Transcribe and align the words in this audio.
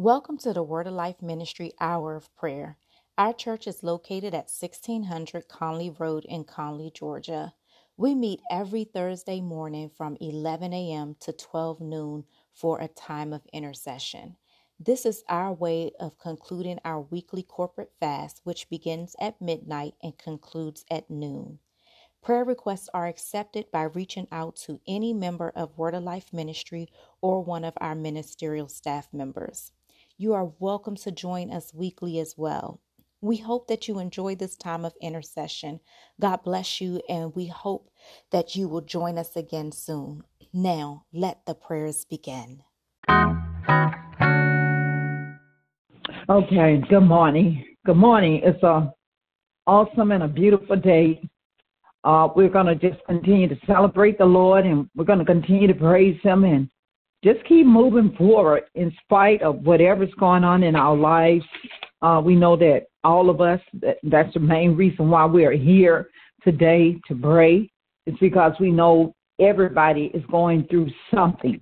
Welcome 0.00 0.38
to 0.38 0.52
the 0.52 0.62
Word 0.62 0.86
of 0.86 0.92
Life 0.92 1.20
Ministry 1.20 1.72
Hour 1.80 2.14
of 2.14 2.32
Prayer. 2.36 2.76
Our 3.18 3.32
church 3.32 3.66
is 3.66 3.82
located 3.82 4.32
at 4.32 4.48
1600 4.48 5.48
Conley 5.48 5.90
Road 5.90 6.24
in 6.24 6.44
Conley, 6.44 6.92
Georgia. 6.94 7.52
We 7.96 8.14
meet 8.14 8.38
every 8.48 8.84
Thursday 8.84 9.40
morning 9.40 9.90
from 9.90 10.16
11 10.20 10.72
a.m. 10.72 11.16
to 11.18 11.32
12 11.32 11.80
noon 11.80 12.26
for 12.54 12.80
a 12.80 12.86
time 12.86 13.32
of 13.32 13.42
intercession. 13.52 14.36
This 14.78 15.04
is 15.04 15.24
our 15.28 15.52
way 15.52 15.90
of 15.98 16.16
concluding 16.16 16.78
our 16.84 17.00
weekly 17.00 17.42
corporate 17.42 17.90
fast, 17.98 18.40
which 18.44 18.70
begins 18.70 19.16
at 19.20 19.42
midnight 19.42 19.94
and 20.00 20.16
concludes 20.16 20.84
at 20.88 21.10
noon. 21.10 21.58
Prayer 22.22 22.44
requests 22.44 22.88
are 22.94 23.08
accepted 23.08 23.68
by 23.72 23.82
reaching 23.82 24.28
out 24.30 24.54
to 24.54 24.78
any 24.86 25.12
member 25.12 25.50
of 25.56 25.76
Word 25.76 25.96
of 25.96 26.04
Life 26.04 26.32
Ministry 26.32 26.88
or 27.20 27.42
one 27.42 27.64
of 27.64 27.74
our 27.80 27.96
ministerial 27.96 28.68
staff 28.68 29.08
members. 29.12 29.72
You 30.20 30.34
are 30.34 30.50
welcome 30.58 30.96
to 30.96 31.12
join 31.12 31.52
us 31.52 31.72
weekly 31.72 32.18
as 32.18 32.34
well. 32.36 32.80
We 33.20 33.36
hope 33.36 33.68
that 33.68 33.86
you 33.86 34.00
enjoy 34.00 34.34
this 34.34 34.56
time 34.56 34.84
of 34.84 34.92
intercession. 35.00 35.78
God 36.20 36.42
bless 36.42 36.80
you, 36.80 37.00
and 37.08 37.32
we 37.36 37.46
hope 37.46 37.88
that 38.32 38.56
you 38.56 38.66
will 38.66 38.80
join 38.80 39.16
us 39.16 39.36
again 39.36 39.70
soon. 39.70 40.24
Now, 40.52 41.04
let 41.12 41.46
the 41.46 41.54
prayers 41.54 42.04
begin. 42.04 42.64
Okay, 46.28 46.82
good 46.90 47.04
morning. 47.04 47.64
Good 47.86 47.96
morning. 47.96 48.40
It's 48.42 48.60
a 48.64 48.92
awesome 49.68 50.10
and 50.10 50.24
a 50.24 50.28
beautiful 50.28 50.74
day. 50.74 51.22
Uh, 52.02 52.26
we're 52.34 52.48
going 52.48 52.66
to 52.66 52.74
just 52.74 52.98
continue 53.06 53.46
to 53.46 53.56
celebrate 53.68 54.18
the 54.18 54.24
Lord 54.24 54.66
and 54.66 54.90
we're 54.96 55.04
going 55.04 55.20
to 55.20 55.24
continue 55.24 55.68
to 55.68 55.74
praise 55.74 56.20
Him 56.24 56.42
and 56.42 56.68
just 57.24 57.44
keep 57.46 57.66
moving 57.66 58.14
forward 58.16 58.64
in 58.74 58.92
spite 59.02 59.42
of 59.42 59.60
whatever's 59.62 60.12
going 60.20 60.44
on 60.44 60.62
in 60.62 60.76
our 60.76 60.96
lives. 60.96 61.44
Uh, 62.00 62.20
we 62.24 62.36
know 62.36 62.56
that 62.56 62.86
all 63.02 63.28
of 63.28 63.40
us, 63.40 63.60
that, 63.80 63.98
that's 64.04 64.32
the 64.34 64.40
main 64.40 64.76
reason 64.76 65.10
why 65.10 65.26
we 65.26 65.44
are 65.44 65.52
here 65.52 66.08
today 66.44 66.96
to 67.08 67.14
pray. 67.16 67.68
It's 68.06 68.18
because 68.18 68.52
we 68.60 68.70
know 68.70 69.14
everybody 69.40 70.10
is 70.14 70.22
going 70.30 70.66
through 70.68 70.88
something. 71.12 71.60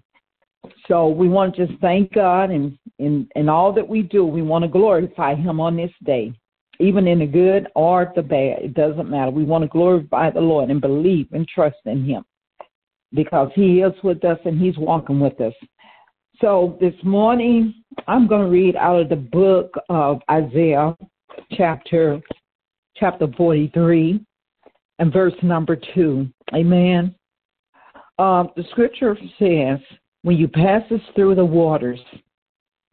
So 0.89 1.09
we 1.09 1.29
want 1.29 1.57
to 1.57 1.67
just 1.67 1.81
thank 1.81 2.13
God 2.13 2.51
and 2.51 2.77
in, 2.99 3.29
in 3.35 3.49
all 3.49 3.73
that 3.73 3.87
we 3.87 4.03
do, 4.03 4.25
we 4.25 4.43
want 4.43 4.63
to 4.65 4.69
glorify 4.69 5.35
Him 5.35 5.61
on 5.61 5.77
this 5.77 5.93
day, 6.05 6.33
even 6.81 7.07
in 7.07 7.21
the 7.21 7.27
good 7.27 7.69
or 7.75 8.13
the 8.15 8.23
bad. 8.23 8.63
It 8.63 8.75
doesn't 8.75 9.09
matter. 9.09 9.31
We 9.31 9.45
want 9.45 9.63
to 9.63 9.69
glorify 9.69 10.31
the 10.31 10.41
Lord 10.41 10.71
and 10.71 10.81
believe 10.81 11.29
and 11.33 11.47
trust 11.49 11.77
in 11.87 12.05
Him 12.05 12.25
because 13.17 13.51
He 13.55 13.81
is 13.81 13.93
with 14.05 14.25
us 14.25 14.39
and 14.45 14.61
He's 14.61 14.79
walking 14.79 15.19
with 15.19 15.41
us. 15.41 15.55
So 16.41 16.77
this 16.81 16.95
morning, 17.03 17.75
I'm 18.07 18.29
going 18.29 18.43
to 18.43 18.51
read 18.51 18.77
out 18.77 19.01
of 19.01 19.09
the 19.09 19.17
book 19.17 19.73
of 19.89 20.21
Isaiah, 20.31 20.95
chapter 21.53 22.21
chapter 22.97 23.27
43, 23.37 24.21
and 24.99 25.13
verse 25.13 25.35
number 25.43 25.77
two. 25.95 26.29
Amen. 26.55 27.15
Uh, 28.19 28.45
the 28.57 28.65
scripture 28.71 29.17
says, 29.39 29.79
"When 30.23 30.37
you 30.37 30.49
passes 30.49 31.01
through 31.15 31.35
the 31.35 31.45
waters, 31.45 32.01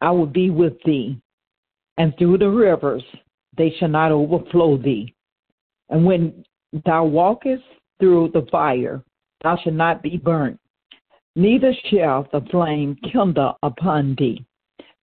I 0.00 0.10
will 0.10 0.26
be 0.26 0.50
with 0.50 0.74
thee, 0.84 1.18
and 1.96 2.16
through 2.18 2.38
the 2.38 2.50
rivers, 2.50 3.04
they 3.56 3.70
shall 3.78 3.88
not 3.88 4.12
overflow 4.12 4.76
thee. 4.76 5.14
And 5.88 6.04
when 6.04 6.44
thou 6.84 7.04
walkest 7.04 7.64
through 8.00 8.30
the 8.34 8.46
fire, 8.50 9.02
thou 9.44 9.56
shalt 9.62 9.76
not 9.76 10.02
be 10.02 10.16
burnt, 10.16 10.58
neither 11.36 11.72
shall 11.90 12.26
the 12.32 12.40
flame 12.50 12.96
kindle 13.12 13.56
upon 13.62 14.16
thee. 14.18 14.44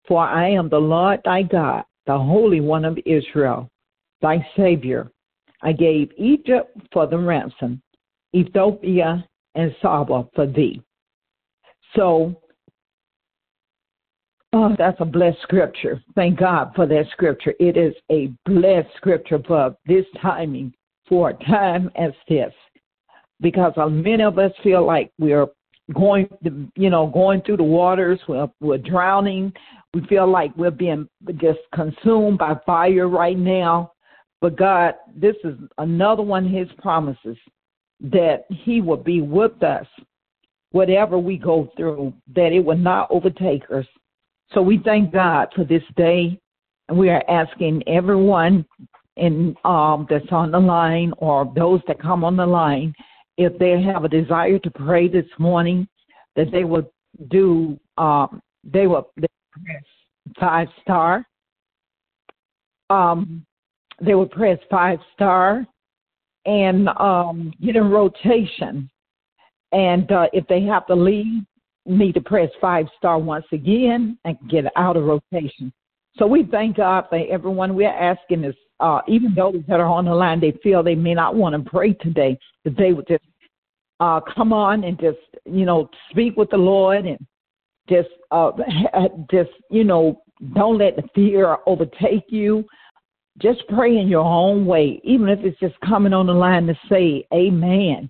For 0.07 0.19
I 0.19 0.49
am 0.49 0.67
the 0.67 0.79
Lord 0.79 1.21
thy 1.23 1.43
God, 1.43 1.83
the 2.07 2.17
Holy 2.17 2.59
One 2.59 2.83
of 2.83 2.99
Israel, 3.05 3.69
thy 4.21 4.45
Savior. 4.57 5.09
I 5.61 5.71
gave 5.71 6.11
Egypt 6.17 6.75
for 6.91 7.05
the 7.05 7.19
ransom, 7.19 7.81
Ethiopia 8.35 9.25
and 9.55 9.75
Saba 9.81 10.27
for 10.33 10.47
thee. 10.47 10.81
So, 11.95 12.35
oh, 14.53 14.75
that's 14.77 14.99
a 14.99 15.05
blessed 15.05 15.41
scripture. 15.43 16.01
Thank 16.15 16.39
God 16.39 16.71
for 16.75 16.87
that 16.87 17.05
scripture. 17.11 17.53
It 17.59 17.77
is 17.77 17.93
a 18.11 18.31
blessed 18.45 18.89
scripture 18.97 19.39
for 19.45 19.77
this 19.85 20.05
timing, 20.19 20.73
for 21.07 21.29
a 21.29 21.45
time 21.45 21.91
as 21.95 22.11
this 22.27 22.53
because 23.41 23.73
uh, 23.75 23.89
many 23.89 24.23
of 24.23 24.37
us 24.39 24.51
feel 24.63 24.85
like 24.85 25.11
we're 25.19 25.47
going, 25.93 26.27
you 26.75 26.89
know, 26.89 27.07
going 27.07 27.41
through 27.41 27.57
the 27.57 27.63
waters. 27.63 28.19
We're, 28.27 28.49
we're 28.59 28.77
drowning. 28.77 29.51
We 29.93 30.05
feel 30.07 30.29
like 30.29 30.55
we're 30.55 30.71
being 30.71 31.09
just 31.37 31.59
consumed 31.73 32.37
by 32.37 32.55
fire 32.65 33.09
right 33.09 33.37
now. 33.37 33.91
But 34.39 34.57
God, 34.57 34.95
this 35.15 35.35
is 35.43 35.55
another 35.77 36.23
one 36.23 36.45
of 36.45 36.51
His 36.51 36.67
promises 36.77 37.37
that 37.99 38.45
He 38.49 38.81
will 38.81 38.97
be 38.97 39.21
with 39.21 39.61
us, 39.63 39.85
whatever 40.71 41.17
we 41.19 41.37
go 41.37 41.71
through, 41.75 42.13
that 42.35 42.51
it 42.51 42.63
will 42.63 42.77
not 42.77 43.09
overtake 43.11 43.63
us. 43.73 43.85
So 44.53 44.61
we 44.61 44.79
thank 44.83 45.13
God 45.13 45.49
for 45.55 45.63
this 45.63 45.83
day, 45.95 46.39
and 46.89 46.97
we 46.97 47.09
are 47.09 47.23
asking 47.29 47.83
everyone 47.87 48.65
in 49.17 49.55
um, 49.65 50.07
that's 50.09 50.31
on 50.31 50.51
the 50.51 50.59
line 50.59 51.13
or 51.17 51.51
those 51.55 51.81
that 51.87 52.01
come 52.01 52.23
on 52.23 52.37
the 52.37 52.45
line 52.45 52.93
if 53.37 53.57
they 53.57 53.81
have 53.81 54.03
a 54.03 54.09
desire 54.09 54.59
to 54.59 54.71
pray 54.71 55.07
this 55.07 55.25
morning, 55.39 55.87
that 56.35 56.51
they 56.51 56.63
will 56.63 56.91
do, 57.29 57.79
um, 57.97 58.41
they 58.63 58.87
will 58.87 59.11
press 59.15 59.83
five 60.39 60.67
star. 60.81 61.25
Um, 62.89 63.45
they 64.01 64.15
will 64.15 64.27
press 64.27 64.57
five 64.69 64.99
star 65.13 65.65
and 66.45 66.89
um, 66.89 67.53
get 67.63 67.75
in 67.75 67.89
rotation. 67.89 68.89
And 69.71 70.11
uh, 70.11 70.27
if 70.33 70.45
they 70.47 70.63
have 70.63 70.87
to 70.87 70.95
leave, 70.95 71.43
need 71.85 72.13
to 72.13 72.21
press 72.21 72.49
five 72.59 72.87
star 72.97 73.17
once 73.19 73.45
again 73.51 74.17
and 74.25 74.37
get 74.49 74.65
out 74.75 74.97
of 74.97 75.03
rotation. 75.03 75.71
So 76.17 76.27
we 76.27 76.43
thank 76.43 76.77
God 76.77 77.05
for 77.09 77.23
everyone. 77.29 77.75
We're 77.75 77.89
asking 77.89 78.41
this, 78.41 78.55
uh, 78.81 79.01
even 79.07 79.33
those 79.35 79.63
that 79.67 79.79
are 79.79 79.85
on 79.85 80.05
the 80.05 80.13
line, 80.13 80.39
they 80.39 80.53
feel 80.63 80.83
they 80.83 80.95
may 80.95 81.13
not 81.13 81.35
want 81.35 81.55
to 81.55 81.69
pray 81.69 81.93
today, 81.93 82.37
that 82.65 82.75
they 82.77 82.93
would 82.93 83.07
just 83.07 83.23
uh, 83.99 84.19
come 84.35 84.51
on 84.51 84.83
and 84.83 84.99
just 84.99 85.19
you 85.45 85.65
know 85.65 85.89
speak 86.09 86.35
with 86.35 86.49
the 86.49 86.57
Lord 86.57 87.05
and 87.05 87.19
just 87.87 88.09
uh, 88.31 88.51
just 89.31 89.51
you 89.69 89.83
know 89.83 90.21
don't 90.55 90.79
let 90.79 90.95
the 90.95 91.03
fear 91.13 91.57
overtake 91.67 92.25
you. 92.29 92.65
Just 93.37 93.61
pray 93.69 93.97
in 93.97 94.07
your 94.07 94.25
own 94.25 94.65
way, 94.65 94.99
even 95.03 95.29
if 95.29 95.39
it's 95.39 95.59
just 95.59 95.79
coming 95.81 96.13
on 96.13 96.27
the 96.27 96.33
line 96.33 96.67
to 96.67 96.75
say 96.89 97.25
Amen. 97.33 98.09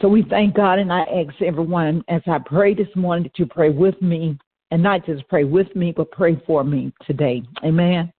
So 0.00 0.06
we 0.06 0.24
thank 0.28 0.54
God, 0.54 0.78
and 0.78 0.92
I 0.92 1.00
ask 1.00 1.42
everyone 1.42 2.04
as 2.08 2.22
I 2.26 2.38
pray 2.38 2.72
this 2.74 2.94
morning 2.94 3.24
that 3.24 3.38
you 3.38 3.46
pray 3.46 3.70
with 3.70 4.00
me, 4.02 4.38
and 4.70 4.82
not 4.82 5.06
just 5.06 5.26
pray 5.28 5.44
with 5.44 5.74
me, 5.74 5.92
but 5.96 6.10
pray 6.10 6.40
for 6.46 6.62
me 6.62 6.92
today. 7.06 7.42
Amen. 7.64 8.12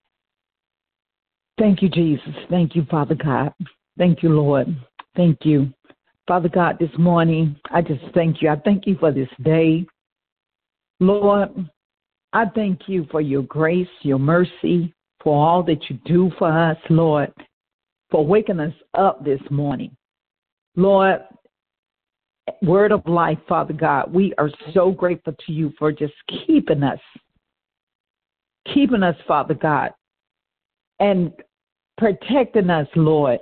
Thank 1.60 1.82
you, 1.82 1.90
Jesus. 1.90 2.34
Thank 2.50 2.74
you, 2.74 2.86
Father 2.90 3.16
God. 3.16 3.54
Thank 3.98 4.24
you, 4.24 4.30
Lord. 4.30 4.74
Thank 5.18 5.40
you. 5.44 5.74
Father 6.26 6.48
God, 6.48 6.78
this 6.80 6.90
morning, 6.98 7.60
I 7.70 7.82
just 7.82 8.02
thank 8.14 8.42
you. 8.42 8.50
I 8.50 8.56
thank 8.56 8.88
you 8.88 8.96
for 8.98 9.12
this 9.12 9.28
day. 9.44 9.86
Lord, 11.02 11.70
I 12.32 12.46
thank 12.56 12.88
you 12.88 13.06
for 13.12 13.20
your 13.20 13.42
grace, 13.42 13.90
your 14.04 14.20
mercy, 14.20 14.94
for 15.22 15.36
all 15.36 15.62
that 15.64 15.90
you 15.90 16.00
do 16.06 16.32
for 16.40 16.50
us, 16.50 16.78
Lord, 16.90 17.34
for 18.10 18.26
waking 18.26 18.62
us 18.62 18.74
up 18.94 19.26
this 19.26 19.42
morning. 19.52 19.98
Lord, 20.78 21.20
word 22.62 22.94
of 22.94 23.06
life, 23.06 23.40
Father 23.50 23.74
God, 23.74 24.14
we 24.14 24.34
are 24.38 24.50
so 24.74 24.92
grateful 24.92 25.34
to 25.46 25.52
you 25.52 25.74
for 25.78 25.92
just 25.92 26.14
keeping 26.46 26.84
us, 26.84 27.00
keeping 28.74 29.04
us, 29.04 29.16
Father 29.28 29.56
God, 29.56 29.92
and 31.00 31.34
protecting 32.00 32.70
us, 32.70 32.88
Lord. 32.96 33.40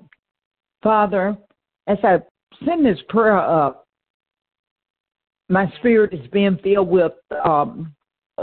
Father, 0.83 1.37
as 1.85 1.97
I 2.03 2.17
send 2.65 2.85
this 2.85 2.99
prayer 3.07 3.37
up, 3.37 3.85
my 5.47 5.71
spirit 5.77 6.13
is 6.13 6.27
being 6.31 6.59
filled 6.61 6.89
with 6.89 7.13
um, 7.45 7.95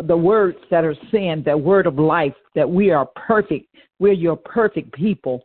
the 0.07 0.17
words 0.17 0.57
that 0.71 0.85
are 0.85 0.95
saying 1.13 1.43
that 1.45 1.61
word 1.61 1.87
of 1.87 1.99
life, 1.99 2.33
that 2.55 2.69
we 2.69 2.91
are 2.91 3.07
perfect, 3.15 3.67
we're 3.99 4.13
your 4.13 4.37
perfect 4.37 4.93
people, 4.95 5.43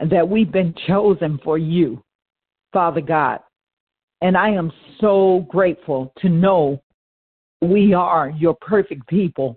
and 0.00 0.10
that 0.10 0.28
we've 0.28 0.52
been 0.52 0.74
chosen 0.86 1.38
for 1.42 1.56
you, 1.56 2.02
Father 2.72 3.00
God. 3.00 3.38
And 4.20 4.36
I 4.36 4.50
am 4.50 4.70
so 5.00 5.46
grateful 5.48 6.12
to 6.18 6.28
know 6.28 6.82
we 7.60 7.94
are 7.94 8.30
your 8.30 8.54
perfect 8.60 9.06
people. 9.08 9.56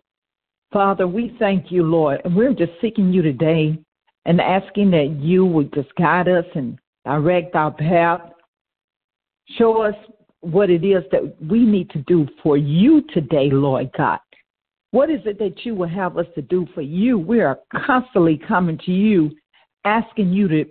Father, 0.71 1.07
we 1.07 1.35
thank 1.39 1.71
you, 1.71 1.83
Lord, 1.83 2.21
and 2.23 2.35
we're 2.35 2.53
just 2.53 2.71
seeking 2.81 3.11
you 3.11 3.21
today 3.21 3.77
and 4.25 4.41
asking 4.41 4.91
that 4.91 5.17
you 5.19 5.45
would 5.45 5.73
just 5.73 5.93
guide 5.95 6.27
us 6.27 6.45
and 6.55 6.77
direct 7.05 7.55
our 7.55 7.71
path 7.71 8.21
Show 9.49 9.81
us 9.81 9.95
what 10.41 10.69
it 10.69 10.83
is 10.83 11.03
that 11.11 11.35
we 11.41 11.59
need 11.59 11.89
to 11.91 11.99
do 11.99 12.27
for 12.41 12.57
you 12.57 13.01
today, 13.13 13.49
Lord 13.51 13.91
God. 13.97 14.19
What 14.91 15.09
is 15.09 15.21
it 15.25 15.37
that 15.39 15.65
you 15.65 15.75
will 15.75 15.87
have 15.87 16.17
us 16.17 16.25
to 16.35 16.41
do 16.41 16.67
for 16.73 16.81
you? 16.81 17.19
We 17.19 17.41
are 17.41 17.59
constantly 17.85 18.39
coming 18.47 18.79
to 18.85 18.91
you, 18.91 19.31
asking 19.83 20.31
you 20.31 20.47
to 20.47 20.65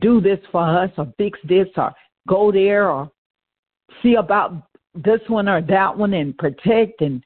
do 0.00 0.20
this 0.20 0.38
for 0.50 0.62
us 0.62 0.90
or 0.96 1.12
fix 1.18 1.38
this 1.48 1.68
or 1.76 1.92
go 2.28 2.52
there 2.52 2.90
or 2.90 3.10
see 4.02 4.14
about 4.14 4.68
this 4.94 5.20
one 5.28 5.48
or 5.48 5.62
that 5.62 5.96
one 5.96 6.12
and 6.14 6.36
protect 6.36 7.00
and 7.00 7.24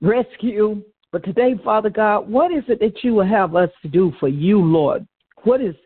rescue. 0.00 0.82
But 1.14 1.22
today, 1.22 1.54
Father 1.62 1.90
God, 1.90 2.28
what 2.28 2.50
is 2.50 2.64
it 2.66 2.80
that 2.80 3.04
you 3.04 3.14
will 3.14 3.24
have 3.24 3.54
us 3.54 3.70
to 3.82 3.88
do 3.88 4.12
for 4.18 4.26
you, 4.26 4.60
Lord? 4.60 5.06
What 5.44 5.60
is 5.60 5.76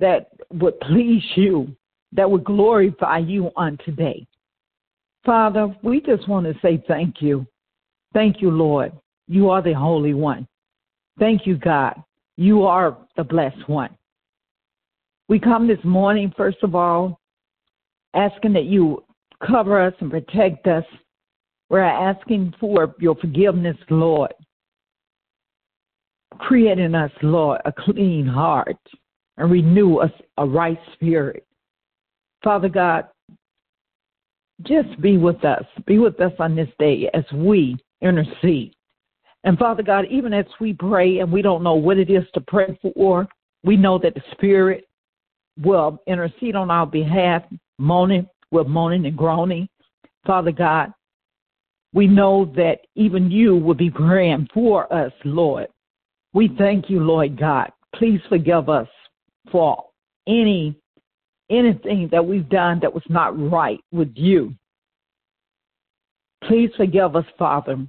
that 0.00 0.28
would 0.50 0.80
please 0.80 1.22
you, 1.36 1.76
that 2.12 2.30
would 2.30 2.42
glorify 2.42 3.18
you 3.18 3.50
on 3.54 3.76
today? 3.84 4.26
Father, 5.26 5.76
we 5.82 6.00
just 6.00 6.26
want 6.26 6.46
to 6.46 6.58
say 6.62 6.82
thank 6.88 7.20
you. 7.20 7.46
Thank 8.14 8.40
you, 8.40 8.50
Lord. 8.50 8.92
You 9.26 9.50
are 9.50 9.60
the 9.60 9.74
Holy 9.74 10.14
One. 10.14 10.48
Thank 11.18 11.46
you, 11.46 11.58
God. 11.58 12.02
You 12.38 12.62
are 12.62 12.96
the 13.14 13.24
blessed 13.24 13.68
one. 13.68 13.94
We 15.28 15.38
come 15.38 15.68
this 15.68 15.84
morning, 15.84 16.32
first 16.34 16.62
of 16.62 16.74
all, 16.74 17.20
asking 18.14 18.54
that 18.54 18.64
you 18.64 19.04
cover 19.46 19.78
us 19.78 19.92
and 20.00 20.10
protect 20.10 20.66
us. 20.66 20.84
We're 21.68 21.80
asking 21.80 22.54
for 22.58 22.94
your 22.98 23.16
forgiveness, 23.16 23.76
Lord. 23.90 24.32
Create 26.38 26.78
in 26.78 26.94
us, 26.94 27.10
Lord, 27.22 27.60
a 27.64 27.72
clean 27.72 28.26
heart 28.26 28.76
and 29.36 29.50
renew 29.50 29.96
us 29.96 30.12
a 30.38 30.46
right 30.46 30.78
spirit. 30.94 31.46
Father 32.42 32.68
God, 32.68 33.06
just 34.62 35.00
be 35.00 35.16
with 35.16 35.44
us. 35.44 35.64
Be 35.86 35.98
with 35.98 36.20
us 36.20 36.32
on 36.38 36.56
this 36.56 36.68
day 36.78 37.08
as 37.14 37.24
we 37.32 37.76
intercede. 38.00 38.74
And 39.44 39.58
Father 39.58 39.82
God, 39.82 40.04
even 40.10 40.32
as 40.32 40.46
we 40.60 40.72
pray 40.72 41.20
and 41.20 41.30
we 41.30 41.42
don't 41.42 41.62
know 41.62 41.74
what 41.74 41.98
it 41.98 42.10
is 42.10 42.24
to 42.34 42.40
pray 42.40 42.78
for, 42.94 43.26
we 43.64 43.76
know 43.76 43.98
that 43.98 44.14
the 44.14 44.22
Spirit 44.32 44.88
will 45.62 46.00
intercede 46.06 46.56
on 46.56 46.70
our 46.70 46.86
behalf, 46.86 47.42
moaning, 47.78 48.26
with 48.50 48.66
moaning 48.66 49.06
and 49.06 49.16
groaning. 49.16 49.68
Father 50.26 50.52
God, 50.52 50.92
we 51.92 52.06
know 52.06 52.44
that 52.56 52.80
even 52.94 53.30
you 53.30 53.56
will 53.56 53.74
be 53.74 53.90
praying 53.90 54.48
for 54.52 54.92
us, 54.92 55.12
Lord. 55.24 55.68
We 56.32 56.54
thank 56.58 56.90
you, 56.90 57.00
Lord 57.00 57.38
God. 57.38 57.70
Please 57.94 58.20
forgive 58.28 58.68
us 58.68 58.88
for 59.50 59.84
any 60.26 60.76
anything 61.50 62.08
that 62.12 62.24
we've 62.24 62.48
done 62.48 62.78
that 62.80 62.92
was 62.92 63.02
not 63.08 63.38
right 63.50 63.80
with 63.90 64.12
you. 64.14 64.54
Please 66.44 66.70
forgive 66.76 67.16
us, 67.16 67.24
Father, 67.38 67.86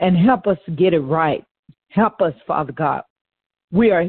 and 0.00 0.16
help 0.16 0.46
us 0.46 0.58
get 0.76 0.94
it 0.94 1.00
right. 1.00 1.44
Help 1.88 2.22
us, 2.22 2.34
Father 2.46 2.72
God. 2.72 3.02
We 3.72 3.90
are 3.90 4.06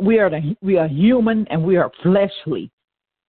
we 0.00 0.18
are 0.18 0.30
the, 0.30 0.56
we 0.62 0.76
are 0.78 0.88
human 0.88 1.46
and 1.50 1.62
we 1.62 1.76
are 1.76 1.90
fleshly. 2.02 2.70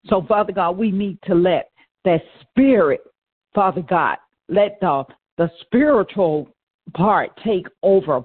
So, 0.08 0.26
Father 0.28 0.52
God, 0.52 0.78
we 0.78 0.92
need 0.92 1.20
to 1.26 1.36
let 1.36 1.70
that 2.06 2.22
spirit, 2.42 3.02
Father 3.54 3.82
God, 3.82 4.18
let 4.50 4.80
the 4.82 5.04
the 5.38 5.50
spiritual 5.62 6.50
part 6.94 7.32
take 7.44 7.68
over 7.84 8.22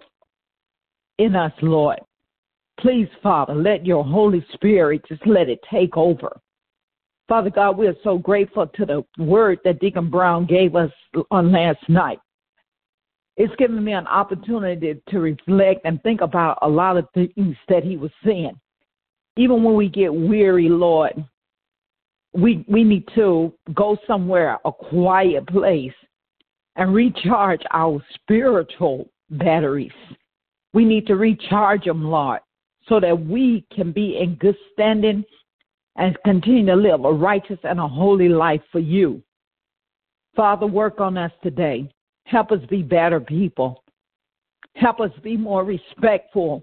in 1.19 1.37
us, 1.37 1.53
Lord. 1.63 1.99
Please, 2.81 3.09
Father, 3.23 3.55
let 3.55 3.87
your 3.87 4.05
Holy 4.05 4.45
Spirit 4.53 5.03
just 5.09 5.27
let 5.27 5.49
it 5.49 5.61
take 5.71 5.97
over. 5.97 6.41
Father 7.29 7.51
God, 7.51 7.77
we 7.77 7.89
are 7.89 7.97
so 8.05 8.19
grateful 8.19 8.67
to 8.67 8.87
the 8.87 9.05
word 9.19 9.59
that 9.65 9.81
Deacon 9.81 10.11
Brown 10.11 10.47
gave 10.47 10.77
us 10.77 10.91
on 11.31 11.51
last 11.51 11.89
night. 11.89 12.19
It's 13.37 13.55
given 13.57 13.83
me 13.83 13.93
an 13.93 14.07
opportunity 14.07 14.95
to 15.09 15.19
reflect 15.19 15.81
and 15.85 16.03
think 16.03 16.21
about 16.21 16.59
a 16.63 16.69
lot 16.69 16.97
of 16.97 17.07
things 17.15 17.57
that 17.69 17.83
he 17.83 17.97
was 17.97 18.13
saying. 18.25 18.59
Even 19.37 19.63
when 19.63 19.75
we 19.75 19.89
get 19.89 20.13
weary, 20.13 20.69
Lord, 20.69 21.13
we 22.33 22.65
we 22.69 22.85
need 22.85 23.07
to 23.15 23.53
go 23.75 23.97
somewhere, 24.07 24.59
a 24.65 24.73
quiet 24.73 25.47
place, 25.49 25.93
and 26.77 26.95
recharge 26.95 27.63
our 27.73 28.03
spiritual 28.15 29.11
batteries. 29.31 29.91
We 30.77 30.85
need 30.85 31.07
to 31.09 31.17
recharge 31.17 31.85
them, 31.85 32.05
Lord 32.05 32.41
so 32.89 33.01
that 33.01 33.27
we 33.27 33.65
can 33.75 33.93
be 33.93 34.19
in 34.19 34.37
good 34.37 34.57
standing 34.73 35.25
and 35.97 36.17
continue 36.25 36.67
to 36.67 36.77
live 36.77 37.05
a 37.05 37.13
righteous 37.13 37.59
and 37.65 37.81
a 37.81 37.89
holy 37.89 38.29
life 38.29 38.61
for 38.71 38.79
you. 38.79 39.23
Father, 40.35 40.67
work 40.67 41.01
on 41.01 41.17
us 41.17 41.33
today. 41.43 41.91
Help 42.25 42.53
us 42.53 42.61
be 42.69 42.83
better 42.83 43.19
people. 43.19 43.83
Help 44.75 45.01
us 45.01 45.11
be 45.23 45.37
more 45.37 45.65
respectful 45.65 46.63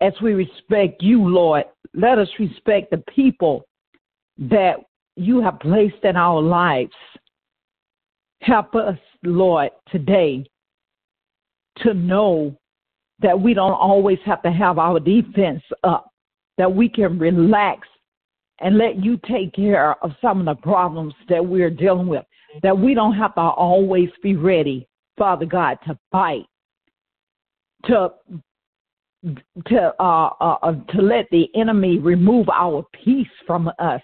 as 0.00 0.14
we 0.22 0.32
respect 0.32 1.02
you, 1.02 1.28
Lord. 1.28 1.64
Let 1.94 2.18
us 2.18 2.28
respect 2.38 2.90
the 2.90 3.02
people 3.14 3.66
that 4.38 4.76
you 5.16 5.42
have 5.42 5.60
placed 5.60 6.04
in 6.04 6.16
our 6.16 6.40
lives. 6.40 6.92
Help 8.40 8.74
us, 8.74 8.98
Lord, 9.24 9.70
today 9.90 10.44
to 11.78 11.92
know 11.92 12.56
that 13.20 13.38
we 13.38 13.54
don't 13.54 13.72
always 13.72 14.18
have 14.24 14.42
to 14.42 14.50
have 14.50 14.78
our 14.78 15.00
defense 15.00 15.62
up, 15.84 16.10
that 16.56 16.72
we 16.72 16.88
can 16.88 17.18
relax 17.18 17.86
and 18.60 18.76
let 18.76 19.02
you 19.02 19.18
take 19.28 19.52
care 19.54 19.94
of 20.04 20.12
some 20.20 20.40
of 20.40 20.46
the 20.46 20.62
problems 20.62 21.14
that 21.28 21.44
we're 21.44 21.70
dealing 21.70 22.06
with, 22.06 22.24
that 22.62 22.76
we 22.76 22.94
don't 22.94 23.14
have 23.14 23.34
to 23.34 23.40
always 23.40 24.10
be 24.22 24.36
ready, 24.36 24.88
Father 25.16 25.46
God, 25.46 25.78
to 25.86 25.98
fight, 26.10 26.44
to 27.84 28.12
to 29.66 29.92
uh, 29.98 30.30
uh, 30.40 30.58
uh 30.62 30.72
to 30.92 31.02
let 31.02 31.26
the 31.32 31.48
enemy 31.56 31.98
remove 31.98 32.48
our 32.48 32.84
peace 33.04 33.26
from 33.46 33.68
us. 33.78 34.00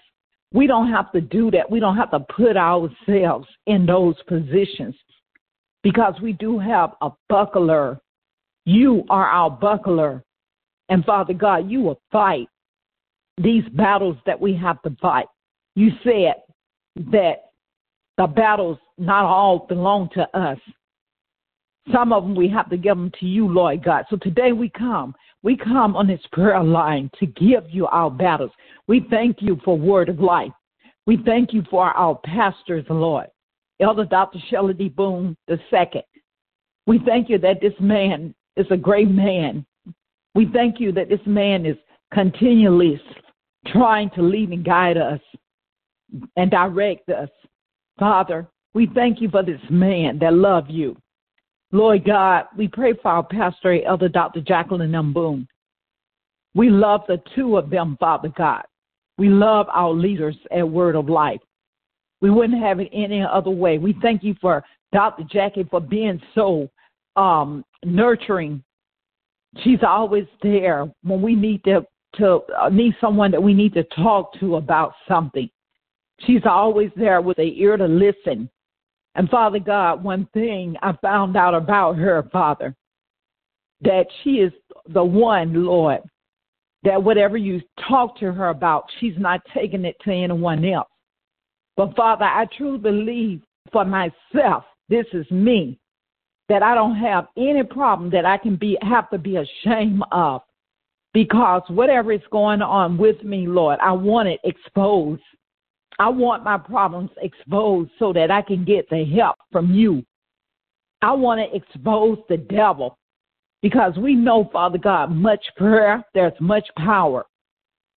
We 0.53 0.67
don't 0.67 0.89
have 0.89 1.11
to 1.13 1.21
do 1.21 1.51
that. 1.51 1.69
We 1.69 1.79
don't 1.79 1.97
have 1.97 2.11
to 2.11 2.19
put 2.19 2.57
ourselves 2.57 3.47
in 3.65 3.85
those 3.85 4.15
positions 4.27 4.95
because 5.83 6.15
we 6.21 6.33
do 6.33 6.59
have 6.59 6.91
a 7.01 7.11
buckler 7.29 7.99
you 8.65 9.03
are 9.09 9.25
our 9.25 9.49
buckler. 9.49 10.23
And 10.89 11.05
Father 11.05 11.33
God, 11.33 11.69
you 11.69 11.81
will 11.81 12.01
fight 12.11 12.47
these 13.37 13.63
battles 13.73 14.17
that 14.25 14.39
we 14.39 14.55
have 14.55 14.81
to 14.83 14.95
fight. 15.01 15.25
You 15.75 15.91
said 16.03 16.35
that 17.11 17.51
the 18.17 18.27
battles 18.27 18.77
not 18.97 19.25
all 19.25 19.65
belong 19.67 20.09
to 20.15 20.37
us. 20.37 20.57
Some 21.91 22.13
of 22.13 22.23
them 22.23 22.35
we 22.35 22.47
have 22.49 22.69
to 22.69 22.77
give 22.77 22.97
them 22.97 23.11
to 23.19 23.25
you, 23.25 23.47
Lord 23.47 23.83
God. 23.83 24.05
So 24.09 24.17
today 24.17 24.51
we 24.51 24.69
come. 24.69 25.13
We 25.43 25.55
come 25.55 25.95
on 25.95 26.07
this 26.07 26.21
prayer 26.31 26.63
line 26.63 27.11
to 27.19 27.27
give 27.27 27.65
you 27.69 27.85
our 27.87 28.09
battles. 28.09 28.51
We 28.87 29.05
thank 29.09 29.37
you 29.41 29.59
for 29.63 29.77
word 29.77 30.09
of 30.09 30.19
life. 30.19 30.51
We 31.05 31.19
thank 31.23 31.53
you 31.53 31.63
for 31.69 31.91
our 31.91 32.19
pastors, 32.25 32.85
Lord. 32.89 33.27
Elder 33.79 34.05
Dr. 34.05 34.39
Shelley 34.49 34.73
D. 34.73 34.89
Boone 34.89 35.35
II. 35.49 36.01
We 36.87 36.99
thank 37.05 37.29
you 37.29 37.37
that 37.39 37.61
this 37.61 37.73
man 37.79 38.33
is 38.57 38.65
a 38.71 38.77
great 38.77 39.09
man. 39.09 39.65
We 40.33 40.49
thank 40.51 40.79
you 40.79 40.91
that 40.93 41.09
this 41.09 41.19
man 41.25 41.65
is 41.65 41.77
continually 42.13 43.01
trying 43.67 44.09
to 44.11 44.21
lead 44.21 44.49
and 44.49 44.63
guide 44.63 44.97
us 44.97 45.19
and 46.35 46.51
direct 46.51 47.09
us. 47.09 47.29
Father, 47.99 48.47
we 48.73 48.89
thank 48.93 49.21
you 49.21 49.29
for 49.29 49.43
this 49.43 49.61
man 49.69 50.19
that 50.19 50.33
love 50.33 50.65
you. 50.69 50.97
Lord 51.71 52.05
God, 52.05 52.45
we 52.57 52.67
pray 52.67 52.93
for 52.93 53.09
our 53.09 53.23
pastor, 53.23 53.81
Elder 53.83 54.09
Dr. 54.09 54.41
Jacqueline 54.41 54.93
M. 54.93 55.13
Boone. 55.13 55.47
We 56.53 56.69
love 56.69 57.01
the 57.07 57.21
two 57.35 57.57
of 57.57 57.69
them, 57.69 57.97
Father 57.99 58.31
God. 58.37 58.63
We 59.17 59.29
love 59.29 59.67
our 59.73 59.91
leaders 59.91 60.35
at 60.51 60.67
Word 60.67 60.95
of 60.95 61.09
Life. 61.09 61.41
We 62.21 62.29
wouldn't 62.29 62.61
have 62.61 62.79
it 62.79 62.89
any 62.93 63.21
other 63.21 63.49
way. 63.49 63.77
We 63.77 63.95
thank 64.01 64.23
you 64.23 64.35
for 64.41 64.63
Dr. 64.93 65.23
Jackie 65.29 65.67
for 65.69 65.81
being 65.81 66.21
so 66.33 66.69
um, 67.15 67.63
nurturing. 67.85 68.63
She's 69.63 69.79
always 69.87 70.25
there 70.41 70.91
when 71.03 71.21
we 71.21 71.35
need 71.35 71.63
to 71.65 71.85
to 72.17 72.39
uh, 72.57 72.69
need 72.69 72.95
someone 73.01 73.31
that 73.31 73.43
we 73.43 73.53
need 73.53 73.73
to 73.73 73.83
talk 73.83 74.37
to 74.39 74.55
about 74.55 74.93
something. 75.07 75.49
She's 76.25 76.43
always 76.45 76.89
there 76.95 77.21
with 77.21 77.37
an 77.39 77.51
ear 77.55 77.75
to 77.75 77.85
listen. 77.85 78.49
And 79.15 79.29
Father 79.29 79.59
God, 79.59 80.03
one 80.03 80.27
thing 80.33 80.75
I 80.81 80.93
found 81.01 81.35
out 81.35 81.53
about 81.53 81.97
her, 81.97 82.23
Father, 82.31 82.75
that 83.81 84.05
she 84.23 84.31
is 84.35 84.53
the 84.87 85.03
one, 85.03 85.65
Lord, 85.65 86.01
that 86.83 87.01
whatever 87.01 87.37
you 87.37 87.61
talk 87.87 88.17
to 88.19 88.31
her 88.31 88.49
about, 88.49 88.85
she's 88.99 89.17
not 89.17 89.41
taking 89.53 89.85
it 89.85 89.95
to 90.03 90.11
anyone 90.11 90.63
else. 90.65 90.87
But 91.75 91.95
Father, 91.95 92.25
I 92.25 92.45
truly 92.57 92.77
believe 92.77 93.41
for 93.71 93.83
myself, 93.83 94.63
this 94.87 95.05
is 95.13 95.29
me 95.31 95.79
that 96.49 96.63
I 96.63 96.75
don't 96.75 96.95
have 96.95 97.27
any 97.37 97.63
problem 97.63 98.09
that 98.11 98.25
I 98.25 98.37
can 98.37 98.55
be 98.55 98.77
have 98.81 99.09
to 99.09 99.17
be 99.17 99.37
ashamed 99.37 100.03
of. 100.11 100.41
Because 101.13 101.61
whatever 101.69 102.11
is 102.11 102.21
going 102.31 102.61
on 102.61 102.97
with 102.97 103.23
me, 103.23 103.47
Lord, 103.47 103.79
I 103.81 103.93
want 103.93 104.27
it 104.27 104.39
exposed. 104.43 105.21
I 105.97 106.09
want 106.09 106.43
my 106.43 106.57
problems 106.57 107.09
exposed 107.21 107.91
so 107.97 108.11
that 108.13 108.29
I 108.29 108.41
can 108.41 108.65
get 108.65 108.89
the 108.89 109.05
help 109.05 109.37
from 109.51 109.73
you. 109.73 110.03
I 111.01 111.13
want 111.13 111.39
to 111.39 111.55
expose 111.55 112.17
the 112.27 112.37
devil 112.37 112.97
because 113.61 113.97
we 113.97 114.13
know, 114.13 114.49
Father 114.51 114.77
God, 114.77 115.11
much 115.11 115.43
prayer, 115.55 116.03
there's 116.13 116.33
much 116.39 116.67
power. 116.77 117.25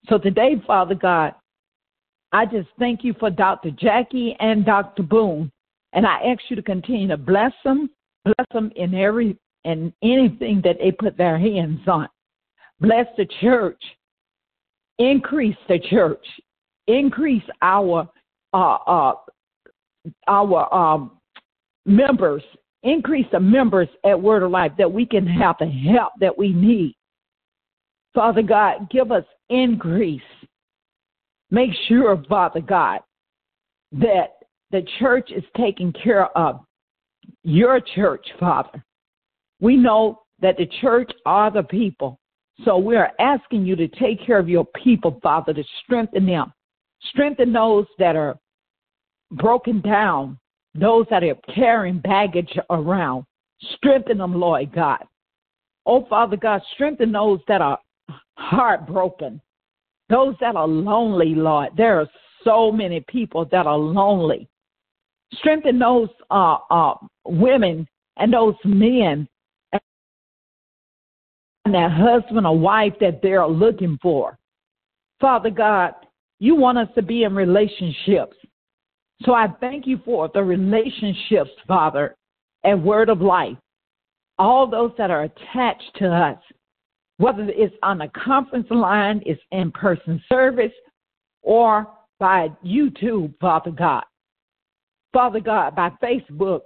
So 0.08 0.16
today, 0.16 0.62
Father 0.66 0.94
God, 0.94 1.34
I 2.32 2.46
just 2.46 2.68
thank 2.78 3.02
you 3.02 3.14
for 3.18 3.30
Dr. 3.30 3.70
Jackie 3.72 4.36
and 4.40 4.64
Dr. 4.64 5.02
Boone. 5.02 5.50
And 5.92 6.06
I 6.06 6.20
ask 6.22 6.40
you 6.48 6.56
to 6.56 6.62
continue 6.62 7.08
to 7.08 7.16
bless 7.16 7.52
them, 7.64 7.90
bless 8.36 8.46
them 8.52 8.70
in 8.76 8.94
every 8.94 9.36
and 9.64 9.92
anything 10.02 10.60
that 10.64 10.76
they 10.80 10.92
put 10.92 11.16
their 11.16 11.38
hands 11.38 11.80
on. 11.86 12.08
Bless 12.80 13.06
the 13.16 13.26
church. 13.40 13.82
Increase 14.98 15.56
the 15.68 15.78
church. 15.90 16.24
Increase 16.86 17.42
our 17.62 18.08
uh, 18.52 18.76
uh, 18.86 19.14
our 20.26 20.74
um, 20.74 21.18
members. 21.86 22.42
Increase 22.82 23.26
the 23.32 23.40
members 23.40 23.88
at 24.04 24.20
Word 24.20 24.42
of 24.42 24.50
Life 24.50 24.72
that 24.78 24.90
we 24.90 25.04
can 25.04 25.26
have 25.26 25.56
the 25.58 25.66
help 25.66 26.12
that 26.20 26.36
we 26.36 26.52
need. 26.52 26.94
Father 28.14 28.42
God, 28.42 28.88
give 28.90 29.12
us 29.12 29.24
increase. 29.50 30.22
Make 31.50 31.70
sure, 31.88 32.22
Father 32.28 32.60
God, 32.60 33.00
that 33.92 34.34
the 34.70 34.82
church 34.98 35.30
is 35.34 35.44
taking 35.56 35.92
care 35.92 36.26
of 36.36 36.60
your 37.44 37.80
church, 37.80 38.26
Father. 38.38 38.84
We 39.60 39.76
know 39.76 40.22
that 40.40 40.56
the 40.56 40.66
church 40.80 41.10
are 41.26 41.50
the 41.50 41.62
people. 41.62 42.18
So 42.64 42.76
we 42.76 42.96
are 42.96 43.12
asking 43.20 43.66
you 43.66 43.76
to 43.76 43.88
take 43.88 44.24
care 44.24 44.38
of 44.38 44.48
your 44.48 44.66
people, 44.82 45.18
Father, 45.22 45.52
to 45.52 45.64
strengthen 45.84 46.26
them. 46.26 46.52
Strengthen 47.10 47.52
those 47.52 47.86
that 47.98 48.16
are 48.16 48.36
broken 49.32 49.80
down, 49.80 50.38
those 50.74 51.06
that 51.10 51.22
are 51.22 51.36
carrying 51.54 52.00
baggage 52.00 52.58
around. 52.70 53.24
Strengthen 53.76 54.18
them, 54.18 54.38
Lord 54.38 54.72
God. 54.72 55.04
Oh, 55.86 56.06
Father 56.08 56.36
God, 56.36 56.60
strengthen 56.74 57.12
those 57.12 57.40
that 57.48 57.60
are 57.60 57.78
heartbroken, 58.36 59.40
those 60.08 60.34
that 60.40 60.56
are 60.56 60.68
lonely, 60.68 61.34
Lord. 61.34 61.70
There 61.76 62.00
are 62.00 62.08
so 62.44 62.70
many 62.70 63.04
people 63.08 63.44
that 63.50 63.66
are 63.66 63.78
lonely. 63.78 64.48
Strengthen 65.34 65.78
those 65.78 66.08
uh, 66.30 66.56
uh, 66.70 66.94
women 67.26 67.86
and 68.16 68.32
those 68.32 68.54
men 68.64 69.28
and 71.64 71.74
that 71.74 71.90
husband 71.90 72.46
or 72.46 72.58
wife 72.58 72.94
that 73.00 73.20
they're 73.22 73.46
looking 73.46 73.98
for. 74.00 74.38
Father 75.20 75.50
God, 75.50 75.92
you 76.38 76.54
want 76.54 76.78
us 76.78 76.88
to 76.94 77.02
be 77.02 77.24
in 77.24 77.34
relationships. 77.34 78.36
So 79.24 79.34
I 79.34 79.48
thank 79.60 79.86
you 79.86 80.00
for 80.04 80.30
the 80.32 80.42
relationships, 80.42 81.50
Father, 81.66 82.16
and 82.64 82.84
word 82.84 83.08
of 83.08 83.20
life. 83.20 83.56
All 84.38 84.66
those 84.66 84.92
that 84.96 85.10
are 85.10 85.24
attached 85.24 85.90
to 85.96 86.06
us, 86.06 86.38
whether 87.16 87.48
it's 87.48 87.74
on 87.82 88.00
a 88.00 88.08
conference 88.10 88.68
line, 88.70 89.20
it's 89.26 89.42
in 89.50 89.72
person 89.72 90.22
service, 90.28 90.72
or 91.42 91.88
by 92.20 92.48
YouTube, 92.64 93.34
Father 93.40 93.72
God. 93.72 94.04
Father 95.12 95.40
God, 95.40 95.74
by 95.74 95.90
Facebook, 96.02 96.60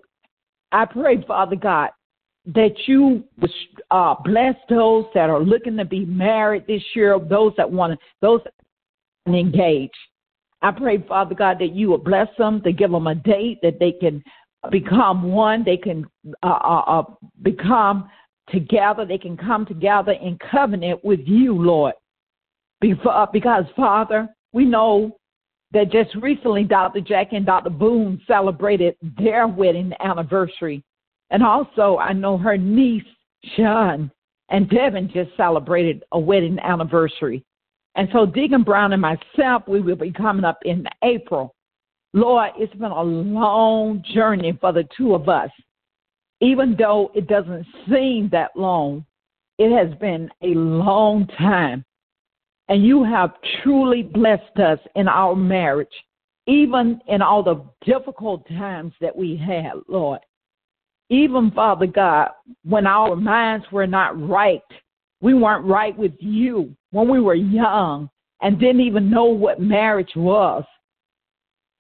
I 0.72 0.84
pray, 0.84 1.22
Father 1.26 1.56
God, 1.56 1.90
that 2.46 2.75
you 2.87 3.25
uh, 3.90 4.14
bless 4.25 4.56
those 4.68 5.04
that 5.14 5.30
are 5.30 5.40
looking 5.40 5.76
to 5.76 5.84
be 5.84 6.04
married 6.04 6.66
this 6.66 6.82
year, 6.94 7.18
those 7.18 7.52
that 7.56 7.70
want 7.70 7.92
to, 7.92 7.99
those 8.20 8.40
that 8.44 9.34
engage. 9.34 9.90
I 10.61 10.72
pray, 10.72 10.99
Father 11.06 11.34
God, 11.34 11.58
that 11.61 11.75
you 11.75 11.88
will 11.88 11.99
bless 11.99 12.28
them 12.38 12.62
to 12.62 12.72
give 12.72 12.90
them 12.90 13.06
a 13.06 13.14
date 13.14 13.58
that 13.62 13.78
they 13.78 13.92
can 13.92 14.22
become 14.70 15.25
one, 15.25 15.64
they 15.64 15.76
can 15.76 16.06
uh, 16.42 16.46
uh, 16.46 16.82
uh 16.87 17.02
become 17.42 18.08
together, 18.49 19.04
they 19.04 19.18
can 19.18 19.37
come 19.37 19.66
together 19.66 20.12
in 20.12 20.38
covenant 20.50 21.04
with 21.04 21.20
you, 21.25 21.54
Lord. 21.54 21.94
Because, 22.80 23.64
Father, 23.76 24.28
we 24.52 24.64
know 24.64 25.16
that 25.72 25.90
just 25.90 26.14
recently 26.16 26.64
Dr. 26.64 27.00
Jack 27.00 27.32
and 27.32 27.46
Dr. 27.46 27.70
Boone 27.70 28.20
celebrated 28.26 28.96
their 29.18 29.46
wedding 29.46 29.92
anniversary. 30.00 30.82
And 31.30 31.42
also, 31.42 31.96
I 31.98 32.12
know 32.12 32.36
her 32.36 32.58
niece, 32.58 33.02
Sean, 33.56 34.10
and 34.50 34.68
Devin 34.68 35.10
just 35.12 35.34
celebrated 35.36 36.04
a 36.12 36.18
wedding 36.18 36.58
anniversary. 36.58 37.42
And 37.94 38.08
so, 38.12 38.26
Deacon 38.26 38.62
Brown 38.62 38.92
and 38.92 39.02
myself, 39.02 39.62
we 39.66 39.80
will 39.80 39.96
be 39.96 40.12
coming 40.12 40.44
up 40.44 40.58
in 40.64 40.86
April. 41.02 41.54
Lord, 42.14 42.50
it's 42.58 42.74
been 42.74 42.90
a 42.90 43.02
long 43.02 44.04
journey 44.14 44.56
for 44.60 44.72
the 44.72 44.86
two 44.96 45.14
of 45.14 45.28
us. 45.28 45.50
Even 46.40 46.76
though 46.78 47.10
it 47.14 47.28
doesn't 47.28 47.66
seem 47.88 48.28
that 48.30 48.50
long, 48.56 49.06
it 49.58 49.70
has 49.70 49.96
been 49.98 50.28
a 50.42 50.48
long 50.48 51.26
time. 51.38 51.84
And 52.72 52.86
you 52.86 53.04
have 53.04 53.34
truly 53.62 54.02
blessed 54.02 54.56
us 54.56 54.78
in 54.94 55.06
our 55.06 55.36
marriage, 55.36 55.92
even 56.46 57.02
in 57.06 57.20
all 57.20 57.42
the 57.42 57.62
difficult 57.84 58.48
times 58.48 58.94
that 58.98 59.14
we 59.14 59.36
had, 59.36 59.72
Lord. 59.88 60.20
Even, 61.10 61.50
Father 61.50 61.86
God, 61.86 62.30
when 62.64 62.86
our 62.86 63.14
minds 63.14 63.66
were 63.70 63.86
not 63.86 64.18
right, 64.26 64.62
we 65.20 65.34
weren't 65.34 65.66
right 65.66 65.94
with 65.98 66.14
you 66.18 66.74
when 66.92 67.10
we 67.10 67.20
were 67.20 67.34
young 67.34 68.08
and 68.40 68.58
didn't 68.58 68.80
even 68.80 69.10
know 69.10 69.26
what 69.26 69.60
marriage 69.60 70.12
was. 70.16 70.64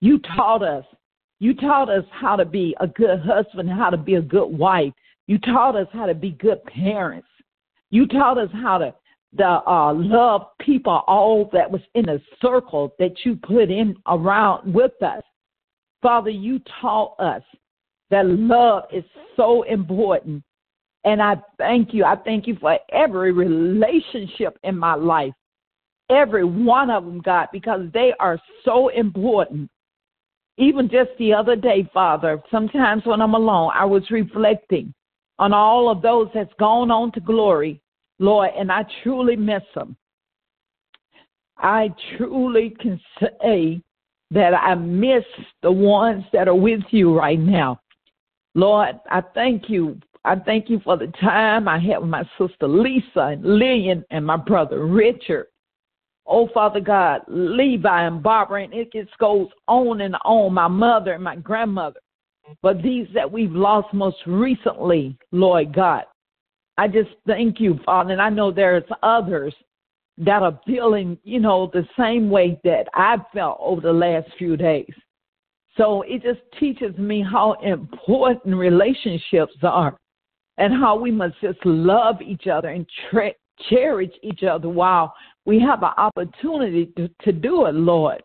You 0.02 0.18
taught 0.36 0.62
us. 0.62 0.84
You 1.38 1.54
taught 1.54 1.88
us 1.88 2.04
how 2.10 2.36
to 2.36 2.44
be 2.44 2.76
a 2.80 2.86
good 2.86 3.18
husband, 3.20 3.70
how 3.70 3.88
to 3.88 3.96
be 3.96 4.16
a 4.16 4.20
good 4.20 4.48
wife. 4.48 4.92
You 5.26 5.38
taught 5.38 5.74
us 5.74 5.88
how 5.90 6.04
to 6.04 6.14
be 6.14 6.32
good 6.32 6.62
parents. 6.64 7.28
You 7.88 8.06
taught 8.06 8.36
us 8.36 8.50
how 8.52 8.76
to 8.76 8.94
the 9.34 9.60
uh, 9.66 9.94
love 9.94 10.42
people, 10.60 11.02
all 11.06 11.48
that 11.52 11.70
was 11.70 11.80
in 11.94 12.08
a 12.10 12.18
circle 12.40 12.94
that 12.98 13.24
you 13.24 13.36
put 13.36 13.70
in 13.70 13.96
around 14.06 14.72
with 14.72 14.92
us. 15.02 15.22
Father, 16.02 16.30
you 16.30 16.60
taught 16.80 17.18
us 17.18 17.42
that 18.10 18.26
love 18.26 18.84
is 18.92 19.04
so 19.36 19.62
important. 19.62 20.42
And 21.04 21.22
I 21.22 21.36
thank 21.58 21.94
you. 21.94 22.04
I 22.04 22.16
thank 22.16 22.46
you 22.46 22.56
for 22.60 22.78
every 22.92 23.32
relationship 23.32 24.58
in 24.62 24.76
my 24.76 24.94
life, 24.94 25.32
every 26.10 26.44
one 26.44 26.90
of 26.90 27.04
them, 27.04 27.20
God, 27.20 27.48
because 27.52 27.80
they 27.92 28.12
are 28.20 28.38
so 28.64 28.88
important. 28.88 29.70
Even 30.58 30.88
just 30.88 31.10
the 31.18 31.32
other 31.32 31.56
day, 31.56 31.88
Father, 31.94 32.40
sometimes 32.50 33.04
when 33.06 33.22
I'm 33.22 33.34
alone, 33.34 33.70
I 33.74 33.86
was 33.86 34.02
reflecting 34.10 34.92
on 35.38 35.52
all 35.52 35.90
of 35.90 36.02
those 36.02 36.28
that's 36.34 36.52
gone 36.58 36.90
on 36.90 37.10
to 37.12 37.20
glory 37.20 37.81
Lord, 38.22 38.50
and 38.56 38.70
I 38.70 38.84
truly 39.02 39.34
miss 39.34 39.64
them. 39.74 39.96
I 41.58 41.90
truly 42.16 42.74
can 42.80 43.00
say 43.20 43.82
that 44.30 44.54
I 44.54 44.76
miss 44.76 45.24
the 45.62 45.72
ones 45.72 46.24
that 46.32 46.46
are 46.46 46.54
with 46.54 46.82
you 46.90 47.16
right 47.18 47.38
now. 47.38 47.80
Lord, 48.54 49.00
I 49.10 49.22
thank 49.34 49.68
you. 49.68 49.98
I 50.24 50.36
thank 50.36 50.70
you 50.70 50.80
for 50.84 50.96
the 50.96 51.08
time 51.20 51.66
I 51.66 51.80
had 51.80 51.98
with 51.98 52.10
my 52.10 52.22
sister 52.38 52.68
Lisa 52.68 53.20
and 53.32 53.44
Lillian 53.44 54.04
and 54.10 54.24
my 54.24 54.36
brother 54.36 54.86
Richard. 54.86 55.46
Oh, 56.24 56.48
Father 56.54 56.80
God, 56.80 57.22
Levi 57.26 58.06
and 58.06 58.22
Barbara, 58.22 58.62
and 58.62 58.72
it 58.72 58.92
just 58.92 59.18
goes 59.18 59.48
on 59.66 60.00
and 60.00 60.14
on. 60.24 60.54
My 60.54 60.68
mother 60.68 61.14
and 61.14 61.24
my 61.24 61.34
grandmother. 61.34 61.98
But 62.62 62.82
these 62.82 63.08
that 63.14 63.30
we've 63.30 63.50
lost 63.50 63.92
most 63.92 64.18
recently, 64.26 65.16
Lord 65.32 65.74
God, 65.74 66.04
I 66.78 66.88
just 66.88 67.10
thank 67.26 67.60
you, 67.60 67.78
Father. 67.84 68.12
And 68.12 68.22
I 68.22 68.28
know 68.30 68.50
there's 68.50 68.84
others 69.02 69.54
that 70.18 70.42
are 70.42 70.58
feeling, 70.66 71.18
you 71.24 71.40
know, 71.40 71.70
the 71.72 71.86
same 71.98 72.30
way 72.30 72.60
that 72.64 72.86
I've 72.94 73.20
felt 73.32 73.58
over 73.60 73.80
the 73.80 73.92
last 73.92 74.28
few 74.38 74.56
days. 74.56 74.92
So 75.76 76.02
it 76.02 76.22
just 76.22 76.40
teaches 76.60 76.96
me 76.98 77.22
how 77.22 77.54
important 77.62 78.56
relationships 78.56 79.54
are 79.62 79.96
and 80.58 80.72
how 80.72 80.98
we 80.98 81.10
must 81.10 81.40
just 81.40 81.64
love 81.64 82.20
each 82.20 82.46
other 82.46 82.68
and 82.68 82.86
tre- 83.10 83.36
cherish 83.70 84.10
each 84.22 84.42
other 84.42 84.68
while 84.68 85.14
we 85.46 85.58
have 85.60 85.82
an 85.82 85.92
opportunity 85.96 86.86
to, 86.96 87.08
to 87.22 87.32
do 87.32 87.66
it, 87.66 87.74
Lord. 87.74 88.22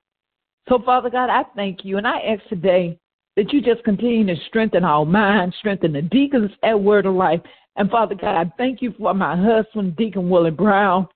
So, 0.67 0.79
Father 0.85 1.09
God, 1.09 1.29
I 1.29 1.43
thank 1.55 1.85
you. 1.85 1.97
And 1.97 2.05
I 2.05 2.19
ask 2.19 2.45
today 2.49 2.99
that 3.37 3.53
you 3.53 3.61
just 3.61 3.83
continue 3.83 4.25
to 4.25 4.41
strengthen 4.47 4.83
our 4.83 5.05
minds, 5.05 5.55
strengthen 5.59 5.93
the 5.93 6.01
deacons 6.01 6.51
at 6.63 6.77
Word 6.77 7.05
of 7.05 7.13
Life, 7.13 7.39
and 7.77 7.89
Father 7.89 8.15
God, 8.15 8.35
I 8.35 8.51
thank 8.57 8.81
you 8.81 8.93
for 8.97 9.13
my 9.13 9.37
husband, 9.37 9.95
Deacon 9.95 10.27
Willie 10.27 10.49
Brown, 10.49 11.07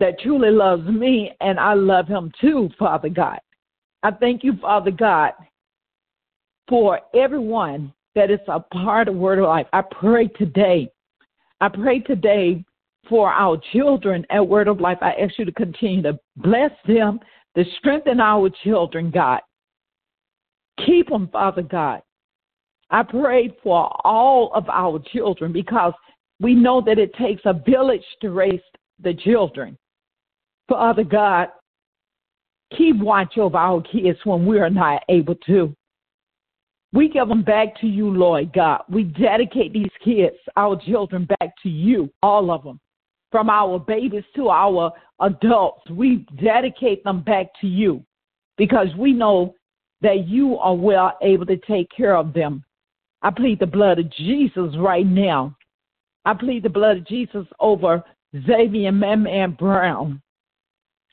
that 0.00 0.18
truly 0.18 0.50
loves 0.50 0.84
me, 0.88 1.30
and 1.40 1.58
I 1.58 1.74
love 1.74 2.08
him 2.08 2.32
too, 2.40 2.68
Father 2.76 3.08
God. 3.08 3.38
I 4.02 4.10
thank 4.10 4.42
you, 4.42 4.54
Father 4.60 4.90
God, 4.90 5.30
for 6.68 7.00
everyone 7.14 7.94
that 8.16 8.32
is 8.32 8.40
a 8.48 8.58
part 8.58 9.06
of 9.06 9.14
Word 9.14 9.38
of 9.38 9.44
Life. 9.44 9.68
I 9.72 9.82
pray 9.82 10.26
today. 10.26 10.90
I 11.60 11.68
pray 11.68 12.00
today 12.00 12.64
for 13.08 13.30
our 13.30 13.60
children 13.72 14.26
at 14.30 14.46
Word 14.46 14.66
of 14.66 14.80
Life. 14.80 14.98
I 15.00 15.12
ask 15.12 15.38
you 15.38 15.44
to 15.44 15.52
continue 15.52 16.02
to 16.02 16.18
bless 16.36 16.72
them, 16.88 17.20
to 17.56 17.64
strengthen 17.78 18.18
our 18.18 18.50
children, 18.64 19.12
God. 19.12 19.40
Keep 20.84 21.08
them, 21.08 21.28
Father 21.28 21.62
God. 21.62 22.02
I 22.90 23.02
pray 23.02 23.54
for 23.62 23.90
all 24.04 24.52
of 24.54 24.68
our 24.68 25.00
children 25.12 25.52
because 25.52 25.92
we 26.40 26.54
know 26.54 26.80
that 26.80 26.98
it 26.98 27.14
takes 27.14 27.42
a 27.44 27.52
village 27.52 28.04
to 28.20 28.30
raise 28.30 28.60
the 29.02 29.14
children. 29.14 29.76
Father 30.68 31.04
God, 31.04 31.48
keep 32.76 32.96
watch 32.98 33.38
over 33.38 33.56
our 33.56 33.82
kids 33.82 34.18
when 34.24 34.46
we 34.46 34.58
are 34.58 34.70
not 34.70 35.02
able 35.08 35.34
to. 35.46 35.74
We 36.92 37.08
give 37.08 37.28
them 37.28 37.42
back 37.42 37.78
to 37.80 37.88
you, 37.88 38.08
Lord 38.08 38.52
God. 38.52 38.82
We 38.88 39.02
dedicate 39.04 39.72
these 39.72 39.90
kids, 40.04 40.36
our 40.56 40.80
children, 40.80 41.26
back 41.40 41.52
to 41.64 41.68
you, 41.68 42.08
all 42.22 42.52
of 42.52 42.62
them, 42.62 42.78
from 43.32 43.50
our 43.50 43.80
babies 43.80 44.22
to 44.36 44.48
our 44.48 44.92
adults. 45.20 45.90
We 45.90 46.24
dedicate 46.42 47.02
them 47.02 47.22
back 47.22 47.46
to 47.60 47.66
you 47.66 48.04
because 48.56 48.88
we 48.96 49.12
know 49.12 49.54
that 50.04 50.28
you 50.28 50.58
are 50.58 50.76
well 50.76 51.16
able 51.22 51.46
to 51.46 51.56
take 51.56 51.88
care 51.90 52.14
of 52.14 52.34
them. 52.34 52.62
I 53.22 53.30
plead 53.30 53.58
the 53.58 53.66
blood 53.66 53.98
of 53.98 54.12
Jesus 54.12 54.76
right 54.78 55.06
now. 55.06 55.56
I 56.26 56.34
plead 56.34 56.62
the 56.62 56.68
blood 56.68 56.98
of 56.98 57.06
Jesus 57.06 57.46
over 57.58 58.04
Xavier 58.46 58.92
Man 58.92 59.56
Brown. 59.58 60.20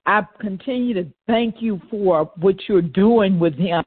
I 0.06 0.24
continue 0.42 0.94
to 0.96 1.08
thank 1.26 1.62
you 1.62 1.80
for 1.90 2.32
what 2.36 2.58
you're 2.68 2.82
doing 2.82 3.40
with 3.40 3.56
him. 3.56 3.82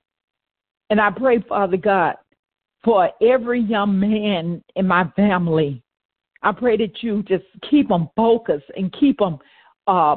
And 0.89 0.99
I 0.99 1.11
pray, 1.11 1.45
Father 1.47 1.77
God, 1.77 2.15
for 2.83 3.11
every 3.21 3.61
young 3.61 4.01
man 4.01 4.63
in 4.75 4.87
my 4.87 5.05
family. 5.17 5.83
I 6.43 6.53
pray 6.53 6.79
that 6.79 7.03
you 7.03 7.23
just 7.25 7.45
keep 7.71 7.89
them 7.89 8.09
focused 8.17 8.71
and 8.75 8.95
keep 8.99 9.19
them 9.19 9.39
uh, 9.87 10.17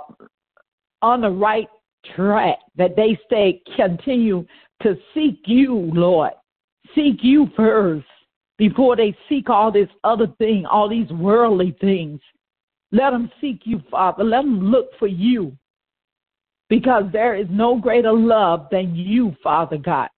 on 1.01 1.21
the 1.21 1.29
right 1.29 1.67
track, 2.15 2.59
that 2.77 2.95
they 2.95 3.19
stay, 3.25 3.61
continue 3.75 4.45
to 4.83 4.97
seek 5.13 5.41
you, 5.45 5.91
Lord. 5.93 6.33
Seek 6.95 7.17
you 7.21 7.49
first 7.55 8.05
before 8.57 8.95
they 8.95 9.15
seek 9.29 9.49
all 9.49 9.71
this 9.71 9.89
other 10.03 10.27
thing, 10.37 10.65
all 10.65 10.89
these 10.89 11.09
worldly 11.09 11.75
things. 11.79 12.19
Let 12.91 13.11
them 13.11 13.29
seek 13.41 13.61
you, 13.65 13.81
Father. 13.91 14.23
Let 14.23 14.43
them 14.43 14.71
look 14.71 14.87
for 14.97 15.07
you 15.07 15.55
because 16.69 17.03
there 17.11 17.35
is 17.35 17.47
no 17.49 17.77
greater 17.77 18.13
love 18.13 18.67
than 18.71 18.95
you, 18.95 19.35
Father 19.43 19.77
God. 19.77 20.09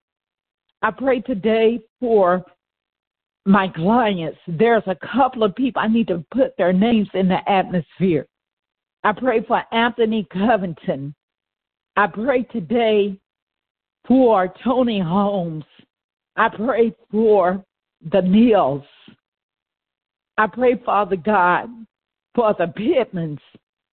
I 0.81 0.91
pray 0.91 1.19
today 1.21 1.79
for 1.99 2.43
my 3.45 3.67
clients. 3.67 4.37
There's 4.47 4.83
a 4.87 4.97
couple 5.13 5.43
of 5.43 5.55
people 5.55 5.81
I 5.81 5.87
need 5.87 6.07
to 6.07 6.23
put 6.31 6.55
their 6.57 6.71
names 6.71 7.09
in 7.13 7.27
the 7.27 7.47
atmosphere. 7.49 8.27
I 9.03 9.13
pray 9.13 9.43
for 9.45 9.63
Anthony 9.71 10.27
Covington. 10.31 11.15
I 11.95 12.07
pray 12.07 12.43
today 12.43 13.19
for 14.09 14.51
Tony 14.63 14.99
Holmes. 14.99 15.63
I 16.35 16.49
pray 16.49 16.93
for 17.11 17.63
the 18.11 18.21
Neils. 18.21 18.83
I 20.37 20.47
pray, 20.47 20.81
Father 20.83 21.15
God, 21.15 21.69
for 22.33 22.53
the 22.57 22.65
Pittmans. 22.65 23.39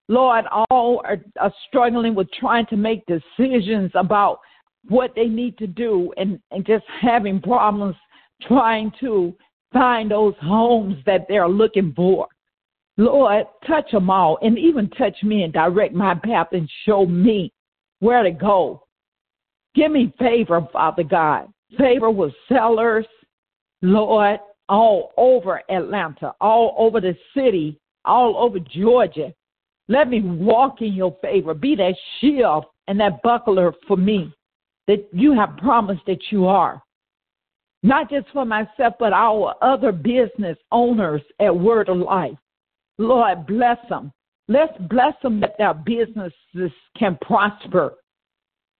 Lord, 0.09 0.47
all 0.71 1.03
are, 1.05 1.19
are 1.39 1.53
struggling 1.69 2.15
with 2.15 2.29
trying 2.33 2.67
to 2.67 2.77
make 2.77 3.05
decisions 3.07 3.91
about 3.95 4.39
what 4.89 5.13
they 5.15 5.27
need 5.27 5.59
to 5.59 5.67
do 5.67 6.13
and, 6.17 6.41
and 6.51 6.65
just 6.65 6.85
having 7.01 7.41
problems 7.41 7.97
trying 8.43 8.93
to 9.01 9.35
find 9.73 10.11
those 10.11 10.35
homes 10.41 10.97
that 11.05 11.27
they're 11.29 11.49
looking 11.49 11.93
for. 11.95 12.29
Lord, 12.97 13.47
touch 13.67 13.91
them 13.91 14.09
all 14.09 14.39
and 14.41 14.59
even 14.59 14.89
touch 14.91 15.17
me 15.23 15.43
and 15.43 15.53
direct 15.53 15.93
my 15.93 16.15
path 16.15 16.49
and 16.53 16.71
show 16.87 17.05
me 17.05 17.53
where 17.99 18.23
to 18.23 18.31
go. 18.31 18.86
Give 19.77 19.93
me 19.93 20.13
favor, 20.19 20.67
Father 20.73 21.05
God. 21.05 21.49
Favor 21.79 22.11
with 22.11 22.33
sellers, 22.49 23.07
Lord, 23.83 24.41
all 24.69 25.13
over 25.19 25.63
Atlanta, 25.71 26.33
all 26.41 26.75
over 26.79 27.01
the 27.01 27.15
city, 27.37 27.79
all 28.05 28.37
over 28.39 28.59
Georgia. 28.59 29.33
Let 29.89 30.09
me 30.09 30.23
walk 30.23 30.81
in 30.81 30.95
your 30.95 31.17
favor. 31.21 31.53
Be 31.55 31.77
that 31.77 31.95
shield 32.21 32.65
and 32.89 32.99
that 33.01 33.23
buckler 33.23 33.73
for 33.87 33.97
me 33.97 34.33
that 34.89 35.07
you 35.13 35.33
have 35.33 35.59
promised 35.59 36.03
that 36.07 36.21
you 36.31 36.47
are. 36.47 36.83
Not 37.83 38.11
just 38.11 38.27
for 38.33 38.45
myself, 38.45 38.95
but 38.99 39.13
our 39.13 39.55
other 39.63 39.93
business 39.93 40.57
owners 40.73 41.23
at 41.39 41.55
Word 41.55 41.89
of 41.89 41.99
Life. 41.99 42.37
Lord, 42.99 43.47
bless 43.47 43.79
them. 43.89 44.11
Let's 44.49 44.73
bless 44.89 45.13
them 45.23 45.41
that 45.41 45.59
their 45.59 45.75
businesses 45.75 46.73
can 46.97 47.19
prosper. 47.21 47.95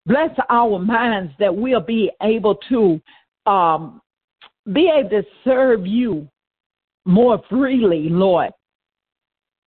Bless 0.07 0.31
our 0.49 0.79
minds 0.79 1.33
that 1.39 1.55
we'll 1.55 1.81
be 1.81 2.11
able 2.23 2.57
to 2.69 3.01
um, 3.51 4.01
be 4.73 4.91
able 4.91 5.11
to 5.11 5.23
serve 5.45 5.87
you 5.87 6.29
more 7.05 7.43
freely, 7.51 8.09
Lord. 8.09 8.53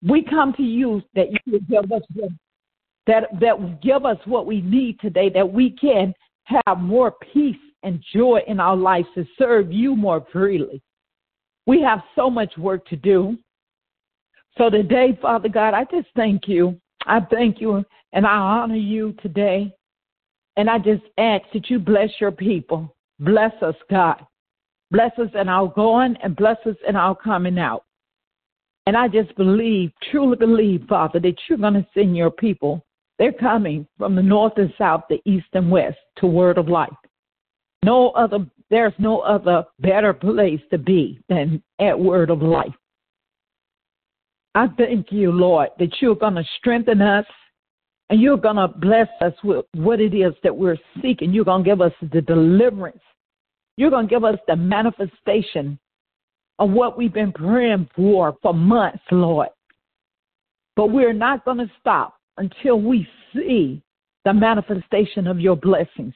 We 0.01 0.23
come 0.23 0.53
to 0.53 0.63
you 0.63 1.01
that 1.15 1.27
you 1.45 1.59
give 1.59 1.91
us 1.91 2.01
that 3.05 3.23
that 3.41 3.81
give 3.81 4.05
us 4.05 4.17
what 4.25 4.45
we 4.45 4.61
need 4.61 4.99
today, 4.99 5.29
that 5.29 5.51
we 5.51 5.71
can 5.71 6.13
have 6.45 6.79
more 6.79 7.15
peace 7.33 7.55
and 7.83 8.03
joy 8.13 8.39
in 8.47 8.59
our 8.59 8.75
lives 8.75 9.07
to 9.15 9.25
serve 9.37 9.71
you 9.71 9.95
more 9.95 10.25
freely. 10.31 10.81
We 11.65 11.81
have 11.81 11.99
so 12.15 12.29
much 12.29 12.57
work 12.57 12.85
to 12.87 12.95
do. 12.95 13.37
So 14.57 14.69
today, 14.69 15.17
Father 15.21 15.49
God, 15.49 15.73
I 15.73 15.85
just 15.85 16.07
thank 16.15 16.47
you. 16.47 16.79
I 17.05 17.19
thank 17.19 17.61
you 17.61 17.83
and 18.13 18.25
I 18.25 18.35
honor 18.35 18.75
you 18.75 19.13
today. 19.21 19.73
And 20.59 20.69
I 20.69 20.77
just 20.77 21.03
ask 21.17 21.43
that 21.53 21.69
you 21.69 21.79
bless 21.79 22.09
your 22.19 22.31
people. 22.31 22.95
Bless 23.19 23.53
us, 23.63 23.75
God. 23.89 24.23
Bless 24.91 25.11
us 25.17 25.29
in 25.33 25.49
our 25.49 25.69
going 25.69 26.15
and 26.21 26.35
bless 26.35 26.57
us 26.67 26.75
in 26.87 26.95
our 26.95 27.15
coming 27.15 27.57
out. 27.57 27.85
And 28.85 28.97
I 28.97 29.07
just 29.07 29.35
believe, 29.37 29.91
truly 30.11 30.35
believe, 30.35 30.83
Father, 30.87 31.19
that 31.21 31.35
you're 31.47 31.57
going 31.57 31.75
to 31.75 31.87
send 31.95 32.15
your 32.15 32.29
people 32.29 32.85
they're 33.19 33.33
coming 33.33 33.85
from 33.97 34.15
the 34.15 34.23
north 34.23 34.53
and 34.55 34.73
south, 34.77 35.03
the 35.09 35.21
east 35.25 35.47
and 35.53 35.69
west 35.69 35.97
to 36.17 36.25
Word 36.25 36.57
of 36.57 36.69
Life. 36.69 36.89
No 37.83 38.11
other, 38.11 38.39
there's 38.69 38.93
no 38.97 39.19
other 39.19 39.65
better 39.79 40.13
place 40.13 40.61
to 40.71 40.77
be 40.77 41.19
than 41.27 41.61
at 41.79 41.99
Word 41.99 42.29
of 42.29 42.41
Life. 42.41 42.73
I 44.55 44.67
thank 44.77 45.11
you, 45.11 45.31
Lord, 45.31 45.69
that 45.79 46.01
you're 46.01 46.15
going 46.15 46.35
to 46.35 46.43
strengthen 46.57 47.01
us 47.01 47.25
and 48.09 48.19
you're 48.19 48.37
going 48.37 48.55
to 48.55 48.67
bless 48.67 49.07
us 49.21 49.33
with 49.43 49.65
what 49.75 49.99
it 49.99 50.13
is 50.15 50.33
that 50.43 50.55
we're 50.55 50.77
seeking. 51.01 51.31
You're 51.31 51.45
going 51.45 51.63
to 51.63 51.69
give 51.69 51.81
us 51.81 51.93
the 52.11 52.21
deliverance. 52.21 53.01
You're 53.77 53.91
going 53.91 54.07
to 54.07 54.13
give 54.13 54.23
us 54.23 54.39
the 54.47 54.55
manifestation 54.55 55.79
of 56.57 56.71
what 56.71 56.97
we've 56.97 57.13
been 57.13 57.31
praying 57.31 57.87
for 57.95 58.35
for 58.41 58.53
months, 58.53 59.03
Lord. 59.11 59.49
But 60.75 60.87
we're 60.87 61.13
not 61.13 61.45
going 61.45 61.59
to 61.59 61.71
stop 61.79 62.15
until 62.37 62.81
we 62.81 63.07
see 63.33 63.81
the 64.25 64.33
manifestation 64.33 65.27
of 65.27 65.39
your 65.39 65.55
blessings, 65.55 66.13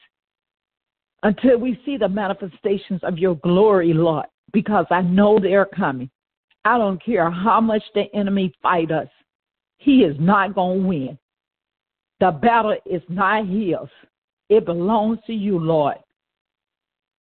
until 1.21 1.57
we 1.57 1.79
see 1.85 1.97
the 1.97 2.09
manifestations 2.09 3.01
of 3.03 3.17
your 3.17 3.35
glory, 3.37 3.93
Lord, 3.93 4.25
because 4.51 4.85
I 4.89 5.01
know 5.01 5.39
they're 5.39 5.65
coming. 5.65 6.09
I 6.65 6.77
don't 6.77 7.03
care 7.03 7.29
how 7.29 7.61
much 7.61 7.83
the 7.93 8.13
enemy 8.13 8.53
fight 8.61 8.91
us. 8.91 9.07
He 9.77 10.03
is 10.03 10.15
not 10.19 10.55
going 10.55 10.81
to 10.81 10.87
win. 10.87 11.19
The 12.19 12.31
battle 12.31 12.75
is 12.85 13.01
not 13.09 13.47
his. 13.47 13.89
It 14.49 14.65
belongs 14.65 15.19
to 15.27 15.33
you, 15.33 15.59
Lord. 15.59 15.97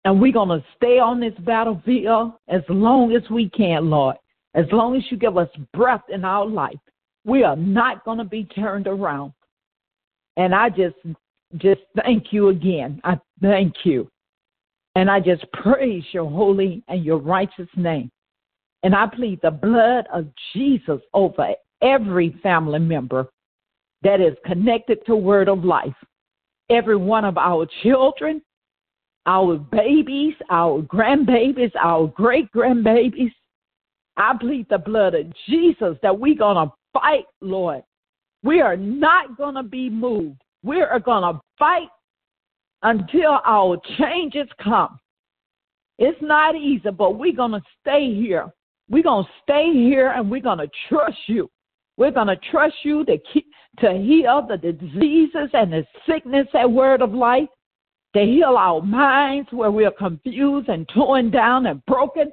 And 0.05 0.21
we're 0.21 0.33
going 0.33 0.49
to 0.49 0.65
stay 0.75 0.99
on 0.99 1.19
this 1.19 1.33
battlefield 1.39 2.33
as 2.47 2.61
long 2.69 3.13
as 3.13 3.27
we 3.29 3.49
can, 3.49 3.89
Lord. 3.89 4.17
As 4.53 4.65
long 4.71 4.95
as 4.95 5.03
you 5.09 5.17
give 5.17 5.37
us 5.37 5.49
breath 5.73 6.03
in 6.09 6.25
our 6.25 6.45
life. 6.45 6.77
We 7.25 7.43
are 7.43 7.55
not 7.55 8.03
going 8.03 8.17
to 8.17 8.25
be 8.25 8.43
turned 8.43 8.87
around. 8.87 9.33
And 10.35 10.53
I 10.53 10.69
just 10.69 10.95
just 11.57 11.81
thank 12.03 12.33
you 12.33 12.49
again. 12.49 12.99
I 13.03 13.19
thank 13.41 13.73
you. 13.83 14.09
And 14.95 15.09
I 15.09 15.19
just 15.19 15.45
praise 15.53 16.03
your 16.11 16.29
holy 16.29 16.83
and 16.87 17.03
your 17.03 17.17
righteous 17.17 17.69
name. 17.75 18.11
And 18.83 18.95
I 18.95 19.07
plead 19.07 19.39
the 19.41 19.51
blood 19.51 20.05
of 20.13 20.27
Jesus 20.53 20.99
over 21.13 21.49
every 21.81 22.37
family 22.43 22.79
member 22.79 23.27
that 24.03 24.21
is 24.21 24.35
connected 24.45 25.05
to 25.05 25.15
Word 25.15 25.49
of 25.49 25.63
Life. 25.63 25.95
Every 26.69 26.95
one 26.95 27.25
of 27.25 27.37
our 27.37 27.67
children, 27.81 28.41
our 29.25 29.57
babies, 29.57 30.33
our 30.49 30.81
grandbabies, 30.81 31.71
our 31.81 32.07
great 32.07 32.51
grandbabies. 32.51 33.31
I 34.17 34.33
plead 34.39 34.67
the 34.69 34.77
blood 34.77 35.15
of 35.15 35.25
Jesus 35.47 35.97
that 36.01 36.17
we're 36.17 36.35
going 36.35 36.67
to 36.67 36.73
fight, 36.93 37.25
Lord. 37.41 37.83
We 38.43 38.61
are 38.61 38.77
not 38.77 39.37
going 39.37 39.55
to 39.55 39.63
be 39.63 39.89
moved. 39.89 40.41
We 40.63 40.81
are 40.81 40.99
going 40.99 41.33
to 41.33 41.39
fight 41.57 41.89
until 42.83 43.39
our 43.45 43.77
changes 43.97 44.47
come. 44.61 44.99
It's 45.97 46.21
not 46.21 46.55
easy, 46.55 46.89
but 46.89 47.17
we're 47.17 47.35
going 47.35 47.51
to 47.51 47.61
stay 47.81 48.13
here. 48.13 48.51
We're 48.89 49.03
going 49.03 49.25
to 49.25 49.31
stay 49.43 49.71
here 49.73 50.11
and 50.11 50.29
we're 50.29 50.41
going 50.41 50.57
to 50.59 50.69
trust 50.89 51.17
you. 51.27 51.49
We're 51.97 52.11
going 52.11 52.27
to 52.27 52.37
trust 52.51 52.75
you 52.83 53.05
to 53.05 53.17
keep, 53.31 53.45
to 53.79 53.93
heal 53.93 54.45
the 54.47 54.57
diseases 54.57 55.49
and 55.53 55.73
the 55.73 55.85
sickness 56.07 56.47
at 56.53 56.69
Word 56.69 57.01
of 57.01 57.13
Life. 57.13 57.49
to 58.15 58.21
heal 58.21 58.55
our 58.57 58.79
minds 58.81 59.49
where 59.51 59.71
we 59.71 59.85
are 59.85 59.91
confused 59.91 60.69
and 60.69 60.87
torn 60.89 61.31
down 61.31 61.65
and 61.65 61.83
broken, 61.87 62.31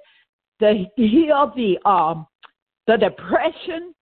to 0.61 0.85
heal 0.97 1.53
the 1.57 1.79
um, 1.89 2.27
the 2.87 2.97
depression, 2.97 3.95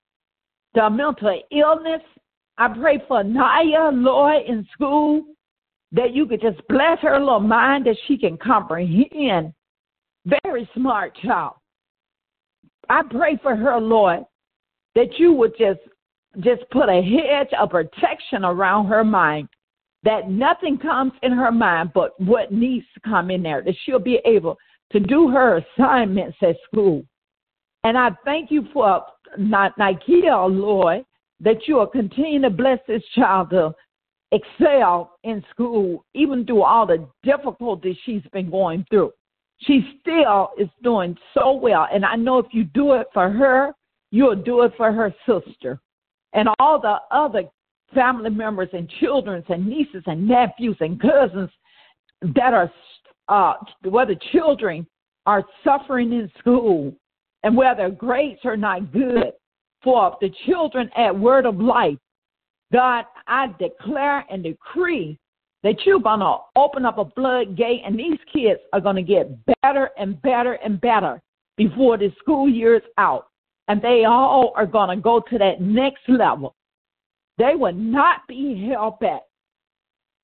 the 0.75 0.91
mental 0.91 1.41
illness. 1.53 2.03
I 2.57 2.69
pray 2.69 3.01
for 3.07 3.23
Naya, 3.23 3.91
Lord, 3.93 4.43
in 4.49 4.67
school, 4.73 5.23
that 5.93 6.13
you 6.15 6.27
could 6.27 6.41
just 6.41 6.61
bless 6.69 6.99
her 7.03 7.19
little 7.21 7.39
mind 7.39 7.87
that 7.87 7.97
she 8.07 8.19
can 8.19 8.37
comprehend. 8.37 9.53
Very 10.43 10.69
smart 10.75 11.17
child. 11.23 11.55
I 12.89 13.03
pray 13.09 13.39
for 13.43 13.55
her, 13.55 13.79
Lord, 13.79 14.25
that 14.95 15.19
you 15.19 15.33
would 15.33 15.53
just 15.57 15.81
just 16.41 16.69
put 16.71 16.89
a 16.89 17.03
hedge 17.03 17.53
of 17.59 17.71
protection 17.71 18.45
around 18.45 18.87
her 18.87 19.05
mind 19.05 19.49
that 20.05 20.31
nothing 20.31 20.79
comes 20.79 21.13
in 21.23 21.33
her 21.33 21.51
mind 21.51 21.91
but 21.93 22.19
what 22.21 22.53
needs 22.53 22.87
to 22.95 23.01
come 23.01 23.31
in 23.31 23.43
there, 23.43 23.63
that 23.63 23.75
she'll 23.85 23.99
be 23.99 24.21
able 24.25 24.57
to 24.93 25.01
do 25.01 25.29
her 25.29 25.63
assignments 25.77 26.37
at 26.43 26.57
school. 26.71 27.05
And 27.85 27.99
I 27.99 28.11
thank 28.25 28.51
you 28.51 28.67
for 28.73 29.03
Nikita, 29.37 30.47
Lord, 30.47 31.05
that 31.41 31.67
you 31.67 31.77
will 31.77 31.87
continue 31.87 32.41
to 32.43 32.51
bless 32.51 32.79
this 32.87 33.03
child 33.15 33.51
to 33.51 33.75
excel 34.33 35.19
in 35.25 35.45
school, 35.51 36.05
even 36.15 36.47
through 36.47 36.63
all 36.63 36.87
the 36.87 37.07
difficulties 37.23 37.97
she's 38.05 38.23
been 38.33 38.51
going 38.51 38.85
through. 38.91 39.13
She 39.63 39.99
still 40.01 40.51
is 40.59 40.69
doing 40.83 41.17
so 41.35 41.53
well. 41.53 41.89
And 41.93 42.05
I 42.05 42.15
know 42.15 42.39
if 42.39 42.47
you 42.53 42.65
do 42.65 42.95
it 42.95 43.09
for 43.13 43.31
her, 43.31 43.73
you'll 44.11 44.37
do 44.37 44.63
it 44.63 44.73
for 44.77 44.93
her 44.93 45.13
sister 45.27 45.81
and 46.33 46.49
all 46.59 46.81
the 46.81 46.97
other 47.11 47.45
family 47.95 48.31
members 48.31 48.69
and 48.73 48.89
children 49.01 49.43
and 49.49 49.67
nieces 49.67 50.03
and 50.07 50.27
nephews 50.27 50.77
and 50.81 51.01
cousins 51.01 51.51
that 52.35 52.53
are 52.53 52.71
uh, 53.29 53.55
where 53.89 54.07
the 54.07 54.19
children 54.33 54.87
are 55.27 55.45
suffering 55.63 56.13
in 56.13 56.31
school 56.39 56.93
and 57.43 57.57
where 57.57 57.75
their 57.75 57.91
grades 57.91 58.41
are 58.45 58.57
not 58.57 58.93
good 58.93 59.33
for 59.83 60.17
the 60.21 60.31
children 60.47 60.91
at 60.97 61.17
Word 61.17 61.47
of 61.47 61.61
Life. 61.61 61.99
God, 62.73 63.05
I 63.27 63.55
declare 63.59 64.25
and 64.31 64.43
decree 64.43 65.19
that 65.63 65.77
you're 65.85 66.01
going 66.01 66.21
to 66.21 66.37
open 66.57 66.85
up 66.85 66.99
a 66.99 67.05
floodgate 67.15 67.83
and 67.85 67.99
these 67.99 68.19
kids 68.33 68.61
are 68.73 68.81
going 68.81 68.97
to 68.97 69.03
get 69.03 69.31
better 69.63 69.91
and 69.99 70.21
better 70.23 70.55
and 70.55 70.81
better 70.81 71.21
before 71.57 71.99
the 71.99 72.13
school 72.19 72.49
year 72.49 72.77
is 72.77 72.83
out. 72.97 73.29
And 73.69 73.83
they 73.83 74.05
all 74.05 74.53
are 74.57 74.67
going 74.67 74.97
to 74.97 75.03
go 75.03 75.21
to 75.21 75.39
that 75.39 75.61
next 75.61 76.03
level. 76.09 76.55
They 77.37 77.55
will 77.55 77.75
not 77.75 78.27
be 78.27 78.69
held 78.69 78.99
back. 78.99 79.23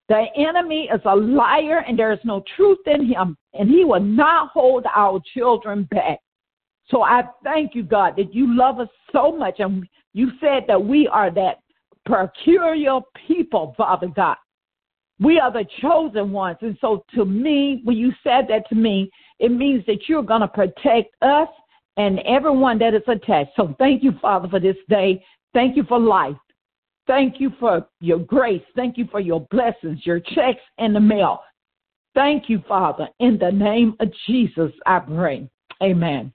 The 0.09 0.24
enemy 0.37 0.88
is 0.92 1.00
a 1.04 1.14
liar 1.14 1.85
and 1.87 1.98
there 1.98 2.12
is 2.12 2.18
no 2.24 2.42
truth 2.57 2.78
in 2.87 3.07
him, 3.07 3.37
and 3.54 3.70
he 3.70 3.85
will 3.85 4.00
not 4.00 4.50
hold 4.50 4.85
our 4.94 5.20
children 5.35 5.85
back. 5.90 6.18
So 6.88 7.02
I 7.02 7.22
thank 7.42 7.74
you, 7.74 7.83
God, 7.83 8.14
that 8.16 8.35
you 8.35 8.54
love 8.54 8.80
us 8.80 8.88
so 9.12 9.35
much. 9.35 9.61
And 9.61 9.87
you 10.12 10.30
said 10.40 10.64
that 10.68 10.83
we 10.83 11.09
are 11.09 11.30
that 11.30 11.61
peculiar 12.07 13.00
people, 13.26 13.74
Father 13.76 14.09
God. 14.09 14.37
We 15.20 15.38
are 15.38 15.52
the 15.52 15.64
chosen 15.80 16.33
ones. 16.33 16.59
And 16.61 16.76
so 16.80 17.04
to 17.14 17.24
me, 17.24 17.80
when 17.85 17.96
you 17.96 18.12
said 18.22 18.46
that 18.48 18.68
to 18.68 18.74
me, 18.74 19.11
it 19.38 19.50
means 19.50 19.85
that 19.87 20.09
you're 20.09 20.22
going 20.22 20.42
to 20.42 20.48
protect 20.48 21.14
us 21.22 21.48
and 21.96 22.18
everyone 22.20 22.78
that 22.78 22.94
is 22.94 23.02
attached. 23.07 23.52
So 23.57 23.74
thank 23.78 24.02
you, 24.02 24.12
Father, 24.20 24.48
for 24.48 24.61
this 24.61 24.76
day. 24.88 25.24
Thank 25.52 25.76
you 25.76 25.85
for 25.85 25.98
life. 25.98 26.37
Thank 27.07 27.40
you 27.40 27.52
for 27.61 27.87
your 28.00 28.18
grace. 28.18 28.62
Thank 28.74 28.98
you 28.98 29.07
for 29.11 29.20
your 29.20 29.46
blessings, 29.50 30.04
your 30.04 30.20
checks 30.20 30.61
in 30.78 30.92
the 30.92 31.00
mail. 31.00 31.40
Thank 32.14 32.48
you, 32.48 32.62
Father. 32.68 33.09
In 33.20 33.38
the 33.38 33.50
name 33.50 33.94
of 34.00 34.09
Jesus, 34.26 34.72
I 34.87 35.00
pray. 35.00 35.48
Amen. 35.83 36.33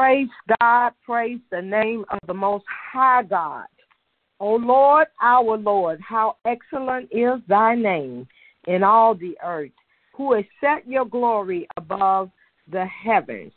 Praise 0.00 0.28
God, 0.62 0.92
praise 1.04 1.40
the 1.50 1.60
name 1.60 2.06
of 2.10 2.20
the 2.26 2.32
Most 2.32 2.64
High 2.90 3.22
God. 3.22 3.66
O 4.40 4.54
Lord, 4.54 5.08
our 5.20 5.58
Lord, 5.58 6.00
how 6.00 6.38
excellent 6.46 7.10
is 7.12 7.38
thy 7.48 7.74
name 7.74 8.26
in 8.66 8.82
all 8.82 9.14
the 9.14 9.36
earth, 9.44 9.72
who 10.14 10.32
has 10.32 10.46
set 10.58 10.88
your 10.88 11.04
glory 11.04 11.68
above 11.76 12.30
the 12.72 12.86
heavens. 12.86 13.52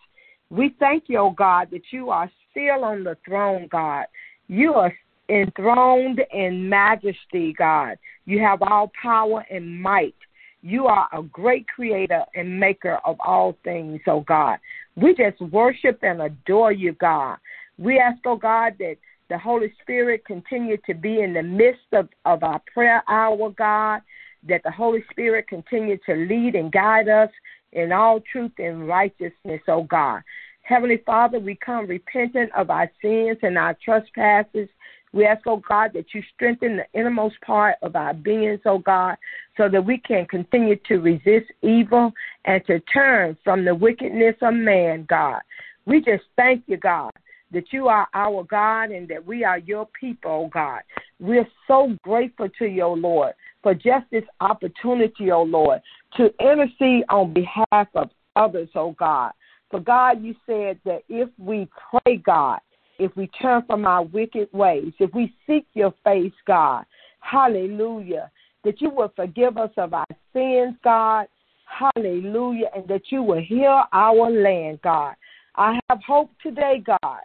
We 0.50 0.76
thank 0.82 1.06
you, 1.08 1.20
O 1.20 1.30
God, 1.30 1.70
that 1.72 1.94
you 1.94 2.10
are 2.10 2.30
still 2.52 2.84
on 2.84 3.06
the 3.06 3.16
throne, 3.26 3.70
God. 3.72 4.08
You 4.50 4.74
are 4.74 4.94
enthroned 5.30 6.22
in 6.34 6.68
majesty, 6.68 7.54
God. 7.58 7.96
You 8.26 8.40
have 8.40 8.62
all 8.62 8.92
power 9.02 9.46
and 9.50 9.82
might. 9.82 10.16
You 10.62 10.88
are 10.88 11.08
a 11.14 11.24
great 11.24 11.68
creator 11.70 12.26
and 12.36 12.60
maker 12.60 13.00
of 13.06 13.16
all 13.22 13.58
things, 13.64 14.02
O 14.08 14.20
God. 14.22 14.60
We 14.96 15.16
just 15.16 15.40
worship 15.42 16.00
and 16.04 16.22
adore 16.22 16.72
you, 16.72 16.94
God. 16.94 17.38
We 17.78 18.00
ask, 18.00 18.20
oh 18.26 18.38
God, 18.38 18.76
that 18.80 18.98
the 19.30 19.38
Holy 19.38 19.74
Spirit 19.82 20.26
continue 20.26 20.78
to 20.86 20.94
be 20.94 21.22
in 21.22 21.34
the 21.34 21.44
midst 21.44 21.92
of, 21.94 22.10
of 22.26 22.44
our 22.44 22.62
prayer 22.74 23.04
hour, 23.08 23.50
God, 23.50 24.02
that 24.48 24.62
the 24.64 24.72
Holy 24.72 25.04
Spirit 25.10 25.48
continue 25.48 25.98
to 26.06 26.14
lead 26.14 26.56
and 26.56 26.72
guide 26.72 27.08
us 27.08 27.30
in 27.72 27.92
all 27.92 28.20
truth 28.32 28.52
and 28.60 28.88
righteousness, 28.88 29.62
oh 29.68 29.84
God. 29.84 30.22
Heavenly 30.62 31.02
Father, 31.06 31.40
we 31.40 31.56
come 31.56 31.88
repentant 31.88 32.52
of 32.56 32.70
our 32.70 32.90
sins 33.02 33.38
and 33.42 33.58
our 33.58 33.76
trespasses 33.84 34.70
we 35.14 35.26
ask, 35.26 35.44
oh 35.46 35.62
God, 35.68 35.92
that 35.94 36.14
you 36.14 36.24
strengthen 36.34 36.78
the 36.78 37.00
innermost 37.00 37.40
part 37.46 37.76
of 37.84 37.96
our 37.96 38.14
beings, 38.14 38.60
oh 38.66 38.80
God, 38.80 39.16
so 39.56 39.70
that 39.70 39.86
we 39.86 40.00
can 40.00 40.26
continue 40.26 40.76
to 40.88 40.98
resist 40.98 41.52
evil 41.62 42.12
and 42.46 42.66
to 42.66 42.80
turn 42.82 43.38
from 43.44 43.64
the 43.64 43.76
wickedness 43.76 44.36
of 44.42 44.56
man, 44.56 45.06
God. 45.08 45.40
We 45.86 46.02
just 46.02 46.24
thank 46.36 46.64
you, 46.66 46.78
God, 46.78 47.12
that 47.52 47.72
you 47.72 47.88
are 47.88 48.08
our 48.16 48.44
God 48.44 48.90
and 48.90 49.08
that 49.10 49.24
we 49.24 49.44
are 49.44 49.60
your 49.60 49.88
people, 50.00 50.32
oh 50.32 50.50
God. 50.52 50.82
We're 51.20 51.48
so 51.68 51.96
grateful 52.04 52.50
to 52.58 52.66
you, 52.66 52.84
oh 52.84 52.94
Lord, 52.94 53.34
for 53.62 53.76
just 53.76 54.06
this 54.12 54.26
opportunity, 54.42 55.32
oh 55.32 55.44
Lord, 55.44 55.82
to 56.18 56.34
intercede 56.40 57.06
on 57.10 57.34
behalf 57.34 57.88
of 57.94 58.10
others, 58.36 58.70
oh 58.74 58.96
God. 58.98 59.32
For 59.70 59.80
God, 59.80 60.24
you 60.24 60.36
said 60.48 60.80
that 60.86 61.04
if 61.08 61.30
we 61.38 61.68
pray, 61.92 62.18
God, 62.18 62.60
if 63.04 63.16
we 63.16 63.28
turn 63.28 63.64
from 63.66 63.86
our 63.86 64.04
wicked 64.04 64.48
ways, 64.54 64.94
if 65.00 65.14
we 65.14 65.34
seek 65.46 65.66
your 65.74 65.94
face, 66.04 66.34
God, 66.46 66.86
hallelujah, 67.20 68.32
that 68.64 68.82
you 68.82 68.90
will 68.90 69.12
forgive 69.16 69.58
us 69.58 69.72
of 69.78 69.94
our 69.94 70.06
sins, 70.32 70.76
God, 70.84 71.28
hallelujah, 71.66 72.70
and 72.76 72.88
that 72.88 73.04
you 73.10 73.22
will 73.22 73.42
heal 73.42 73.84
our 73.92 74.30
land, 74.30 74.82
God. 74.82 75.16
I 75.56 75.80
have 75.90 76.00
hope 76.06 76.32
today, 76.42 76.84
God, 76.86 77.22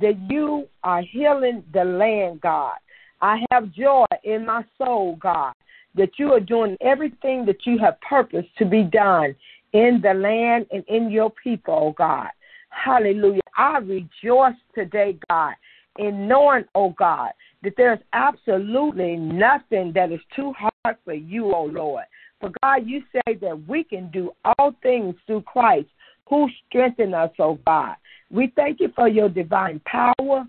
that 0.00 0.18
you 0.28 0.68
are 0.84 1.02
healing 1.02 1.64
the 1.72 1.84
land, 1.84 2.40
God. 2.40 2.76
I 3.20 3.44
have 3.50 3.72
joy 3.72 4.04
in 4.24 4.46
my 4.46 4.64
soul, 4.78 5.16
God, 5.16 5.54
that 5.94 6.10
you 6.18 6.32
are 6.32 6.40
doing 6.40 6.76
everything 6.80 7.44
that 7.46 7.66
you 7.66 7.78
have 7.78 8.00
purposed 8.00 8.56
to 8.58 8.64
be 8.64 8.82
done 8.82 9.34
in 9.72 10.00
the 10.02 10.14
land 10.14 10.66
and 10.70 10.84
in 10.88 11.10
your 11.10 11.30
people, 11.30 11.74
oh 11.74 11.94
God. 11.96 12.28
Hallelujah. 12.72 13.40
I 13.56 13.78
rejoice 13.78 14.56
today, 14.74 15.18
God, 15.28 15.54
in 15.98 16.26
knowing, 16.26 16.64
oh 16.74 16.94
God, 16.98 17.30
that 17.62 17.74
there's 17.76 17.98
absolutely 18.12 19.16
nothing 19.16 19.92
that 19.94 20.10
is 20.10 20.20
too 20.34 20.52
hard 20.56 20.96
for 21.04 21.14
you, 21.14 21.54
oh 21.54 21.64
Lord. 21.64 22.04
For 22.40 22.50
God, 22.62 22.86
you 22.86 23.02
say 23.12 23.34
that 23.40 23.68
we 23.68 23.84
can 23.84 24.10
do 24.10 24.32
all 24.44 24.74
things 24.82 25.14
through 25.26 25.42
Christ 25.42 25.88
who 26.28 26.48
strengthen 26.66 27.14
us, 27.14 27.30
oh 27.38 27.58
God. 27.66 27.96
We 28.30 28.52
thank 28.56 28.80
you 28.80 28.90
for 28.96 29.06
your 29.06 29.28
divine 29.28 29.80
power. 29.84 30.46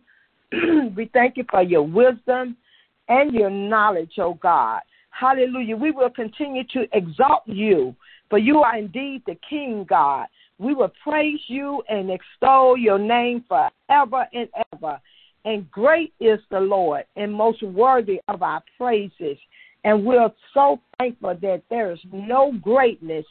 we 0.95 1.09
thank 1.13 1.37
you 1.37 1.45
for 1.51 1.61
your 1.61 1.83
wisdom 1.83 2.55
and 3.09 3.33
your 3.33 3.49
knowledge, 3.49 4.13
oh 4.17 4.35
God. 4.35 4.79
Hallelujah. 5.09 5.75
We 5.75 5.91
will 5.91 6.09
continue 6.09 6.63
to 6.73 6.87
exalt 6.93 7.43
you, 7.45 7.95
for 8.29 8.39
you 8.39 8.59
are 8.59 8.77
indeed 8.77 9.21
the 9.27 9.37
King, 9.47 9.85
God. 9.87 10.27
We 10.63 10.73
will 10.73 10.91
praise 11.03 11.41
you 11.47 11.83
and 11.89 12.09
extol 12.09 12.77
your 12.77 12.97
name 12.97 13.43
forever 13.47 14.27
and 14.33 14.47
ever. 14.73 14.99
and 15.45 15.69
great 15.69 16.13
is 16.21 16.39
the 16.51 16.59
Lord, 16.59 17.03
and 17.17 17.33
most 17.33 17.61
worthy 17.63 18.21
of 18.29 18.41
our 18.41 18.63
praises. 18.77 19.37
And 19.83 20.05
we're 20.05 20.31
so 20.53 20.79
thankful 20.97 21.35
that 21.41 21.63
there 21.69 21.91
is 21.91 21.99
no 22.13 22.53
greatness, 22.61 23.25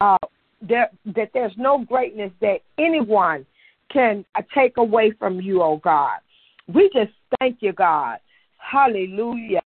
uh, 0.00 0.16
there, 0.60 0.90
that 1.14 1.30
there's 1.32 1.56
no 1.56 1.84
greatness 1.84 2.32
that 2.40 2.58
anyone 2.78 3.46
can 3.92 4.24
take 4.52 4.76
away 4.78 5.12
from 5.12 5.40
you, 5.40 5.62
oh 5.62 5.76
God. 5.76 6.18
We 6.66 6.90
just 6.92 7.12
thank 7.38 7.58
you, 7.60 7.72
God. 7.72 8.18
Hallelujah. 8.58 9.62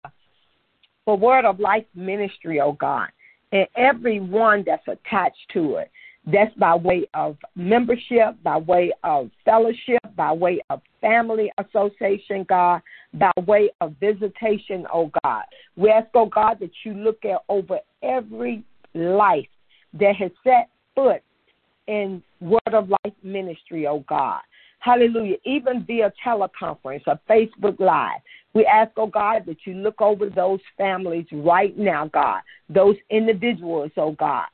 For 1.05 1.15
Word 1.17 1.45
of 1.45 1.62
Life 1.62 1.85
Ministry, 1.95 2.59
oh 2.59 2.73
God, 2.73 3.07
and 3.53 3.65
everyone 3.77 4.65
that's 4.65 4.85
attached 4.88 5.47
to 5.53 5.77
it. 5.77 5.89
That's 6.25 6.53
by 6.55 6.75
way 6.75 7.08
of 7.13 7.38
membership, 7.55 8.41
by 8.43 8.58
way 8.58 8.91
of 9.03 9.32
fellowship, 9.45 9.99
by 10.15 10.32
way 10.32 10.62
of 10.69 10.82
family 11.01 11.51
association, 11.58 12.45
God, 12.47 12.82
by 13.13 13.32
way 13.47 13.69
of 13.82 13.95
visitation, 13.99 14.86
oh 14.93 15.12
God. 15.23 15.43
We 15.75 15.89
ask, 15.89 16.08
oh 16.13 16.27
God, 16.27 16.58
that 16.60 16.71
you 16.84 16.93
look 16.93 17.23
at 17.25 17.41
over 17.47 17.79
every 18.03 18.63
life 18.93 19.47
that 19.93 20.15
has 20.17 20.32
set 20.43 20.69
foot 20.93 21.21
in 21.88 22.21
Word 22.41 22.73
of 22.73 22.89
Life 22.89 23.13
ministry, 23.23 23.88
oh 23.88 24.03
God. 24.08 24.41
Hallelujah. 24.79 25.38
Even 25.45 25.84
via 25.86 26.13
teleconference 26.25 27.03
or 27.08 27.19
Facebook 27.29 27.79
Live. 27.79 28.21
We 28.53 28.65
ask, 28.65 28.91
oh 28.97 29.08
God, 29.08 29.43
that 29.45 29.58
you 29.65 29.73
look 29.73 30.01
over 30.01 30.29
those 30.29 30.60
families 30.77 31.25
right 31.32 31.77
now, 31.77 32.08
God. 32.08 32.41
Those 32.69 32.95
individuals, 33.10 33.91
oh 33.97 34.12
God. 34.12 34.45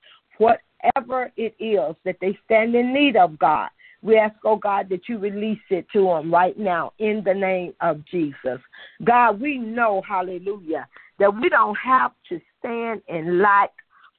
Whatever 0.86 1.32
it 1.38 1.56
is 1.60 1.96
that 2.04 2.18
they 2.22 2.38
stand 2.46 2.76
in 2.76 2.94
need 2.94 3.16
of, 3.16 3.40
God. 3.40 3.70
We 4.02 4.18
ask, 4.18 4.36
oh 4.44 4.58
God, 4.58 4.90
that 4.90 5.10
you 5.10 5.18
release 5.18 5.60
it 5.70 5.88
to 5.94 6.04
them 6.04 6.32
right 6.32 6.58
now 6.60 6.94
in 7.00 7.24
the 7.26 7.34
name 7.34 7.74
of 7.82 8.06
Jesus. 8.06 8.60
God, 9.04 9.42
we 9.42 9.58
know, 9.58 10.04
hallelujah, 10.08 10.88
that 11.18 11.34
we 11.36 11.50
don't 11.50 11.78
have 11.84 12.12
to 12.30 12.40
stand 12.60 13.02
in 13.08 13.42
lack 13.42 13.72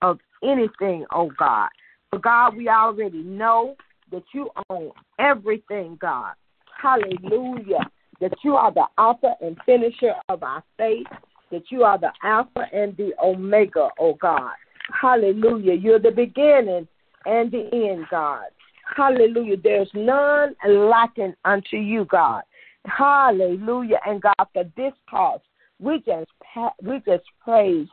of 0.02 0.18
anything, 0.42 1.04
oh 1.12 1.30
God. 1.38 1.68
But 2.10 2.22
God, 2.22 2.56
we 2.56 2.68
already 2.68 3.22
know 3.22 3.76
that 4.10 4.24
you 4.32 4.50
own 4.70 4.90
everything, 5.18 5.98
God. 6.00 6.34
Hallelujah. 6.80 7.90
That 8.20 8.32
you 8.42 8.54
are 8.56 8.72
the 8.72 8.86
author 8.98 9.34
and 9.40 9.56
finisher 9.66 10.14
of 10.28 10.42
our 10.42 10.64
faith, 10.78 11.06
that 11.52 11.70
you 11.70 11.84
are 11.84 11.98
the 11.98 12.10
Alpha 12.24 12.66
and 12.72 12.96
the 12.96 13.12
Omega, 13.22 13.88
oh 14.00 14.14
God. 14.14 14.52
Hallelujah. 14.92 15.74
You're 15.74 15.98
the 15.98 16.10
beginning 16.10 16.86
and 17.24 17.50
the 17.50 17.68
end, 17.72 18.06
God. 18.10 18.46
Hallelujah. 18.96 19.56
There's 19.62 19.90
none 19.94 20.54
lacking 20.66 21.34
unto 21.44 21.76
you, 21.76 22.04
God. 22.04 22.42
Hallelujah. 22.84 23.98
And 24.06 24.22
God, 24.22 24.46
for 24.52 24.64
this 24.76 24.92
cause, 25.10 25.40
we 25.80 25.98
just 26.06 26.30
we 26.82 27.00
just 27.04 27.24
praise 27.42 27.88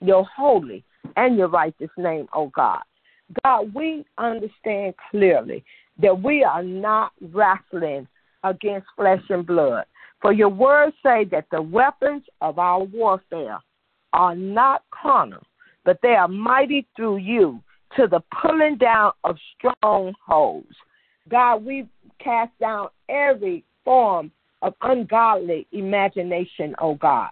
your 0.00 0.24
holy 0.24 0.84
and 1.16 1.36
your 1.36 1.48
righteous 1.48 1.90
name, 1.96 2.28
oh 2.32 2.48
God. 2.54 2.82
God, 3.42 3.74
we 3.74 4.04
understand 4.18 4.94
clearly 5.10 5.64
that 6.00 6.22
we 6.22 6.44
are 6.44 6.62
not 6.62 7.12
wrestling 7.32 8.06
against 8.44 8.86
flesh 8.96 9.22
and 9.30 9.46
blood. 9.46 9.84
For 10.22 10.32
your 10.32 10.48
words 10.48 10.96
say 11.02 11.24
that 11.32 11.46
the 11.50 11.60
weapons 11.60 12.22
of 12.40 12.58
our 12.58 12.84
warfare 12.84 13.58
are 14.12 14.34
not 14.34 14.82
carnal, 14.90 15.42
but 15.86 15.98
they 16.02 16.16
are 16.16 16.28
mighty 16.28 16.86
through 16.94 17.16
you 17.16 17.62
to 17.96 18.06
the 18.06 18.20
pulling 18.42 18.76
down 18.76 19.12
of 19.24 19.38
strongholds. 19.56 20.74
God, 21.30 21.64
we 21.64 21.88
cast 22.22 22.50
down 22.60 22.88
every 23.08 23.64
form 23.84 24.30
of 24.60 24.74
ungodly 24.82 25.66
imagination, 25.72 26.74
oh 26.80 26.96
God. 26.96 27.30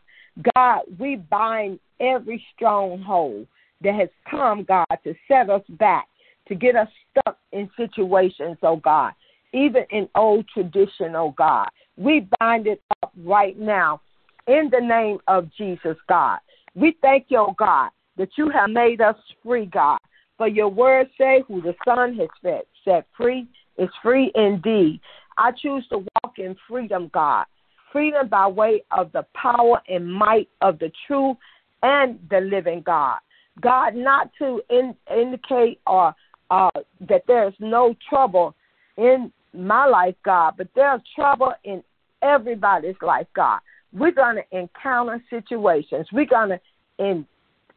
God, 0.55 0.83
we 0.99 1.17
bind 1.17 1.81
every 2.01 2.43
stronghold 2.55 3.47
that 3.83 3.95
has 3.95 4.09
come, 4.31 4.65
God, 4.65 4.87
to 5.03 5.15
set 5.29 5.51
us 5.51 5.63
back, 5.71 6.07
to 6.49 6.55
get 6.55 6.77
us 6.77 6.89
stuck 7.11 7.39
in 7.53 7.69
situations, 7.77 8.57
oh 8.63 8.77
God, 8.77 9.13
even 9.53 9.85
in 9.91 10.09
old 10.15 10.47
tradition, 10.49 11.17
oh 11.17 11.35
God. 11.37 11.69
We 11.97 12.29
bind 12.41 12.67
it 12.67 12.83
up 13.03 13.13
right 13.25 13.59
now 13.59 14.01
in 14.47 14.71
the 14.71 14.81
name 14.81 15.19
of 15.29 15.51
Jesus, 15.57 15.97
God. 16.09 16.39
We 16.75 16.97
thank 17.03 17.27
you, 17.29 17.39
oh 17.39 17.55
God, 17.57 17.91
that 18.17 18.31
you 18.37 18.51
have 18.51 18.71
made 18.71 19.01
us 19.01 19.17
free, 19.43 19.67
God. 19.67 19.99
For 20.37 20.49
your 20.49 20.69
word 20.69 21.09
say, 21.17 21.43
who 21.47 21.61
the 21.63 21.75
Son 21.85 22.15
has 22.17 22.29
set, 22.43 22.67
set 22.85 23.07
free 23.17 23.47
is 23.79 23.89
free 24.03 24.33
indeed. 24.35 25.01
I 25.37 25.53
choose 25.53 25.87
to 25.89 25.99
walk 25.99 26.39
in 26.39 26.57
freedom, 26.69 27.11
God. 27.13 27.47
Freedom 27.93 28.29
by 28.29 28.47
way 28.47 28.83
of 28.91 29.13
the 29.13 29.25
power 29.35 29.81
and 29.89 30.13
might 30.13 30.49
of 30.61 30.79
the 30.79 30.91
true 31.07 31.37
and 31.83 32.19
the 32.31 32.41
living 32.41 32.83
God. 32.85 33.19
God, 33.61 33.95
not 33.95 34.31
to 34.39 34.61
in, 34.71 34.97
indicate 35.17 35.81
or 35.87 36.15
uh, 36.51 36.71
that 37.09 37.23
there's 37.27 37.55
no 37.61 37.95
trouble 38.09 38.55
in 38.97 39.33
my 39.53 39.87
life, 39.87 40.17
God, 40.25 40.55
but 40.57 40.69
there's 40.75 41.01
trouble 41.15 41.53
in 41.63 41.83
everybody's 42.23 42.97
life, 43.01 43.27
God. 43.35 43.61
We're 43.93 44.11
going 44.11 44.37
to 44.37 44.59
encounter 44.59 45.23
situations. 45.31 46.09
We're 46.13 46.27
going 46.27 46.49
to 46.51 46.61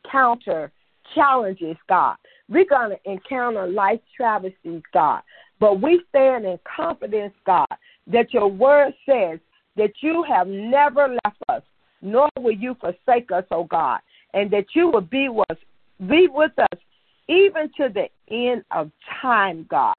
encounter 0.08 0.72
challenges, 1.14 1.78
God. 1.88 2.16
We're 2.50 2.66
going 2.66 2.92
to 2.92 3.12
encounter 3.12 3.68
life 3.68 4.00
travesties, 4.16 4.82
God. 4.94 5.22
But 5.60 5.82
we 5.82 6.02
stand 6.10 6.46
in 6.46 6.60
confidence, 6.76 7.34
God, 7.46 7.68
that 8.08 8.34
your 8.34 8.48
word 8.48 8.94
says 9.06 9.40
that 9.76 9.92
you 10.02 10.24
have 10.28 10.48
never 10.48 11.18
left 11.26 11.38
us, 11.50 11.62
nor 12.02 12.30
will 12.38 12.52
you 12.52 12.76
forsake 12.80 13.32
us, 13.32 13.44
oh 13.52 13.64
God, 13.64 14.00
and 14.34 14.52
that 14.52 14.66
you 14.76 14.90
will 14.90 15.02
be 15.02 15.30
with 15.30 15.58
be 16.08 16.28
with 16.32 16.52
us 16.60 16.80
even 17.28 17.72
to 17.76 17.90
the 17.90 18.08
end 18.30 18.64
of 18.72 18.92
time, 19.20 19.66
God. 19.68 19.96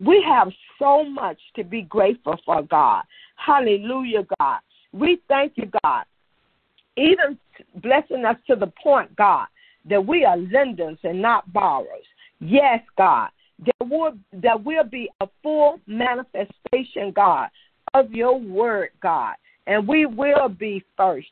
We 0.00 0.24
have 0.26 0.48
so 0.78 1.04
much 1.04 1.38
to 1.56 1.62
be 1.62 1.82
grateful 1.82 2.36
for, 2.44 2.62
God. 2.62 3.02
Hallelujah, 3.36 4.24
God. 4.40 4.60
We 4.92 5.20
thank 5.28 5.52
you, 5.56 5.70
God. 5.84 6.04
Even 6.96 7.38
blessing 7.76 8.24
us 8.24 8.36
to 8.48 8.56
the 8.56 8.72
point, 8.82 9.14
God, 9.16 9.46
that 9.88 10.04
we 10.04 10.24
are 10.24 10.36
lenders 10.36 10.98
and 11.02 11.20
not 11.20 11.52
borrowers. 11.52 12.06
Yes, 12.40 12.80
God. 12.96 13.28
There 13.58 13.88
will, 13.88 14.12
there 14.32 14.56
will 14.56 14.84
be 14.84 15.08
a 15.20 15.28
full 15.42 15.78
manifestation, 15.86 17.12
God, 17.14 17.48
of 17.94 18.12
your 18.12 18.38
word, 18.38 18.90
God. 19.00 19.34
And 19.66 19.86
we 19.86 20.06
will 20.06 20.48
be 20.48 20.84
first. 20.96 21.28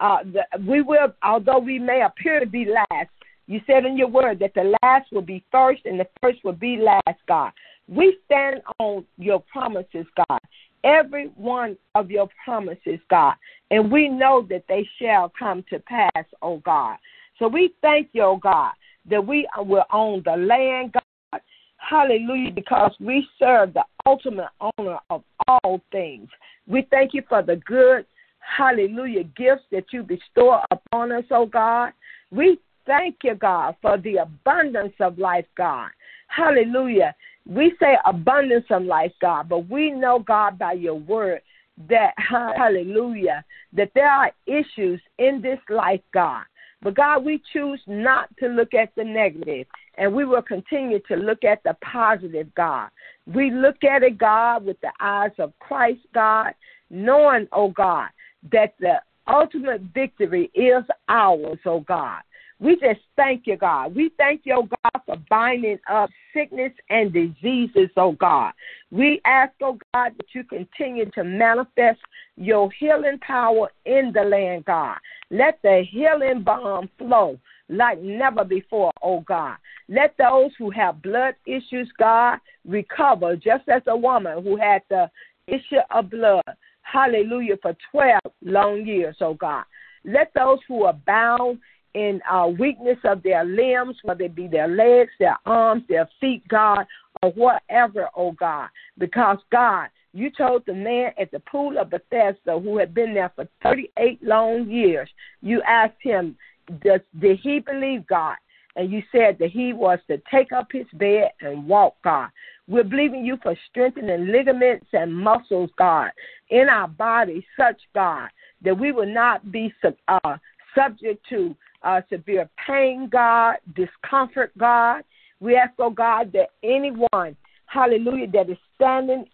Uh, 0.00 0.18
the, 0.24 0.44
we 0.66 0.82
will, 0.82 1.14
although 1.22 1.58
we 1.58 1.78
may 1.78 2.02
appear 2.02 2.40
to 2.40 2.46
be 2.46 2.66
last, 2.66 3.08
you 3.46 3.60
said 3.66 3.84
in 3.84 3.96
your 3.96 4.08
word 4.08 4.38
that 4.40 4.54
the 4.54 4.74
last 4.82 5.10
will 5.12 5.22
be 5.22 5.44
first 5.50 5.82
and 5.84 5.98
the 5.98 6.06
first 6.22 6.44
will 6.44 6.52
be 6.52 6.76
last, 6.76 7.18
God. 7.26 7.52
We 7.88 8.16
stand 8.26 8.62
on 8.78 9.04
your 9.18 9.40
promises, 9.40 10.06
God. 10.28 10.40
Every 10.84 11.26
one 11.36 11.76
of 11.94 12.10
your 12.10 12.28
promises, 12.44 12.98
God. 13.08 13.34
And 13.70 13.90
we 13.90 14.08
know 14.08 14.46
that 14.48 14.64
they 14.68 14.88
shall 15.00 15.32
come 15.38 15.64
to 15.70 15.78
pass, 15.80 16.24
oh 16.42 16.58
God. 16.58 16.96
So 17.38 17.48
we 17.48 17.74
thank 17.82 18.08
you, 18.12 18.22
oh 18.22 18.36
God, 18.36 18.72
that 19.08 19.26
we 19.26 19.48
will 19.58 19.84
own 19.92 20.22
the 20.24 20.36
land, 20.36 20.92
God. 20.92 21.40
Hallelujah, 21.76 22.52
because 22.52 22.92
we 23.00 23.26
serve 23.38 23.74
the 23.74 23.84
ultimate 24.06 24.50
owner 24.78 24.98
of 25.08 25.22
all 25.48 25.80
things. 25.90 26.28
We 26.66 26.86
thank 26.90 27.14
you 27.14 27.22
for 27.28 27.42
the 27.42 27.56
good, 27.56 28.04
hallelujah, 28.40 29.24
gifts 29.24 29.64
that 29.72 29.84
you 29.92 30.02
bestow 30.02 30.60
upon 30.70 31.12
us, 31.12 31.24
oh 31.30 31.46
God. 31.46 31.92
We 32.30 32.58
thank 32.86 33.16
you, 33.24 33.34
God, 33.34 33.76
for 33.80 33.98
the 33.98 34.16
abundance 34.16 34.94
of 35.00 35.18
life, 35.18 35.46
God. 35.56 35.90
Hallelujah. 36.28 37.14
We 37.46 37.74
say 37.80 37.96
abundance 38.04 38.66
of 38.70 38.82
life, 38.84 39.12
God, 39.20 39.48
but 39.48 39.68
we 39.68 39.90
know, 39.90 40.18
God, 40.18 40.58
by 40.58 40.72
your 40.72 40.94
word 40.94 41.40
that, 41.88 42.12
hallelujah, 42.18 43.44
that 43.72 43.90
there 43.94 44.10
are 44.10 44.32
issues 44.46 45.00
in 45.18 45.40
this 45.42 45.58
life, 45.68 46.02
God. 46.12 46.44
But 46.82 46.94
God, 46.94 47.24
we 47.24 47.42
choose 47.52 47.80
not 47.86 48.34
to 48.38 48.48
look 48.48 48.72
at 48.72 48.94
the 48.96 49.04
negative, 49.04 49.66
and 49.96 50.14
we 50.14 50.24
will 50.24 50.42
continue 50.42 50.98
to 51.08 51.16
look 51.16 51.44
at 51.44 51.62
the 51.62 51.76
positive, 51.82 52.54
God. 52.54 52.88
We 53.26 53.50
look 53.50 53.84
at 53.84 54.02
it, 54.02 54.16
God, 54.16 54.64
with 54.64 54.80
the 54.80 54.92
eyes 54.98 55.32
of 55.38 55.52
Christ, 55.58 56.00
God, 56.14 56.54
knowing, 56.88 57.48
oh 57.52 57.68
God, 57.68 58.08
that 58.50 58.74
the 58.80 59.02
ultimate 59.28 59.82
victory 59.94 60.50
is 60.54 60.84
ours, 61.08 61.58
oh 61.66 61.80
God. 61.80 62.22
We 62.60 62.74
just 62.74 63.00
thank 63.16 63.46
you, 63.46 63.56
God. 63.56 63.94
We 63.94 64.10
thank 64.18 64.42
you, 64.44 64.54
oh 64.58 64.68
God, 64.84 65.02
for 65.06 65.16
binding 65.30 65.78
up 65.90 66.10
sickness 66.34 66.72
and 66.90 67.10
diseases, 67.10 67.88
oh 67.96 68.12
God. 68.12 68.52
We 68.90 69.20
ask, 69.24 69.52
oh 69.62 69.78
God, 69.94 70.12
that 70.16 70.26
you 70.34 70.44
continue 70.44 71.10
to 71.12 71.24
manifest 71.24 72.00
your 72.36 72.70
healing 72.78 73.18
power 73.20 73.70
in 73.86 74.12
the 74.14 74.22
land, 74.22 74.66
God. 74.66 74.98
Let 75.30 75.58
the 75.62 75.84
healing 75.90 76.42
balm 76.42 76.90
flow 76.98 77.38
like 77.70 78.00
never 78.02 78.44
before, 78.44 78.92
oh 79.02 79.20
God. 79.20 79.56
Let 79.88 80.14
those 80.18 80.50
who 80.58 80.70
have 80.70 81.02
blood 81.02 81.34
issues, 81.46 81.90
God, 81.98 82.40
recover, 82.66 83.36
just 83.36 83.68
as 83.68 83.82
a 83.86 83.96
woman 83.96 84.42
who 84.42 84.56
had 84.56 84.82
the 84.90 85.10
issue 85.46 85.80
of 85.90 86.10
blood. 86.10 86.44
hallelujah, 86.82 87.56
for 87.62 87.74
12 87.90 88.20
long 88.42 88.84
years, 88.84 89.16
oh 89.20 89.34
God. 89.34 89.64
Let 90.04 90.32
those 90.34 90.58
who 90.66 90.84
are 90.84 90.98
bound 91.06 91.58
in 91.94 92.20
uh, 92.30 92.46
weakness 92.46 92.98
of 93.04 93.22
their 93.22 93.44
limbs, 93.44 93.96
whether 94.02 94.24
it 94.24 94.34
be 94.34 94.46
their 94.46 94.68
legs, 94.68 95.10
their 95.18 95.36
arms, 95.46 95.82
their 95.88 96.08
feet, 96.20 96.46
God, 96.48 96.86
or 97.22 97.30
whatever, 97.32 98.08
oh 98.16 98.32
God. 98.32 98.68
Because, 98.98 99.38
God, 99.50 99.88
you 100.12 100.30
told 100.30 100.64
the 100.66 100.74
man 100.74 101.12
at 101.20 101.30
the 101.30 101.40
pool 101.40 101.78
of 101.78 101.90
Bethesda 101.90 102.58
who 102.58 102.78
had 102.78 102.94
been 102.94 103.14
there 103.14 103.32
for 103.34 103.46
38 103.62 104.22
long 104.22 104.68
years, 104.68 105.08
you 105.40 105.62
asked 105.62 106.00
him, 106.00 106.36
does, 106.82 107.00
did 107.18 107.38
he 107.42 107.60
believe 107.60 108.06
God? 108.06 108.36
And 108.76 108.90
you 108.90 109.02
said 109.10 109.36
that 109.40 109.50
he 109.50 109.72
was 109.72 109.98
to 110.08 110.20
take 110.30 110.52
up 110.52 110.68
his 110.72 110.86
bed 110.94 111.30
and 111.40 111.66
walk, 111.66 111.96
God. 112.04 112.30
We're 112.68 112.84
believing 112.84 113.24
you 113.24 113.36
for 113.42 113.56
strengthening 113.68 114.28
ligaments 114.28 114.86
and 114.92 115.14
muscles, 115.14 115.70
God, 115.76 116.10
in 116.50 116.68
our 116.68 116.86
bodies, 116.86 117.42
such, 117.56 117.80
God, 117.94 118.28
that 118.62 118.78
we 118.78 118.92
will 118.92 119.12
not 119.12 119.50
be 119.50 119.74
uh, 120.06 120.36
subject 120.74 121.26
to 121.30 121.56
uh, 121.82 122.00
severe 122.10 122.48
pain, 122.66 123.08
God, 123.10 123.56
discomfort, 123.74 124.52
God. 124.58 125.02
We 125.40 125.56
ask, 125.56 125.72
oh 125.78 125.90
God, 125.90 126.32
that 126.32 126.50
anyone, 126.62 127.36
hallelujah, 127.66 128.30
that 128.32 128.50
is 128.50 128.58
standing 128.74 129.24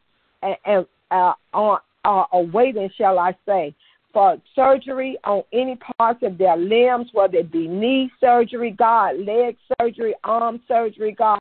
and, 0.42 0.56
and 0.64 0.86
uh, 1.10 1.32
on 1.52 1.78
uh, 2.04 2.24
awaiting, 2.32 2.88
shall 2.96 3.18
I 3.18 3.36
say, 3.46 3.74
for 4.12 4.40
surgery 4.54 5.18
on 5.24 5.42
any 5.52 5.78
parts 5.98 6.20
of 6.22 6.38
their 6.38 6.56
limbs, 6.56 7.08
whether 7.12 7.38
it 7.38 7.52
be 7.52 7.68
knee 7.68 8.10
surgery, 8.20 8.70
God, 8.70 9.18
leg 9.18 9.56
surgery, 9.78 10.14
arm 10.24 10.60
surgery, 10.68 11.12
God, 11.12 11.40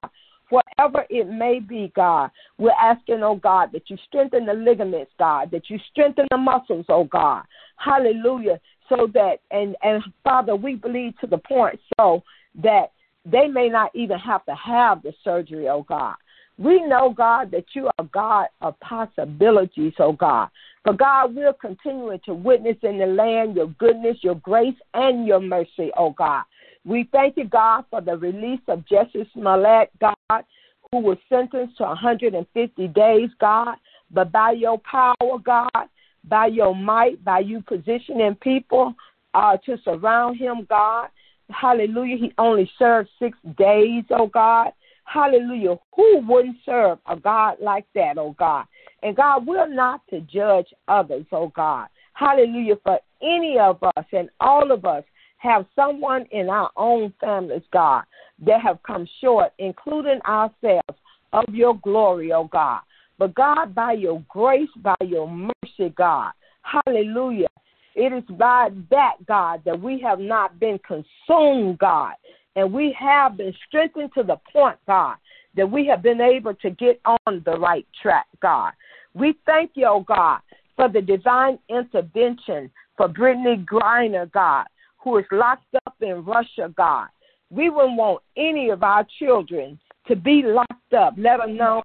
whatever 0.49 1.05
it 1.09 1.29
may 1.29 1.59
be, 1.59 1.91
God. 1.95 2.31
We're 2.57 2.71
asking, 2.71 3.23
oh 3.23 3.35
God, 3.35 3.69
that 3.73 3.89
you 3.89 3.97
strengthen 4.07 4.45
the 4.45 4.53
ligaments, 4.53 5.11
God, 5.17 5.51
that 5.51 5.69
you 5.69 5.79
strengthen 5.91 6.27
the 6.31 6.37
muscles, 6.37 6.85
oh 6.89 7.05
God. 7.05 7.43
Hallelujah 7.77 8.59
so 8.89 9.07
that 9.13 9.37
and 9.51 9.75
and 9.83 10.03
Father, 10.23 10.55
we 10.55 10.75
believe 10.75 11.17
to 11.19 11.27
the 11.27 11.37
point 11.37 11.79
so 11.97 12.23
that 12.61 12.91
they 13.25 13.47
may 13.47 13.69
not 13.69 13.91
even 13.95 14.19
have 14.19 14.45
to 14.45 14.55
have 14.55 15.01
the 15.01 15.13
surgery, 15.23 15.67
oh 15.67 15.83
God. 15.87 16.15
We 16.57 16.81
know, 16.81 17.13
God, 17.15 17.51
that 17.51 17.65
you 17.73 17.89
are 17.97 18.05
God 18.13 18.47
of 18.61 18.79
possibilities, 18.79 19.93
oh 19.99 20.13
God. 20.13 20.49
But 20.85 20.99
God, 20.99 21.35
we're 21.35 21.53
continuing 21.53 22.19
to 22.25 22.33
witness 22.33 22.77
in 22.83 22.99
the 22.99 23.07
land 23.07 23.55
your 23.55 23.67
goodness, 23.79 24.17
your 24.21 24.35
grace, 24.35 24.75
and 24.93 25.27
your 25.27 25.41
mercy, 25.41 25.91
oh 25.97 26.11
God. 26.11 26.43
We 26.85 27.09
thank 27.11 27.35
you, 27.37 27.45
God, 27.45 27.85
for 27.89 27.99
the 27.99 28.15
release 28.15 28.61
of 28.67 28.83
Jussie 28.85 29.27
Smollett, 29.33 29.89
God, 29.99 30.45
who 30.91 30.99
was 30.99 31.17
sentenced 31.27 31.77
to 31.77 31.83
150 31.83 32.87
days, 32.89 33.29
God. 33.41 33.75
But 34.11 34.31
by 34.31 34.51
your 34.51 34.79
power, 34.79 35.39
God, 35.43 35.89
by 36.27 36.47
your 36.47 36.75
might, 36.75 37.23
by 37.23 37.39
you 37.39 37.61
positioning 37.61 38.35
people 38.35 38.93
uh, 39.33 39.57
to 39.65 39.77
surround 39.83 40.37
him, 40.37 40.65
God. 40.69 41.09
Hallelujah. 41.49 42.17
He 42.17 42.33
only 42.37 42.69
served 42.79 43.09
six 43.19 43.37
days, 43.57 44.03
oh 44.09 44.27
God. 44.27 44.71
Hallelujah. 45.03 45.75
Who 45.95 46.21
wouldn't 46.27 46.57
serve 46.65 46.97
a 47.07 47.15
God 47.15 47.57
like 47.61 47.85
that, 47.93 48.17
oh 48.17 48.35
God? 48.37 48.65
And 49.03 49.15
God, 49.15 49.45
we're 49.45 49.71
not 49.71 50.01
to 50.09 50.21
judge 50.21 50.67
others, 50.87 51.25
oh 51.31 51.49
God. 51.55 51.87
Hallelujah. 52.13 52.75
For 52.83 52.99
any 53.21 53.57
of 53.59 53.81
us 53.83 54.05
and 54.11 54.29
all 54.39 54.71
of 54.71 54.85
us 54.85 55.03
have 55.37 55.65
someone 55.75 56.25
in 56.31 56.49
our 56.49 56.71
own 56.75 57.13
families, 57.19 57.61
God, 57.71 58.03
that 58.45 58.61
have 58.61 58.81
come 58.83 59.07
short, 59.21 59.51
including 59.59 60.19
ourselves, 60.25 60.97
of 61.33 61.53
your 61.53 61.77
glory, 61.79 62.31
oh 62.31 62.45
God. 62.45 62.79
But 63.17 63.33
God, 63.35 63.73
by 63.73 63.93
your 63.93 64.23
grace, 64.27 64.69
by 64.77 64.95
your 65.05 65.27
mercy, 65.29 65.93
God, 65.95 66.31
hallelujah. 66.61 67.47
It 67.95 68.11
is 68.11 68.23
by 68.37 68.69
that, 68.89 69.15
God, 69.25 69.61
that 69.65 69.79
we 69.79 70.01
have 70.01 70.19
not 70.19 70.59
been 70.59 70.79
consumed, 70.79 71.79
God, 71.79 72.13
and 72.55 72.73
we 72.73 72.95
have 72.99 73.37
been 73.37 73.53
strengthened 73.67 74.11
to 74.15 74.23
the 74.23 74.37
point, 74.51 74.77
God, 74.85 75.15
that 75.55 75.69
we 75.69 75.85
have 75.87 76.01
been 76.01 76.19
able 76.19 76.53
to 76.55 76.69
get 76.71 76.99
on 77.05 77.41
the 77.45 77.57
right 77.57 77.87
track, 78.01 78.25
God. 78.41 78.73
We 79.13 79.35
thank 79.45 79.71
you, 79.75 79.87
oh 79.87 80.01
God, 80.01 80.39
for 80.75 80.89
the 80.89 81.01
divine 81.01 81.57
intervention 81.69 82.69
for 82.97 83.07
Brittney 83.07 83.65
Griner, 83.65 84.29
God, 84.31 84.65
who 84.97 85.17
is 85.17 85.25
locked 85.31 85.73
up 85.85 85.95
in 86.01 86.25
Russia, 86.25 86.73
God. 86.75 87.07
We 87.49 87.69
wouldn't 87.69 87.95
want 87.95 88.23
any 88.35 88.69
of 88.69 88.83
our 88.83 89.05
children 89.19 89.79
to 90.07 90.17
be 90.17 90.43
locked 90.43 90.93
up, 90.93 91.13
let 91.17 91.39
alone 91.39 91.83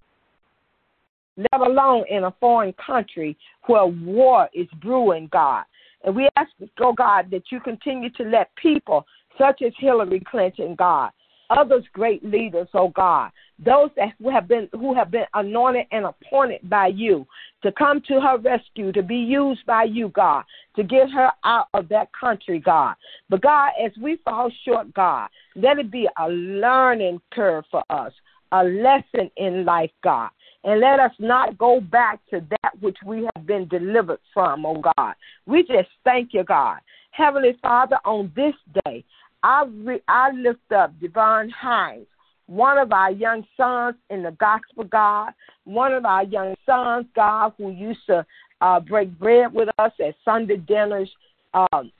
let 1.37 1.61
alone 1.61 2.05
in 2.09 2.25
a 2.25 2.33
foreign 2.39 2.73
country 2.73 3.37
where 3.67 3.85
war 3.85 4.49
is 4.53 4.67
brewing, 4.81 5.29
God. 5.31 5.63
And 6.03 6.15
we 6.15 6.27
ask, 6.35 6.49
oh 6.79 6.93
God, 6.93 7.29
that 7.31 7.43
you 7.51 7.59
continue 7.59 8.09
to 8.11 8.23
let 8.23 8.55
people 8.55 9.05
such 9.37 9.61
as 9.61 9.71
Hillary 9.77 10.21
Clinton, 10.29 10.75
God, 10.75 11.11
others 11.49 11.83
great 11.93 12.23
leaders, 12.23 12.67
oh 12.73 12.89
God, 12.89 13.31
those 13.63 13.89
that 13.95 14.13
who 14.19 14.29
have 14.29 14.47
been 14.47 14.67
who 14.73 14.93
have 14.93 15.11
been 15.11 15.25
anointed 15.33 15.85
and 15.91 16.05
appointed 16.05 16.67
by 16.69 16.87
you 16.87 17.25
to 17.63 17.71
come 17.71 18.01
to 18.07 18.19
her 18.19 18.37
rescue, 18.39 18.91
to 18.91 19.03
be 19.03 19.17
used 19.17 19.65
by 19.65 19.83
you, 19.83 20.09
God, 20.09 20.43
to 20.75 20.83
get 20.83 21.11
her 21.11 21.31
out 21.43 21.67
of 21.73 21.87
that 21.89 22.09
country, 22.19 22.59
God. 22.59 22.95
But 23.29 23.41
God, 23.41 23.71
as 23.83 23.91
we 24.01 24.17
fall 24.25 24.51
short, 24.65 24.91
God, 24.93 25.29
let 25.55 25.77
it 25.77 25.91
be 25.91 26.09
a 26.17 26.27
learning 26.27 27.21
curve 27.31 27.65
for 27.69 27.83
us, 27.89 28.11
a 28.51 28.63
lesson 28.63 29.29
in 29.37 29.63
life, 29.63 29.91
God 30.03 30.29
and 30.63 30.79
let 30.79 30.99
us 30.99 31.11
not 31.19 31.57
go 31.57 31.81
back 31.81 32.19
to 32.29 32.41
that 32.49 32.79
which 32.81 32.97
we 33.05 33.27
have 33.35 33.45
been 33.45 33.67
delivered 33.67 34.19
from, 34.33 34.65
oh 34.65 34.81
God. 34.97 35.13
We 35.45 35.63
just 35.63 35.89
thank 36.03 36.33
you, 36.33 36.43
God. 36.43 36.79
Heavenly 37.11 37.57
Father, 37.61 37.97
on 38.05 38.31
this 38.35 38.53
day, 38.85 39.03
I, 39.43 39.65
re- 39.83 40.03
I 40.07 40.31
lift 40.31 40.71
up 40.71 40.93
Devon 40.99 41.49
Hines, 41.49 42.05
one 42.45 42.77
of 42.77 42.91
our 42.91 43.11
young 43.11 43.45
sons 43.57 43.95
in 44.09 44.23
the 44.23 44.31
gospel, 44.31 44.83
God, 44.83 45.31
one 45.63 45.93
of 45.93 46.05
our 46.05 46.23
young 46.23 46.55
sons, 46.65 47.07
God, 47.15 47.53
who 47.57 47.71
used 47.71 48.05
to 48.07 48.25
uh, 48.61 48.79
break 48.79 49.17
bread 49.17 49.53
with 49.53 49.69
us 49.79 49.91
at 49.99 50.15
Sunday 50.23 50.57
dinners 50.57 51.09
um, 51.53 51.91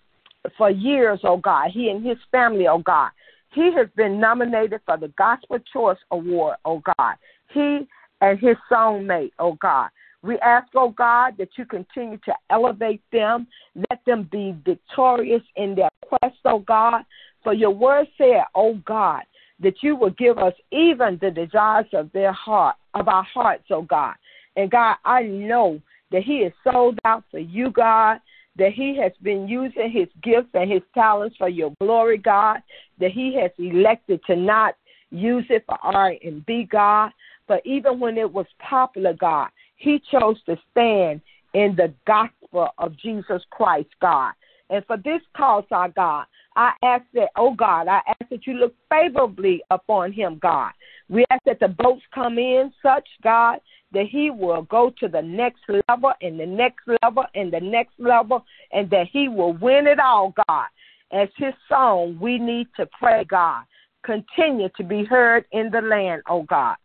for 0.57 0.69
years, 0.69 1.19
oh 1.23 1.37
God. 1.37 1.71
He 1.71 1.89
and 1.89 2.05
his 2.05 2.17
family, 2.31 2.67
oh 2.67 2.79
God. 2.79 3.09
He 3.53 3.73
has 3.75 3.87
been 3.97 4.19
nominated 4.19 4.79
for 4.85 4.97
the 4.97 5.09
Gospel 5.17 5.57
Choice 5.73 5.97
Award, 6.11 6.57
oh 6.63 6.81
God. 6.97 7.15
He 7.53 7.87
and 8.21 8.39
his 8.39 8.55
soulmate, 8.71 9.31
oh 9.39 9.53
God. 9.61 9.89
We 10.23 10.37
ask, 10.39 10.67
oh 10.75 10.89
God, 10.89 11.35
that 11.39 11.49
you 11.57 11.65
continue 11.65 12.19
to 12.25 12.33
elevate 12.51 13.01
them. 13.11 13.47
Let 13.89 14.05
them 14.05 14.29
be 14.31 14.55
victorious 14.63 15.41
in 15.55 15.75
their 15.75 15.89
quest, 16.01 16.37
oh 16.45 16.59
God. 16.59 17.03
For 17.43 17.53
your 17.53 17.71
word 17.71 18.07
said, 18.17 18.43
oh 18.53 18.75
God, 18.85 19.23
that 19.59 19.81
you 19.81 19.95
will 19.95 20.11
give 20.11 20.37
us 20.37 20.53
even 20.71 21.17
the 21.21 21.31
desires 21.31 21.87
of 21.93 22.11
their 22.11 22.31
heart, 22.31 22.75
of 22.93 23.07
our 23.07 23.23
hearts, 23.23 23.65
oh 23.71 23.81
God. 23.81 24.13
And 24.55 24.69
God, 24.69 24.97
I 25.05 25.23
know 25.23 25.81
that 26.11 26.23
he 26.23 26.37
is 26.39 26.53
sold 26.63 26.99
out 27.05 27.23
for 27.31 27.39
you, 27.39 27.71
God, 27.71 28.19
that 28.57 28.73
he 28.73 28.97
has 29.01 29.13
been 29.23 29.47
using 29.47 29.89
his 29.91 30.07
gifts 30.21 30.49
and 30.53 30.69
his 30.69 30.81
talents 30.93 31.37
for 31.37 31.49
your 31.49 31.73
glory, 31.79 32.17
God, 32.17 32.59
that 32.99 33.11
he 33.11 33.35
has 33.41 33.51
elected 33.57 34.19
to 34.27 34.35
not 34.35 34.75
use 35.09 35.45
it 35.49 35.63
for 35.65 35.77
R 35.81 36.13
and 36.23 36.45
B, 36.45 36.67
God. 36.69 37.11
But 37.47 37.61
even 37.65 37.99
when 37.99 38.17
it 38.17 38.31
was 38.31 38.45
popular, 38.59 39.13
God, 39.13 39.49
he 39.75 40.01
chose 40.11 40.41
to 40.43 40.57
stand 40.71 41.21
in 41.53 41.75
the 41.75 41.93
gospel 42.05 42.69
of 42.77 42.97
Jesus 42.97 43.41
Christ, 43.49 43.89
God. 44.01 44.33
And 44.69 44.85
for 44.85 44.97
this 44.97 45.21
cause, 45.35 45.65
our 45.71 45.89
God, 45.89 46.25
I 46.55 46.71
ask 46.83 47.03
that, 47.13 47.29
oh 47.35 47.53
God, 47.53 47.87
I 47.87 48.01
ask 48.07 48.29
that 48.29 48.47
you 48.47 48.53
look 48.53 48.73
favorably 48.89 49.61
upon 49.69 50.13
him, 50.13 50.39
God. 50.41 50.71
We 51.09 51.25
ask 51.29 51.43
that 51.45 51.59
the 51.59 51.67
boats 51.67 52.03
come 52.13 52.37
in 52.37 52.71
such, 52.81 53.07
God, 53.21 53.59
that 53.91 54.05
he 54.05 54.29
will 54.29 54.61
go 54.63 54.93
to 54.99 55.09
the 55.09 55.21
next 55.21 55.61
level 55.89 56.13
and 56.21 56.39
the 56.39 56.45
next 56.45 56.87
level 57.03 57.25
and 57.35 57.51
the 57.51 57.59
next 57.59 57.93
level, 57.99 58.45
and 58.71 58.89
that 58.91 59.07
he 59.11 59.27
will 59.27 59.53
win 59.53 59.87
it 59.87 59.99
all, 59.99 60.33
God. 60.47 60.67
As 61.11 61.27
his 61.35 61.53
song, 61.67 62.17
we 62.21 62.39
need 62.39 62.67
to 62.77 62.87
pray, 62.97 63.25
God. 63.25 63.63
Continue 64.03 64.69
to 64.77 64.83
be 64.83 65.03
heard 65.03 65.45
in 65.51 65.69
the 65.69 65.81
land, 65.81 66.21
oh 66.29 66.43
God. 66.43 66.77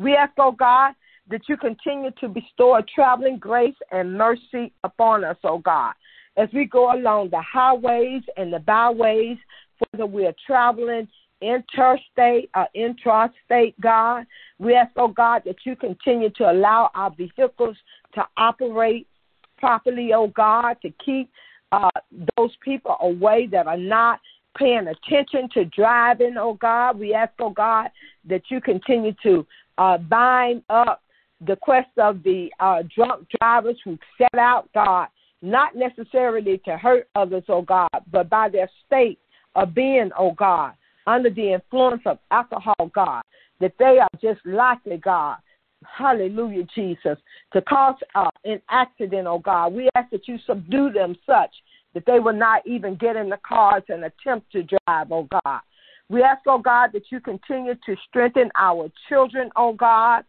We 0.00 0.16
ask, 0.16 0.32
oh 0.38 0.52
God, 0.52 0.94
that 1.28 1.42
you 1.48 1.56
continue 1.56 2.10
to 2.20 2.28
bestow 2.28 2.76
a 2.76 2.82
traveling 2.82 3.38
grace 3.38 3.74
and 3.92 4.16
mercy 4.16 4.72
upon 4.82 5.24
us, 5.24 5.36
oh 5.44 5.58
God, 5.58 5.92
as 6.36 6.48
we 6.54 6.64
go 6.64 6.92
along 6.94 7.30
the 7.30 7.42
highways 7.42 8.22
and 8.36 8.52
the 8.52 8.60
byways, 8.60 9.36
whether 9.92 10.06
we 10.06 10.26
are 10.26 10.34
traveling 10.46 11.06
interstate 11.40 12.50
or 12.54 12.68
intrastate, 12.76 13.74
God. 13.80 14.26
We 14.58 14.74
ask, 14.74 14.92
oh 14.96 15.08
God, 15.08 15.42
that 15.46 15.56
you 15.64 15.76
continue 15.76 16.30
to 16.30 16.50
allow 16.50 16.90
our 16.94 17.10
vehicles 17.10 17.76
to 18.14 18.26
operate 18.36 19.06
properly, 19.58 20.12
oh 20.14 20.28
God, 20.28 20.76
to 20.82 20.90
keep 21.04 21.30
uh, 21.72 21.90
those 22.36 22.50
people 22.62 22.96
away 23.00 23.48
that 23.52 23.66
are 23.66 23.76
not 23.76 24.20
paying 24.56 24.88
attention 24.88 25.48
to 25.54 25.64
driving, 25.66 26.36
oh 26.38 26.54
God. 26.54 26.98
We 26.98 27.14
ask, 27.14 27.32
oh 27.38 27.50
God, 27.50 27.88
that 28.28 28.42
you 28.50 28.60
continue 28.60 29.14
to 29.22 29.46
uh, 29.80 29.96
bind 29.96 30.62
up 30.68 31.02
the 31.46 31.56
quest 31.56 31.88
of 31.96 32.22
the 32.22 32.50
uh, 32.60 32.82
drunk 32.94 33.26
drivers 33.40 33.78
who 33.82 33.98
set 34.18 34.38
out, 34.38 34.68
God, 34.74 35.08
not 35.40 35.74
necessarily 35.74 36.60
to 36.66 36.76
hurt 36.76 37.08
others, 37.14 37.44
oh 37.48 37.62
God, 37.62 37.88
but 38.12 38.28
by 38.28 38.50
their 38.50 38.68
state 38.86 39.18
of 39.54 39.74
being, 39.74 40.10
oh 40.18 40.32
God, 40.32 40.74
under 41.06 41.30
the 41.30 41.54
influence 41.54 42.02
of 42.04 42.18
alcohol, 42.30 42.90
God, 42.94 43.22
that 43.58 43.72
they 43.78 43.98
are 43.98 44.20
just 44.20 44.44
likely, 44.44 44.98
God, 44.98 45.38
hallelujah, 45.96 46.64
Jesus, 46.74 47.16
to 47.54 47.62
cause 47.62 47.96
uh, 48.14 48.28
an 48.44 48.60
accident, 48.68 49.26
oh 49.26 49.38
God. 49.38 49.72
We 49.72 49.88
ask 49.94 50.10
that 50.10 50.28
you 50.28 50.36
subdue 50.46 50.92
them 50.92 51.16
such 51.24 51.50
that 51.94 52.04
they 52.06 52.20
will 52.20 52.34
not 52.34 52.66
even 52.66 52.96
get 52.96 53.16
in 53.16 53.30
the 53.30 53.38
cars 53.48 53.82
and 53.88 54.04
attempt 54.04 54.52
to 54.52 54.62
drive, 54.62 55.10
oh 55.10 55.26
God. 55.44 55.60
We 56.10 56.22
ask, 56.22 56.40
oh 56.48 56.58
God, 56.58 56.90
that 56.92 57.04
you 57.10 57.20
continue 57.20 57.74
to 57.86 57.96
strengthen 58.08 58.50
our 58.56 58.90
children, 59.08 59.48
oh 59.54 59.72
God. 59.72 60.24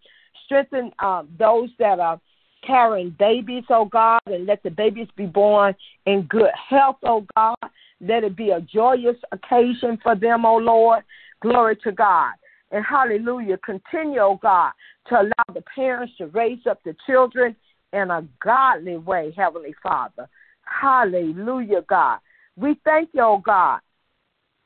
Strengthen 0.46 0.92
um, 1.00 1.28
those 1.40 1.70
that 1.80 2.00
are 2.00 2.22
carrying 2.66 3.16
babies, 3.18 3.64
oh 3.72 3.86
God, 3.86 4.22
and 4.28 4.46
let 4.46 4.62
the 4.62 4.70
babies 4.70 5.08
be 5.18 5.26
born 5.26 5.74
in 6.06 6.22
good 6.30 6.52
health, 6.70 6.98
oh 7.04 7.26
God. 7.36 7.56
Let 8.00 8.24
it 8.24 8.36
be 8.36 8.52
a 8.52 8.62
joyous 8.62 9.18
occasion 9.32 9.98
for 10.04 10.16
them, 10.16 10.46
oh 10.46 10.58
Lord. 10.58 11.04
Glory 11.42 11.76
to 11.78 11.92
God. 11.92 12.34
And 12.70 12.86
hallelujah. 12.86 13.58
Continue, 13.58 14.20
oh 14.20 14.40
God, 14.40 14.74
to 15.08 15.16
allow 15.16 15.54
the 15.54 15.64
parents 15.74 16.14
to 16.20 16.28
raise 16.28 16.66
up 16.70 16.80
the 16.86 16.96
children 17.08 17.56
in 17.92 18.12
a 18.12 18.24
godly 18.40 18.98
way, 18.98 19.34
Heavenly 19.36 19.74
Father. 19.82 20.30
Hallelujah, 20.62 21.82
God. 21.90 22.20
We 22.56 22.80
thank 22.86 23.10
you, 23.14 23.22
oh 23.22 23.42
God, 23.44 23.80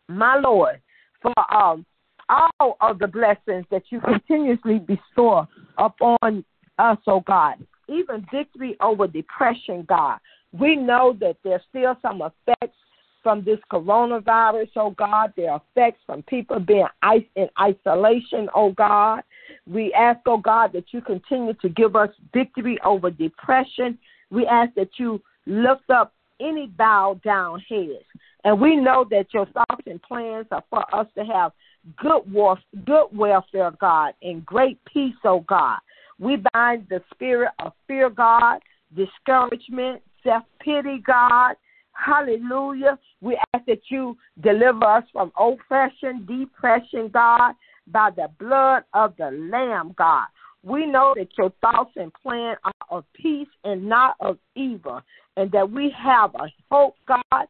my 0.10 0.38
Lord, 0.38 0.82
for 1.26 1.56
um, 1.56 1.86
all 2.30 2.78
of 2.82 3.00
the 3.00 3.08
blessings 3.08 3.66
that 3.72 3.84
you 3.90 4.00
continuously 4.02 4.80
bestow 4.80 5.48
upon 5.78 6.44
us, 6.78 6.98
oh 7.08 7.22
God. 7.22 7.56
Even 7.88 8.26
victory 8.32 8.76
over 8.82 9.08
depression, 9.08 9.86
God. 9.88 10.20
We 10.52 10.76
know 10.76 11.16
that 11.20 11.38
there's 11.44 11.62
still 11.70 11.96
some 12.02 12.22
effects 12.22 12.78
from 13.22 13.44
this 13.44 13.60
coronavirus, 13.72 14.70
oh 14.76 14.92
God. 14.92 15.34
There 15.36 15.52
are 15.52 15.62
effects 15.72 16.02
from 16.06 16.24
people 16.24 16.60
being 16.60 16.88
in 17.36 17.50
isolation, 17.60 18.50
oh 18.56 18.72
God. 18.72 19.22
We 19.68 19.94
ask, 19.94 20.20
oh 20.26 20.38
God, 20.38 20.74
that 20.74 20.86
you 20.92 21.02
continue 21.02 21.54
to 21.56 21.70
give 21.70 21.96
us 21.96 22.10
victory 22.34 22.78
over 22.84 23.10
depression. 23.12 23.98
We 24.32 24.46
ask 24.46 24.74
that 24.76 24.90
you 24.98 25.22
lift 25.46 25.90
up 25.90 26.14
any 26.40 26.68
bowed 26.68 27.22
down 27.24 27.60
heads. 27.70 28.04
And 28.46 28.62
we 28.62 28.76
know 28.76 29.06
that 29.10 29.34
your 29.34 29.48
thoughts 29.48 29.84
and 29.88 30.02
plans 30.04 30.46
are 30.52 30.64
for 30.70 30.86
us 30.96 31.08
to 31.18 31.26
have 31.26 31.52
good 31.98 32.32
warf- 32.32 32.60
good 32.86 33.08
welfare, 33.12 33.72
God, 33.82 34.14
and 34.22 34.46
great 34.46 34.78
peace, 34.86 35.16
oh 35.26 35.40
God. 35.42 35.80
We 36.20 36.38
bind 36.54 36.86
the 36.90 37.02
spirit 37.12 37.52
of 37.60 37.74
fear, 37.88 38.10
God, 38.10 38.60
discouragement, 38.96 40.04
self 40.24 40.44
pity, 40.60 41.02
God. 41.06 41.56
Hallelujah. 41.94 43.00
We 43.20 43.40
ask 43.54 43.66
that 43.66 43.82
you 43.90 44.16
deliver 44.42 44.86
us 44.86 45.04
from 45.12 45.32
oppression, 45.40 46.28
depression, 46.28 47.10
God, 47.12 47.54
by 47.88 48.12
the 48.16 48.30
blood 48.40 48.84
of 48.94 49.16
the 49.18 49.32
Lamb, 49.32 49.96
God. 49.98 50.28
We 50.62 50.86
know 50.86 51.16
that 51.18 51.30
your 51.36 51.52
thoughts 51.62 51.94
and 51.96 52.14
plans 52.14 52.60
are 52.64 52.74
of 52.92 53.06
peace 53.14 53.48
and 53.64 53.86
not 53.86 54.16
of 54.20 54.38
evil, 54.56 55.02
and 55.36 55.52
that 55.52 55.72
we 55.72 55.92
have 55.98 56.36
a 56.36 56.48
hope, 56.70 56.96
God. 57.08 57.48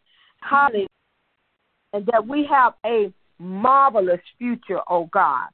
Hallelujah. 0.50 0.88
And 1.94 2.06
that 2.08 2.28
we 2.28 2.46
have 2.50 2.74
a 2.86 3.12
marvelous 3.40 4.20
future, 4.38 4.80
oh 4.90 5.10
God. 5.12 5.48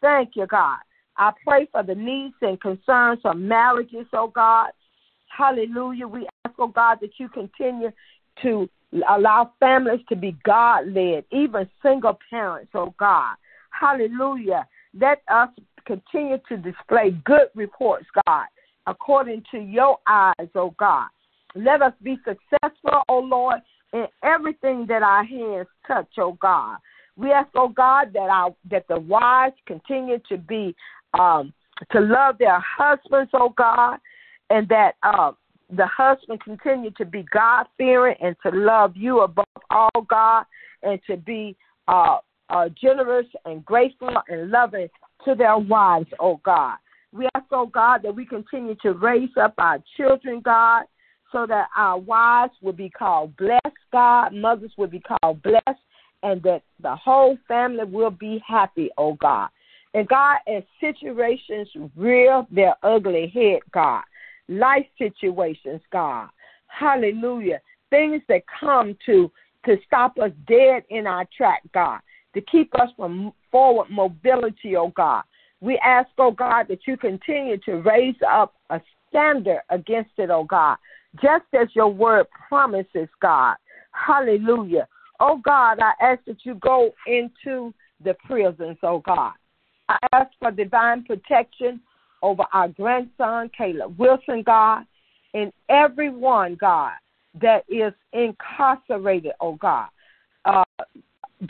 Thank 0.00 0.30
you, 0.34 0.46
God. 0.46 0.78
I 1.16 1.32
pray 1.46 1.68
for 1.72 1.82
the 1.82 1.94
needs 1.94 2.34
and 2.42 2.60
concerns 2.60 3.20
of 3.24 3.36
marriages, 3.36 4.06
oh 4.12 4.28
God. 4.28 4.70
Hallelujah. 5.36 6.06
We 6.06 6.26
ask, 6.44 6.54
oh 6.58 6.68
God, 6.68 6.98
that 7.00 7.12
you 7.18 7.28
continue 7.28 7.90
to 8.42 8.68
allow 9.08 9.52
families 9.58 10.00
to 10.08 10.16
be 10.16 10.36
God 10.44 10.88
led, 10.88 11.24
even 11.32 11.68
single 11.82 12.18
parents, 12.30 12.70
oh 12.74 12.94
God. 12.98 13.36
Hallelujah. 13.70 14.66
Let 14.98 15.22
us 15.28 15.48
continue 15.86 16.38
to 16.48 16.56
display 16.56 17.10
good 17.24 17.48
reports, 17.54 18.06
God, 18.26 18.46
according 18.86 19.44
to 19.50 19.58
your 19.58 19.98
eyes, 20.06 20.48
oh 20.54 20.74
God. 20.78 21.08
Let 21.54 21.80
us 21.80 21.92
be 22.02 22.16
successful, 22.18 23.02
oh 23.08 23.20
Lord, 23.20 23.60
in 23.92 24.06
everything 24.22 24.86
that 24.88 25.02
our 25.02 25.24
hands 25.24 25.68
touch, 25.86 26.08
oh 26.18 26.36
God. 26.40 26.78
We 27.16 27.32
ask, 27.32 27.48
oh 27.54 27.68
God, 27.68 28.12
that 28.12 28.28
our 28.30 28.54
that 28.70 28.86
the 28.88 29.00
wives 29.00 29.54
continue 29.66 30.18
to 30.28 30.36
be 30.36 30.74
um, 31.18 31.52
to 31.92 32.00
love 32.00 32.38
their 32.38 32.60
husbands, 32.60 33.30
oh 33.34 33.52
God, 33.56 33.98
and 34.50 34.68
that 34.68 34.96
uh, 35.02 35.32
the 35.70 35.86
husband 35.86 36.42
continue 36.42 36.90
to 36.92 37.04
be 37.04 37.24
God 37.32 37.66
fearing 37.76 38.16
and 38.20 38.36
to 38.44 38.50
love 38.50 38.96
you 38.96 39.20
above 39.20 39.46
all, 39.70 40.02
God, 40.08 40.44
and 40.82 41.00
to 41.06 41.16
be 41.16 41.56
uh, 41.88 42.18
uh, 42.50 42.68
generous 42.80 43.26
and 43.44 43.64
grateful 43.64 44.14
and 44.28 44.50
loving 44.50 44.88
to 45.24 45.34
their 45.34 45.58
wives, 45.58 46.08
oh 46.20 46.40
God. 46.44 46.76
We 47.12 47.28
ask, 47.34 47.46
oh 47.50 47.66
God, 47.66 48.02
that 48.02 48.14
we 48.14 48.26
continue 48.26 48.76
to 48.82 48.92
raise 48.92 49.30
up 49.40 49.54
our 49.58 49.78
children, 49.96 50.40
God, 50.44 50.84
so 51.32 51.46
that 51.46 51.68
our 51.76 51.98
wives 51.98 52.52
will 52.62 52.72
be 52.72 52.90
called 52.90 53.36
blessed, 53.36 53.76
God, 53.92 54.32
mothers 54.32 54.72
will 54.76 54.86
be 54.86 55.00
called 55.00 55.42
blessed, 55.42 55.80
and 56.22 56.42
that 56.42 56.62
the 56.80 56.94
whole 56.96 57.36
family 57.46 57.84
will 57.84 58.10
be 58.10 58.42
happy, 58.46 58.90
oh 58.98 59.14
God. 59.14 59.48
And 59.94 60.06
God, 60.08 60.38
as 60.46 60.62
situations 60.80 61.68
rear 61.96 62.46
their 62.50 62.74
ugly 62.82 63.28
head, 63.32 63.60
God, 63.72 64.02
life 64.48 64.86
situations, 64.98 65.80
God, 65.92 66.28
hallelujah, 66.68 67.60
things 67.90 68.22
that 68.28 68.42
come 68.60 68.96
to 69.06 69.30
to 69.64 69.76
stop 69.86 70.18
us 70.18 70.30
dead 70.46 70.84
in 70.90 71.06
our 71.06 71.26
track, 71.36 71.62
God, 71.74 71.98
to 72.34 72.40
keep 72.42 72.72
us 72.76 72.88
from 72.96 73.32
forward 73.50 73.90
mobility, 73.90 74.76
oh 74.76 74.92
God. 74.96 75.24
We 75.60 75.78
ask, 75.78 76.08
oh 76.18 76.30
God, 76.30 76.66
that 76.68 76.86
you 76.86 76.96
continue 76.96 77.56
to 77.58 77.76
raise 77.76 78.14
up 78.28 78.54
a 78.70 78.80
standard 79.08 79.60
against 79.70 80.10
it, 80.18 80.30
oh 80.30 80.44
God, 80.44 80.76
just 81.22 81.44
as 81.58 81.68
your 81.74 81.88
word 81.88 82.26
promises, 82.48 83.08
God. 83.20 83.56
Hallelujah. 83.92 84.88
Oh 85.20 85.40
God, 85.44 85.78
I 85.80 85.92
ask 86.00 86.24
that 86.26 86.44
you 86.44 86.54
go 86.56 86.92
into 87.06 87.72
the 88.04 88.14
prisons, 88.26 88.76
oh 88.82 89.00
God. 89.00 89.32
I 89.88 89.98
ask 90.12 90.30
for 90.38 90.50
divine 90.50 91.04
protection 91.04 91.80
over 92.22 92.44
our 92.52 92.68
grandson, 92.68 93.50
Caleb 93.56 93.98
Wilson, 93.98 94.42
God, 94.44 94.84
and 95.34 95.52
everyone, 95.68 96.56
God, 96.60 96.92
that 97.40 97.64
is 97.68 97.92
incarcerated, 98.12 99.32
oh 99.40 99.54
God. 99.54 99.88
Uh, 100.44 100.64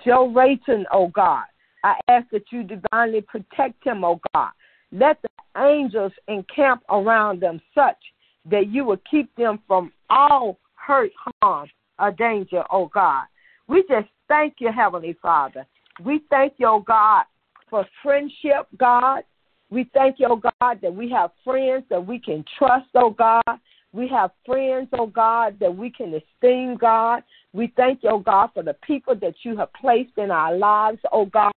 Joe 0.04 0.28
Rayton, 0.28 0.86
oh 0.92 1.08
God. 1.08 1.44
I 1.84 1.94
ask 2.08 2.26
that 2.30 2.44
you 2.50 2.64
divinely 2.64 3.20
protect 3.22 3.84
him, 3.84 4.04
oh 4.04 4.20
God. 4.34 4.50
Let 4.92 5.20
the 5.22 5.28
angels 5.60 6.12
encamp 6.28 6.82
around 6.90 7.40
them 7.40 7.60
such 7.74 7.98
that 8.50 8.68
you 8.68 8.84
will 8.84 9.00
keep 9.10 9.34
them 9.36 9.60
from 9.66 9.92
all 10.10 10.58
hurt, 10.74 11.10
harm, 11.42 11.68
or 11.98 12.10
danger, 12.12 12.62
oh 12.70 12.90
God. 12.92 13.24
We 13.68 13.82
just 13.88 14.08
thank 14.28 14.54
you, 14.58 14.70
Heavenly 14.72 15.16
Father. 15.20 15.66
We 16.04 16.20
thank 16.30 16.54
you, 16.58 16.66
oh 16.68 16.80
God, 16.80 17.24
for 17.70 17.86
friendship, 18.02 18.66
God. 18.78 19.22
We 19.70 19.90
thank 19.94 20.20
you, 20.20 20.26
oh 20.30 20.40
God, 20.60 20.78
that 20.82 20.94
we 20.94 21.10
have 21.10 21.30
friends 21.44 21.84
that 21.90 22.06
we 22.06 22.18
can 22.18 22.44
trust, 22.58 22.88
oh 22.94 23.10
God. 23.10 23.42
We 23.92 24.08
have 24.08 24.30
friends, 24.44 24.88
oh 24.92 25.06
God, 25.06 25.56
that 25.60 25.74
we 25.74 25.90
can 25.90 26.14
esteem, 26.14 26.76
God. 26.76 27.22
We 27.52 27.72
thank 27.76 28.02
you, 28.02 28.10
oh 28.10 28.18
God, 28.18 28.50
for 28.54 28.62
the 28.62 28.76
people 28.86 29.14
that 29.16 29.34
you 29.42 29.56
have 29.56 29.72
placed 29.72 30.18
in 30.18 30.30
our 30.30 30.56
lives, 30.56 30.98
oh 31.12 31.26
God, 31.26 31.52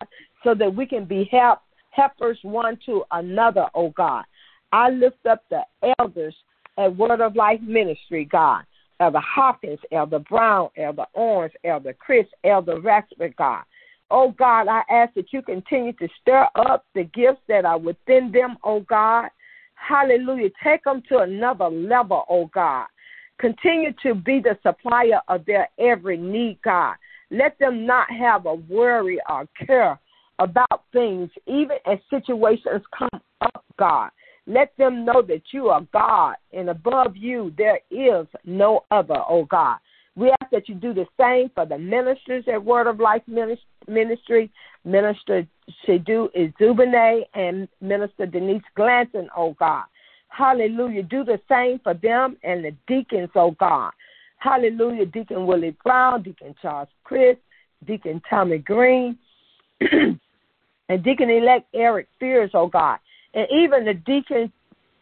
so 0.44 0.54
that 0.54 0.74
we 0.74 0.86
can 0.86 1.04
be 1.04 1.28
help, 1.32 1.60
helpers 1.90 2.38
one 2.42 2.78
to 2.86 3.04
another, 3.10 3.66
oh 3.74 3.90
God. 3.90 4.24
I 4.72 4.90
lift 4.90 5.24
up 5.26 5.44
the 5.50 5.62
elders 5.98 6.34
at 6.78 6.96
Word 6.96 7.20
of 7.20 7.36
Life 7.36 7.60
Ministry, 7.62 8.24
God. 8.24 8.64
Elder 9.00 9.20
Hawkins, 9.20 9.78
Elder 9.92 10.20
Brown, 10.20 10.70
Elder 10.76 11.04
Orange, 11.12 11.52
Elder 11.64 11.92
Chris, 11.92 12.26
Elder 12.44 12.76
Rashford, 12.76 13.36
God. 13.36 13.62
Oh 14.10 14.30
God, 14.38 14.68
I 14.68 14.82
ask 14.90 15.14
that 15.14 15.32
you 15.32 15.42
continue 15.42 15.92
to 15.94 16.08
stir 16.20 16.46
up 16.54 16.86
the 16.94 17.04
gifts 17.04 17.42
that 17.48 17.64
are 17.64 17.78
within 17.78 18.30
them, 18.32 18.56
oh 18.64 18.80
God. 18.80 19.28
Hallelujah. 19.74 20.50
Take 20.64 20.84
them 20.84 21.02
to 21.08 21.18
another 21.18 21.68
level, 21.68 22.24
oh 22.28 22.46
God. 22.54 22.86
Continue 23.38 23.92
to 24.02 24.14
be 24.14 24.40
the 24.40 24.56
supplier 24.62 25.20
of 25.28 25.44
their 25.44 25.68
every 25.78 26.16
need, 26.16 26.58
God. 26.64 26.94
Let 27.30 27.58
them 27.58 27.84
not 27.84 28.10
have 28.10 28.46
a 28.46 28.54
worry 28.54 29.18
or 29.28 29.46
care 29.66 29.98
about 30.38 30.84
things, 30.92 31.30
even 31.46 31.76
as 31.86 31.98
situations 32.08 32.82
come 32.96 33.20
up, 33.40 33.64
God. 33.78 34.10
Let 34.46 34.72
them 34.78 35.04
know 35.04 35.22
that 35.22 35.42
you 35.52 35.68
are 35.68 35.86
God, 35.92 36.36
and 36.52 36.70
above 36.70 37.16
you 37.16 37.52
there 37.58 37.80
is 37.90 38.26
no 38.44 38.84
other, 38.90 39.16
oh 39.28 39.44
God. 39.44 39.78
We 40.14 40.30
ask 40.40 40.50
that 40.50 40.68
you 40.68 40.74
do 40.74 40.94
the 40.94 41.06
same 41.20 41.50
for 41.54 41.66
the 41.66 41.78
ministers 41.78 42.44
at 42.50 42.64
Word 42.64 42.86
of 42.86 43.00
Life 43.00 43.22
Ministry, 43.26 44.50
Minister 44.84 45.46
Shadu 45.86 46.28
Izubane 46.34 47.22
and 47.34 47.68
Minister 47.80 48.24
Denise 48.24 48.62
Glanton, 48.76 49.28
oh 49.36 49.54
God. 49.58 49.84
Hallelujah. 50.28 51.02
Do 51.02 51.24
the 51.24 51.40
same 51.48 51.80
for 51.80 51.94
them 51.94 52.36
and 52.42 52.64
the 52.64 52.74
deacons, 52.86 53.30
oh 53.34 53.52
God. 53.52 53.90
Hallelujah. 54.38 55.06
Deacon 55.06 55.46
Willie 55.46 55.76
Brown, 55.84 56.22
Deacon 56.22 56.54
Charles 56.62 56.88
Chris, 57.04 57.36
Deacon 57.86 58.22
Tommy 58.28 58.58
Green, 58.58 59.18
and 59.80 61.02
Deacon 61.02 61.30
elect 61.30 61.66
Eric 61.74 62.08
Fears, 62.18 62.50
oh 62.54 62.68
God. 62.68 62.98
And 63.36 63.46
even 63.52 63.84
the 63.84 63.94
deacons 63.94 64.50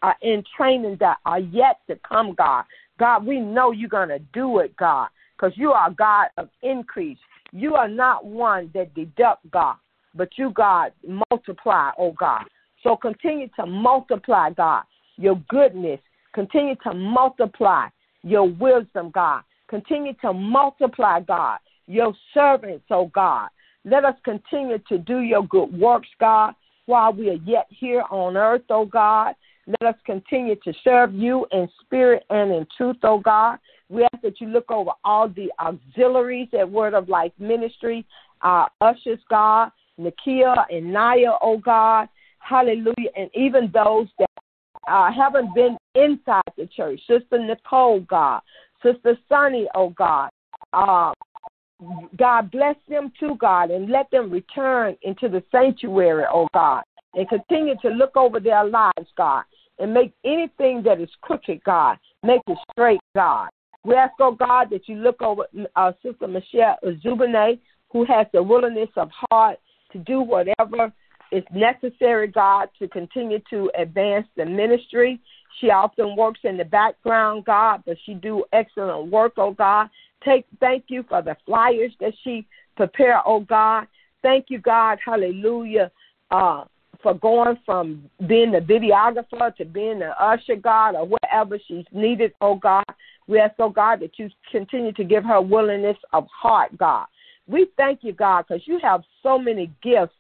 uh, 0.03 0.13
in 0.21 0.45
training 0.57 0.99
that 1.01 1.17
are 1.25 1.39
yet 1.39 1.79
to 1.89 1.99
come, 2.07 2.35
God. 2.35 2.65
God, 2.99 3.25
we 3.25 3.41
know 3.41 3.71
you're 3.71 3.89
going 3.89 4.11
to 4.11 4.19
do 4.35 4.59
it, 4.59 4.77
God, 4.77 5.09
because 5.37 5.57
you 5.57 5.73
are 5.73 5.91
God 5.91 6.27
of 6.37 6.51
increase. 6.63 7.19
You 7.53 7.75
are 7.77 7.89
not 7.89 8.27
one 8.27 8.71
that 8.75 8.95
deduct, 8.95 9.51
God, 9.51 9.77
but 10.15 10.29
you, 10.37 10.51
God, 10.51 10.93
multiply, 11.31 11.91
oh 11.97 12.13
God. 12.13 12.45
So 12.83 12.97
continue 12.97 13.49
to 13.59 13.65
multiply, 13.65 14.51
God, 14.51 14.83
your 15.17 15.43
goodness. 15.49 16.01
Continue 16.35 16.75
to 16.83 16.93
multiply 16.93 17.89
your 18.23 18.49
wisdom, 18.49 19.11
God. 19.15 19.43
Continue 19.69 20.13
to 20.21 20.33
multiply, 20.33 21.21
God, 21.21 21.59
your 21.87 22.15
servants, 22.35 22.85
oh 22.91 23.07
God. 23.15 23.49
Let 23.85 24.05
us 24.05 24.17
continue 24.25 24.79
to 24.89 24.99
do 24.99 25.21
your 25.21 25.47
good 25.47 25.73
works, 25.79 26.09
God, 26.21 26.55
while 26.87 27.13
we 27.13 27.31
are 27.31 27.41
yet 27.45 27.67
here 27.69 28.05
on 28.11 28.37
earth, 28.37 28.63
oh 28.71 28.85
God. 28.85 29.35
Let 29.67 29.95
us 29.95 30.01
continue 30.05 30.57
to 30.57 30.75
serve 30.83 31.15
you 31.15 31.47
in 31.51 31.69
spirit 31.81 32.25
and 32.31 32.53
in 32.53 32.67
truth, 32.77 32.97
oh 33.03 33.19
God. 33.19 33.59
We 33.89 34.05
ask 34.05 34.23
that 34.23 34.41
you 34.41 34.49
look 34.49 34.71
over 34.71 34.91
all 35.05 35.29
the 35.29 35.51
auxiliaries 35.61 36.49
at 36.59 36.71
Word 36.71 36.95
of 36.95 37.09
Life 37.09 37.33
Ministry, 37.39 38.05
our 38.43 38.69
ushers, 38.81 39.21
God, 39.31 39.71
Nakia 39.99 40.65
and 40.71 40.93
Naya, 40.93 41.33
oh 41.41 41.59
God. 41.59 42.09
Hallelujah. 42.39 43.11
And 43.17 43.31
even 43.35 43.71
those 43.73 44.09
that 44.19 44.29
uh, 44.87 45.11
haven't 45.11 45.55
been 45.55 45.77
inside 45.95 46.43
the 46.57 46.67
church. 46.67 47.01
Sister 47.09 47.39
Nicole, 47.39 48.01
God. 48.01 48.41
Sister 48.83 49.17
Sunny, 49.29 49.67
oh 49.75 49.91
God. 49.91 50.31
Uh, 50.73 51.13
God 52.17 52.51
bless 52.51 52.77
them 52.89 53.13
too, 53.19 53.37
God, 53.39 53.71
and 53.71 53.91
let 53.91 54.11
them 54.11 54.31
return 54.31 54.97
into 55.03 55.29
the 55.29 55.43
sanctuary, 55.51 56.25
oh 56.33 56.49
God, 56.55 56.83
and 57.15 57.29
continue 57.29 57.75
to 57.83 57.89
look 57.89 58.17
over 58.17 58.41
their 58.41 58.65
lives, 58.65 59.09
God, 59.17 59.45
and 59.79 59.93
make 59.93 60.13
anything 60.25 60.83
that 60.85 61.01
is 61.01 61.11
crooked, 61.21 61.63
God, 61.65 61.99
make 62.23 62.41
it 62.47 62.59
straight, 62.73 63.01
God. 63.15 63.49
We 63.85 63.95
ask, 63.95 64.15
oh 64.21 64.33
God, 64.33 64.69
that 64.71 64.89
you 64.89 64.97
look 64.97 65.21
over 65.21 65.45
uh, 65.77 65.93
Sister 66.03 66.27
Michelle 66.27 66.79
Zubane, 67.05 67.59
who 67.91 68.05
has 68.07 68.27
the 68.33 68.43
willingness 68.43 68.89
of 68.97 69.11
heart 69.31 69.59
to 69.93 69.99
do 69.99 70.21
whatever 70.21 70.93
is 71.33 71.45
necessary, 71.53 72.29
God, 72.29 72.69
to 72.79 72.89
continue 72.89 73.41
to 73.51 73.71
advance 73.79 74.27
the 74.37 74.47
ministry. 74.47 75.21
She 75.61 75.71
often 75.71 76.17
works 76.17 76.41
in 76.45 76.57
the 76.57 76.65
background, 76.65 77.45
God, 77.45 77.83
but 77.85 77.97
she 78.05 78.15
do 78.15 78.45
excellent 78.53 79.11
work, 79.11 79.35
oh 79.37 79.53
God. 79.53 79.89
Take 80.25 80.47
thank 80.61 80.85
you 80.89 81.05
for 81.09 81.23
the 81.23 81.37
flyers 81.45 81.93
that 82.01 82.15
she 82.23 82.47
prepared, 82.77 83.21
oh 83.27 83.41
God. 83.41 83.87
Thank 84.23 84.47
you, 84.49 84.59
God, 84.59 84.99
hallelujah, 85.05 85.91
uh, 86.31 86.65
for 87.03 87.15
going 87.15 87.59
from 87.67 88.09
being 88.27 88.53
the 88.53 88.61
videographer 88.61 89.55
to 89.57 89.65
being 89.65 89.99
the 89.99 90.11
usher, 90.23 90.57
God, 90.57 90.95
or 90.95 91.07
whatever 91.07 91.59
she's 91.69 91.85
needed, 91.93 92.33
oh 92.41 92.57
God. 92.57 92.85
We 93.27 93.39
ask, 93.39 93.55
oh 93.59 93.71
God, 93.71 94.01
that 94.01 94.19
you 94.19 94.31
continue 94.51 94.93
to 94.93 95.05
give 95.05 95.25
her 95.25 95.41
willingness 95.41 95.97
of 96.13 96.27
heart, 96.27 96.77
God. 96.79 97.07
We 97.47 97.67
thank 97.77 98.01
you, 98.03 98.13
God, 98.13 98.47
because 98.49 98.67
you 98.67 98.79
have 98.83 99.03
so 99.23 99.39
many 99.39 99.71
gifts 99.83 100.15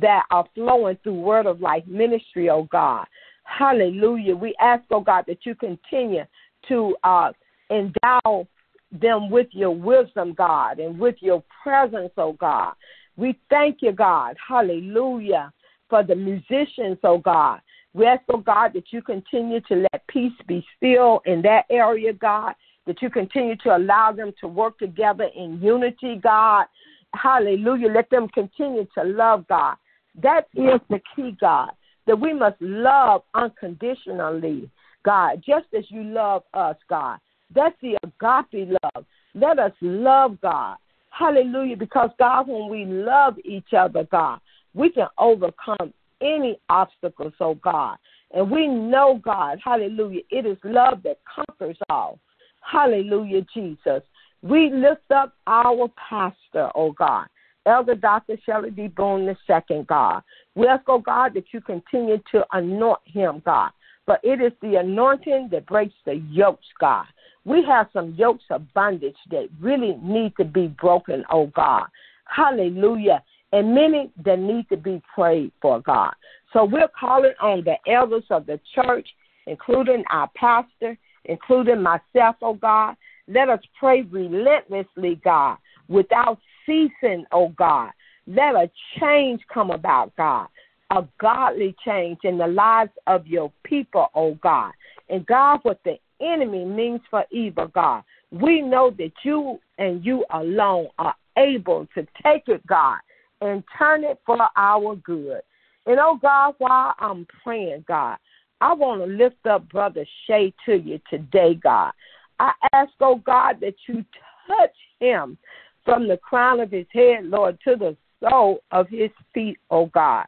that 0.00 0.24
are 0.30 0.46
flowing 0.54 0.98
through 1.02 1.20
Word 1.20 1.46
of 1.46 1.60
Life 1.60 1.84
ministry, 1.86 2.50
oh 2.50 2.68
God. 2.70 3.06
Hallelujah. 3.44 4.36
We 4.36 4.54
ask, 4.60 4.84
oh 4.90 5.00
God, 5.00 5.24
that 5.26 5.44
you 5.44 5.54
continue 5.54 6.24
to 6.68 6.96
uh, 7.02 7.32
endow 7.70 8.46
them 8.92 9.30
with 9.30 9.48
your 9.50 9.70
wisdom, 9.70 10.34
God, 10.34 10.78
and 10.78 10.98
with 10.98 11.16
your 11.20 11.42
presence, 11.62 12.12
oh 12.16 12.32
God. 12.34 12.74
We 13.16 13.38
thank 13.50 13.78
you, 13.82 13.92
God. 13.92 14.36
Hallelujah. 14.46 15.52
For 15.90 16.02
the 16.02 16.14
musicians, 16.14 16.98
oh 17.02 17.18
God. 17.18 17.60
We 17.94 18.06
ask, 18.06 18.22
oh 18.28 18.38
God, 18.38 18.72
that 18.74 18.92
you 18.92 19.02
continue 19.02 19.60
to 19.62 19.86
let 19.92 20.06
peace 20.08 20.32
be 20.46 20.64
still 20.76 21.20
in 21.26 21.42
that 21.42 21.64
area, 21.70 22.12
God, 22.12 22.54
that 22.86 23.02
you 23.02 23.10
continue 23.10 23.56
to 23.56 23.76
allow 23.76 24.12
them 24.12 24.32
to 24.40 24.48
work 24.48 24.78
together 24.78 25.28
in 25.34 25.60
unity, 25.60 26.20
God. 26.22 26.66
Hallelujah. 27.14 27.88
Let 27.88 28.10
them 28.10 28.28
continue 28.28 28.86
to 28.96 29.04
love 29.04 29.46
God. 29.48 29.76
That 30.22 30.48
is 30.54 30.80
the 30.90 31.00
key, 31.14 31.36
God, 31.40 31.70
that 32.06 32.18
we 32.18 32.32
must 32.32 32.60
love 32.60 33.22
unconditionally, 33.34 34.70
God, 35.04 35.42
just 35.46 35.66
as 35.76 35.84
you 35.90 36.02
love 36.04 36.42
us, 36.54 36.76
God. 36.88 37.18
That's 37.54 37.76
the 37.80 37.96
agape 38.02 38.76
love. 38.82 39.04
Let 39.34 39.58
us 39.58 39.72
love 39.80 40.40
God. 40.40 40.76
Hallelujah. 41.10 41.76
Because, 41.76 42.10
God, 42.18 42.48
when 42.48 42.68
we 42.68 42.84
love 42.84 43.36
each 43.44 43.72
other, 43.76 44.06
God, 44.10 44.40
we 44.74 44.90
can 44.90 45.08
overcome 45.18 45.92
any 46.20 46.58
obstacles, 46.68 47.32
oh 47.40 47.54
God. 47.54 47.96
And 48.32 48.50
we 48.50 48.66
know, 48.66 49.20
God, 49.22 49.58
hallelujah, 49.64 50.20
it 50.30 50.44
is 50.44 50.58
love 50.64 51.02
that 51.04 51.18
conquers 51.34 51.78
all. 51.88 52.18
Hallelujah, 52.60 53.46
Jesus. 53.54 54.02
We 54.42 54.70
lift 54.70 55.10
up 55.14 55.34
our 55.46 55.88
pastor, 56.08 56.70
oh 56.74 56.92
God, 56.92 57.26
Elder 57.66 57.94
Dr. 57.94 58.36
Shelley 58.44 58.70
D. 58.70 58.88
Boone 58.88 59.28
II, 59.28 59.84
God. 59.88 60.22
We 60.54 60.66
ask, 60.66 60.84
oh 60.88 60.98
God, 60.98 61.34
that 61.34 61.44
you 61.52 61.60
continue 61.60 62.18
to 62.32 62.44
anoint 62.52 63.00
him, 63.04 63.42
God. 63.44 63.70
But 64.08 64.20
it 64.22 64.40
is 64.40 64.52
the 64.62 64.76
anointing 64.76 65.50
that 65.52 65.66
breaks 65.66 65.92
the 66.06 66.14
yokes, 66.14 66.64
God. 66.80 67.04
We 67.44 67.62
have 67.68 67.88
some 67.92 68.14
yokes 68.16 68.44
of 68.48 68.62
bondage 68.72 69.18
that 69.30 69.50
really 69.60 69.98
need 70.02 70.32
to 70.38 70.46
be 70.46 70.68
broken, 70.68 71.24
oh 71.30 71.48
God. 71.48 71.84
Hallelujah. 72.24 73.22
And 73.52 73.74
many 73.74 74.10
that 74.24 74.38
need 74.38 74.66
to 74.70 74.78
be 74.78 75.02
prayed 75.14 75.52
for, 75.60 75.82
God. 75.82 76.14
So 76.54 76.64
we're 76.64 76.88
calling 76.98 77.34
on 77.38 77.64
the 77.64 77.76
elders 77.90 78.24
of 78.30 78.46
the 78.46 78.58
church, 78.74 79.06
including 79.46 80.04
our 80.10 80.30
pastor, 80.34 80.96
including 81.26 81.82
myself, 81.82 82.36
oh 82.40 82.54
God. 82.54 82.96
Let 83.28 83.50
us 83.50 83.60
pray 83.78 84.02
relentlessly, 84.10 85.20
God, 85.22 85.58
without 85.88 86.38
ceasing, 86.64 87.26
oh 87.30 87.50
God. 87.58 87.90
Let 88.26 88.54
a 88.54 88.70
change 88.98 89.42
come 89.52 89.70
about, 89.70 90.16
God, 90.16 90.48
a 90.90 91.04
godly 91.20 91.74
change 91.84 92.18
in 92.24 92.38
the 92.38 92.46
lives 92.46 92.90
of 93.06 93.26
your 93.26 93.52
people, 93.64 94.08
oh 94.14 94.34
God. 94.42 94.72
And 95.08 95.26
God, 95.26 95.60
what 95.62 95.80
the 95.84 95.98
enemy 96.20 96.64
means 96.64 97.00
for 97.10 97.24
evil, 97.30 97.68
God, 97.68 98.04
we 98.30 98.60
know 98.60 98.90
that 98.98 99.12
you 99.22 99.58
and 99.78 100.04
you 100.04 100.24
alone 100.30 100.88
are 100.98 101.14
able 101.36 101.86
to 101.94 102.06
take 102.22 102.48
it, 102.48 102.66
God, 102.66 102.98
and 103.40 103.62
turn 103.78 104.04
it 104.04 104.18
for 104.26 104.38
our 104.56 104.96
good. 104.96 105.40
And 105.86 105.98
oh 106.00 106.18
God, 106.20 106.54
while 106.58 106.94
I'm 106.98 107.26
praying, 107.42 107.84
God, 107.86 108.18
I 108.60 108.72
want 108.72 109.00
to 109.02 109.06
lift 109.06 109.46
up 109.46 109.68
Brother 109.68 110.04
Shay 110.26 110.52
to 110.66 110.76
you 110.76 111.00
today, 111.08 111.54
God. 111.54 111.92
I 112.40 112.52
ask, 112.72 112.92
oh 113.00 113.16
God, 113.24 113.56
that 113.60 113.74
you 113.86 114.04
touch 114.46 114.74
him 115.00 115.38
from 115.84 116.08
the 116.08 116.16
crown 116.16 116.60
of 116.60 116.70
his 116.70 116.86
head, 116.92 117.24
Lord, 117.24 117.58
to 117.64 117.76
the 117.76 117.96
sole 118.20 118.60
of 118.70 118.88
his 118.88 119.10
feet, 119.32 119.58
oh 119.70 119.86
God. 119.86 120.26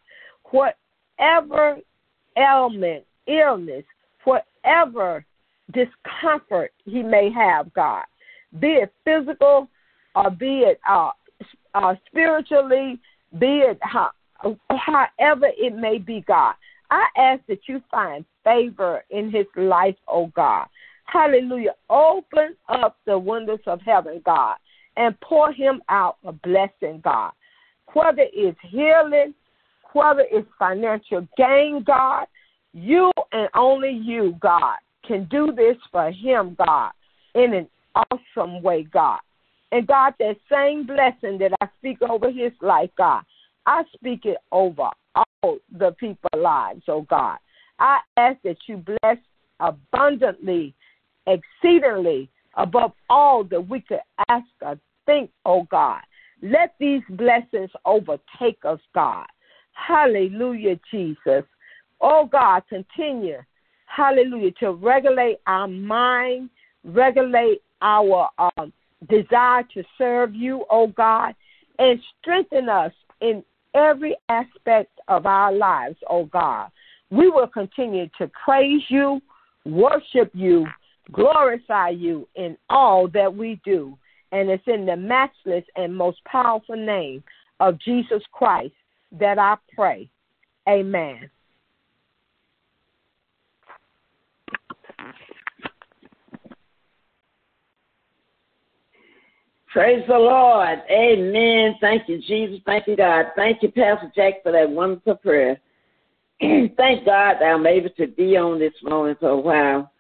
Whatever 0.51 1.78
ailment, 2.36 3.05
illness, 3.26 3.84
whatever 4.24 5.24
discomfort 5.72 6.72
he 6.84 7.03
may 7.03 7.30
have, 7.32 7.72
God, 7.74 8.05
be 8.59 8.68
it 8.68 8.92
physical 9.05 9.68
or 10.14 10.30
be 10.30 10.61
it 10.61 10.80
uh, 10.88 11.11
uh, 11.74 11.94
spiritually, 12.07 12.98
be 13.38 13.62
it 13.64 13.78
how, 13.82 14.11
however 14.70 15.48
it 15.57 15.74
may 15.74 15.98
be, 15.98 16.24
God. 16.26 16.55
I 16.90 17.07
ask 17.16 17.42
that 17.46 17.61
you 17.68 17.80
find 17.90 18.24
favor 18.42 19.05
in 19.11 19.30
his 19.30 19.46
life, 19.57 19.94
oh 20.09 20.26
God. 20.34 20.66
Hallelujah. 21.05 21.74
Open 21.88 22.57
up 22.68 22.96
the 23.07 23.18
windows 23.18 23.61
of 23.66 23.80
heaven, 23.82 24.20
God, 24.24 24.57
and 24.96 25.18
pour 25.20 25.53
him 25.53 25.82
out 25.88 26.16
a 26.24 26.32
blessing, 26.32 27.01
God. 27.03 27.32
Whether 27.92 28.26
it's 28.32 28.59
healing, 28.62 29.34
whether 29.93 30.24
it's 30.30 30.49
financial 30.59 31.26
gain, 31.36 31.82
God, 31.86 32.26
you 32.72 33.11
and 33.32 33.49
only 33.55 33.91
you, 33.91 34.36
God, 34.41 34.76
can 35.07 35.26
do 35.30 35.53
this 35.55 35.76
for 35.91 36.11
him, 36.11 36.57
God, 36.59 36.93
in 37.34 37.55
an 37.55 37.68
awesome 37.95 38.62
way, 38.62 38.84
God. 38.84 39.20
And 39.72 39.86
God, 39.86 40.14
that 40.18 40.36
same 40.51 40.86
blessing 40.86 41.38
that 41.38 41.53
I 41.61 41.68
speak 41.78 42.03
over 42.03 42.30
his 42.30 42.53
life, 42.61 42.91
God, 42.97 43.22
I 43.66 43.84
speak 43.95 44.24
it 44.24 44.38
over 44.51 44.88
all 45.14 45.59
the 45.78 45.93
people's 45.93 46.43
lives, 46.43 46.82
oh 46.88 47.03
God. 47.03 47.38
I 47.78 48.01
ask 48.16 48.41
that 48.43 48.57
you 48.66 48.84
bless 49.03 49.18
abundantly 49.61 50.74
exceedingly 51.26 52.28
above 52.57 52.93
all 53.09 53.45
that 53.45 53.68
we 53.68 53.80
could 53.80 54.01
ask 54.28 54.47
or 54.62 54.78
think, 55.07 55.30
oh 55.45 55.66
God. 55.70 56.01
Let 56.43 56.74
these 56.80 57.03
blessings 57.11 57.70
overtake 57.84 58.64
us, 58.64 58.80
God. 58.95 59.26
Hallelujah, 59.86 60.78
Jesus. 60.90 61.44
Oh 62.00 62.28
God, 62.30 62.62
continue, 62.68 63.38
hallelujah, 63.86 64.52
to 64.60 64.72
regulate 64.72 65.38
our 65.46 65.68
mind, 65.68 66.50
regulate 66.84 67.62
our 67.82 68.28
um, 68.38 68.72
desire 69.08 69.64
to 69.74 69.82
serve 69.98 70.34
you, 70.34 70.64
oh 70.70 70.88
God, 70.88 71.34
and 71.78 72.00
strengthen 72.20 72.68
us 72.68 72.92
in 73.20 73.42
every 73.74 74.16
aspect 74.28 74.90
of 75.08 75.26
our 75.26 75.52
lives, 75.52 75.96
oh 76.08 76.24
God. 76.26 76.70
We 77.10 77.28
will 77.28 77.48
continue 77.48 78.08
to 78.18 78.30
praise 78.44 78.82
you, 78.88 79.20
worship 79.64 80.30
you, 80.32 80.66
glorify 81.12 81.90
you 81.90 82.28
in 82.36 82.56
all 82.68 83.08
that 83.08 83.34
we 83.34 83.60
do. 83.64 83.96
And 84.32 84.48
it's 84.48 84.62
in 84.66 84.86
the 84.86 84.96
matchless 84.96 85.64
and 85.76 85.94
most 85.94 86.24
powerful 86.24 86.76
name 86.76 87.24
of 87.58 87.80
Jesus 87.80 88.22
Christ 88.32 88.74
that 89.12 89.38
I 89.38 89.56
pray. 89.74 90.11
Amen. 90.68 91.30
Praise 99.72 100.02
the 100.08 100.14
Lord. 100.14 100.80
Amen. 100.90 101.76
Thank 101.80 102.08
you, 102.08 102.20
Jesus. 102.20 102.61
Thank 102.66 102.88
you, 102.88 102.96
God. 102.96 103.26
Thank 103.36 103.62
you, 103.62 103.70
Pastor 103.70 104.11
Jack, 104.16 104.42
for 104.42 104.50
that 104.50 104.68
wonderful 104.68 105.14
prayer. 105.16 105.61
Thank 106.40 107.04
God 107.04 107.36
that 107.40 107.54
I'm 107.54 107.66
able 107.66 107.90
to 107.90 108.08
be 108.08 108.36
on 108.36 108.58
this 108.58 108.72
morning 108.82 109.14
for 109.20 109.28
a 109.28 109.36
while 109.38 109.92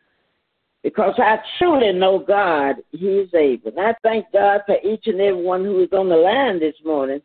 because 0.82 1.14
I 1.18 1.36
truly 1.58 1.92
know 1.92 2.18
God. 2.18 2.76
He's 2.90 3.32
able. 3.34 3.70
And 3.70 3.80
I 3.80 3.94
thank 4.02 4.26
God 4.32 4.62
for 4.66 4.76
each 4.82 5.06
and 5.06 5.20
every 5.20 5.42
one 5.42 5.64
who 5.64 5.82
is 5.82 5.92
on 5.92 6.08
the 6.08 6.16
line 6.16 6.58
this 6.58 6.74
morning. 6.84 7.20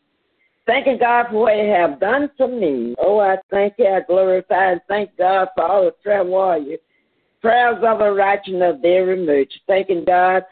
Thanking 0.65 0.97
God 0.97 1.27
for 1.29 1.41
what 1.41 1.55
He 1.55 1.67
have 1.67 1.99
done 1.99 2.29
for 2.37 2.47
me. 2.47 2.95
Oh, 2.99 3.19
I 3.19 3.37
thank 3.51 3.75
you. 3.77 3.87
I 3.87 4.01
glorify 4.01 4.71
and 4.71 4.81
thank 4.87 5.15
God 5.17 5.49
for 5.55 5.63
all 5.63 5.85
the 5.85 5.91
prayer 5.91 6.23
warriors. 6.23 6.79
Prayers 7.41 7.77
of 7.83 8.01
a 8.01 8.11
righteous 8.11 8.55
of 8.61 8.81
their 8.81 9.11
emerge. 9.11 9.51
Thanking 9.67 10.03
God 10.05 10.43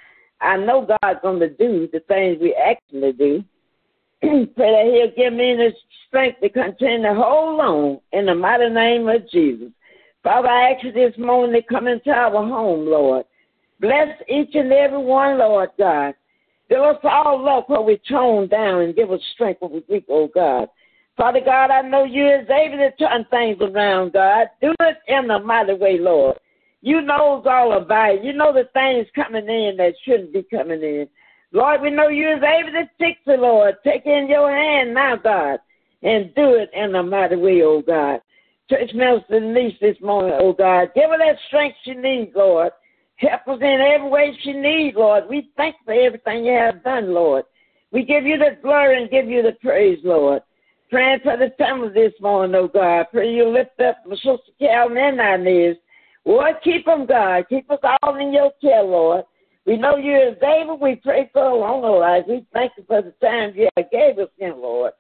I 0.44 0.58
know 0.58 0.86
God's 0.86 1.20
going 1.22 1.40
to 1.40 1.50
do 1.50 1.88
the 1.92 2.02
things 2.02 2.38
we 2.42 2.54
actually 2.54 3.14
do. 3.14 3.44
Pray 4.22 4.48
that 4.56 4.92
He'll 4.94 5.16
give 5.16 5.34
me 5.34 5.56
the 5.56 5.72
strength 6.08 6.42
to 6.42 6.50
continue 6.50 7.08
to 7.08 7.14
hold 7.14 7.62
on 7.62 8.00
in 8.12 8.26
the 8.26 8.36
mighty 8.36 8.70
name 8.70 9.08
of 9.08 9.30
Jesus. 9.30 9.70
Father, 10.22 10.50
I 10.50 10.72
ask 10.72 10.84
you 10.84 10.92
this 10.92 11.18
morning 11.18 11.62
to 11.62 11.68
come 11.68 11.88
into 11.88 12.12
our 12.12 12.32
home, 12.32 12.86
Lord. 12.86 13.26
Bless 13.80 14.10
each 14.28 14.54
and 14.56 14.72
every 14.72 15.02
one, 15.02 15.40
Lord 15.40 15.70
God. 15.78 16.14
Give 16.70 16.80
us 16.80 16.98
all 17.04 17.44
love 17.44 17.66
where 17.68 17.82
we're 17.82 17.98
tone 18.10 18.48
down 18.48 18.82
and 18.82 18.96
give 18.96 19.12
us 19.12 19.20
strength 19.34 19.62
when 19.62 19.72
we're 19.72 19.82
weak, 19.90 20.06
oh 20.10 20.30
God. 20.34 20.70
Father 21.16 21.42
God, 21.44 21.70
I 21.70 21.82
know 21.82 22.06
you 22.06 22.26
is 22.26 22.50
able 22.50 22.78
to 22.78 22.92
turn 22.98 23.26
things 23.30 23.58
around, 23.62 24.14
God. 24.14 24.48
Do 24.62 24.74
it 24.80 24.98
in 25.08 25.30
a 25.30 25.40
mighty 25.40 25.74
way, 25.74 26.00
Lord. 26.00 26.38
You 26.82 27.02
knows 27.02 27.46
all 27.46 27.78
about 27.78 28.16
it. 28.16 28.24
You 28.24 28.34
know 28.34 28.52
the 28.52 28.68
things 28.74 29.08
coming 29.16 29.48
in 29.48 29.78
that 29.78 29.94
shouldn't 30.04 30.34
be 30.34 30.44
coming 30.44 30.82
in. 30.82 31.08
Lord, 31.52 31.82
we 31.82 31.92
know 31.92 32.08
you 32.08 32.30
is 32.32 32.42
able 32.42 32.72
to 32.72 32.90
fix 32.98 33.20
it, 33.28 33.40
Lord. 33.40 33.76
Take 33.84 34.04
it 34.06 34.10
in 34.10 34.28
your 34.28 34.50
hand 34.50 34.94
now, 34.94 35.16
God, 35.16 35.60
and 36.02 36.34
do 36.34 36.56
it 36.56 36.72
in 36.74 36.96
a 36.96 37.04
mighty 37.04 37.36
way, 37.36 37.62
oh 37.64 37.84
God. 37.86 38.22
Church 38.70 38.92
Minister 38.96 39.40
Denise 39.40 39.76
this 39.80 39.98
morning, 40.02 40.36
oh 40.40 40.54
God. 40.54 40.90
Give 40.96 41.12
her 41.12 41.18
that 41.20 41.38
strength 41.48 41.78
she 41.86 41.94
needs, 41.94 42.32
Lord. 42.36 42.72
Help 43.30 43.48
us 43.48 43.62
in 43.62 43.80
every 43.96 44.10
way 44.10 44.38
she 44.44 44.54
needs, 44.54 44.98
Lord. 44.98 45.24
We 45.30 45.50
thank 45.56 45.76
you 45.76 45.86
for 45.86 45.94
everything 45.94 46.46
you 46.46 46.54
have 46.54 46.84
done, 46.84 47.14
Lord. 47.14 47.46
We 47.92 48.04
give 48.04 48.26
you 48.26 48.38
the 48.38 48.58
glory 48.62 49.02
and 49.02 49.10
give 49.10 49.30
you 49.30 49.42
the 49.42 49.54
praise, 49.62 50.00
Lord. 50.04 50.42
Praying 50.90 51.20
for 51.24 51.38
the 51.38 51.54
family 51.58 51.90
this 51.94 52.14
morning, 52.20 52.56
oh 52.56 52.68
God. 52.68 53.06
Pray 53.12 53.32
you 53.34 53.48
lift 53.48 53.80
up 53.80 53.98
my 54.06 54.16
sister 54.16 54.40
Calvin 54.60 54.98
and 54.98 55.22
our 55.22 55.38
knees. 55.38 55.76
Lord, 56.26 56.56
keep 56.64 56.86
them, 56.86 57.06
God. 57.06 57.46
Keep 57.50 57.72
us 57.72 57.80
all 58.02 58.16
in 58.18 58.34
your 58.34 58.52
care, 58.62 58.84
Lord. 58.84 59.26
We 59.66 59.78
know 59.78 59.98
you're 59.98 60.36
able. 60.44 60.78
We 60.78 60.96
pray 60.96 61.30
for 61.32 61.44
a 61.44 61.56
longer 61.56 62.00
life. 62.00 62.26
We 62.28 62.46
thank 62.52 62.74
you 62.78 62.84
for 62.88 63.02
the 63.02 63.14
time 63.26 63.54
you 63.56 63.70
have 63.78 63.92
gave 63.92 64.20
us 64.20 64.30
in, 64.40 64.52
Lord. 64.52 64.94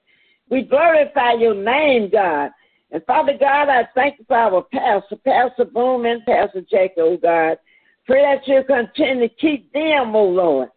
We 0.49 0.61
glorify 0.63 1.33
your 1.33 1.55
name, 1.55 2.09
God. 2.11 2.51
And 2.91 3.03
Father 3.05 3.33
God, 3.39 3.69
I 3.69 3.87
thank 3.95 4.19
you 4.19 4.25
for 4.27 4.37
our 4.37 4.61
pastor, 4.71 5.17
Pastor 5.25 5.65
Boone 5.65 6.05
and 6.05 6.23
Pastor 6.25 6.61
Jacob, 6.69 6.99
oh 6.99 7.17
God. 7.17 7.57
Pray 8.05 8.21
that 8.21 8.47
you 8.47 8.63
continue 8.65 9.29
to 9.29 9.35
keep 9.35 9.71
them, 9.73 10.15
oh 10.15 10.25
Lord. 10.25 10.69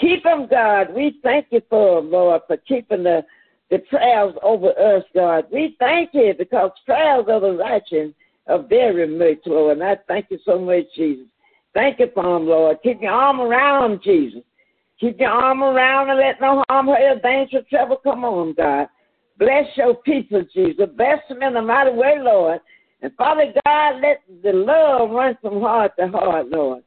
Keep 0.00 0.24
them, 0.24 0.48
God. 0.50 0.92
We 0.94 1.20
thank 1.22 1.46
you 1.50 1.62
for 1.70 2.00
them, 2.00 2.10
Lord, 2.10 2.42
for 2.46 2.56
keeping 2.56 3.04
the, 3.04 3.24
the 3.70 3.78
prayers 3.78 4.34
over 4.42 4.70
us, 4.70 5.04
God. 5.14 5.46
We 5.52 5.76
thank 5.78 6.10
you 6.12 6.34
because 6.36 6.70
trials 6.84 7.26
of 7.28 7.42
the 7.42 7.52
righteous 7.52 8.12
of 8.46 8.68
very 8.68 9.06
much, 9.06 9.42
Lord. 9.46 9.78
And 9.78 9.86
I 9.86 9.96
thank 10.08 10.26
you 10.30 10.38
so 10.44 10.58
much, 10.58 10.84
Jesus. 10.96 11.26
Thank 11.74 12.00
you 12.00 12.08
for 12.12 12.36
him, 12.36 12.46
Lord. 12.46 12.78
Keep 12.82 13.02
your 13.02 13.12
arm 13.12 13.40
around 13.40 14.00
Jesus. 14.02 14.42
Keep 15.00 15.20
your 15.20 15.30
arm 15.30 15.62
around 15.62 16.10
and 16.10 16.18
let 16.18 16.40
no 16.40 16.64
harm, 16.68 16.86
hurt, 16.86 17.22
danger, 17.22 17.62
trouble 17.68 17.96
come 18.02 18.24
on, 18.24 18.54
God. 18.54 18.88
Bless 19.38 19.66
your 19.76 19.94
people, 19.96 20.44
Jesus. 20.54 20.88
Bless 20.96 21.18
them 21.28 21.42
in 21.42 21.56
a 21.56 21.62
mighty 21.62 21.90
way, 21.90 22.16
Lord. 22.20 22.60
And 23.04 23.12
Father 23.16 23.52
God, 23.66 24.00
let 24.00 24.22
the 24.42 24.54
love 24.54 25.10
run 25.10 25.36
from 25.42 25.60
heart 25.60 25.92
to 25.98 26.08
heart, 26.08 26.48
Lord. 26.48 26.82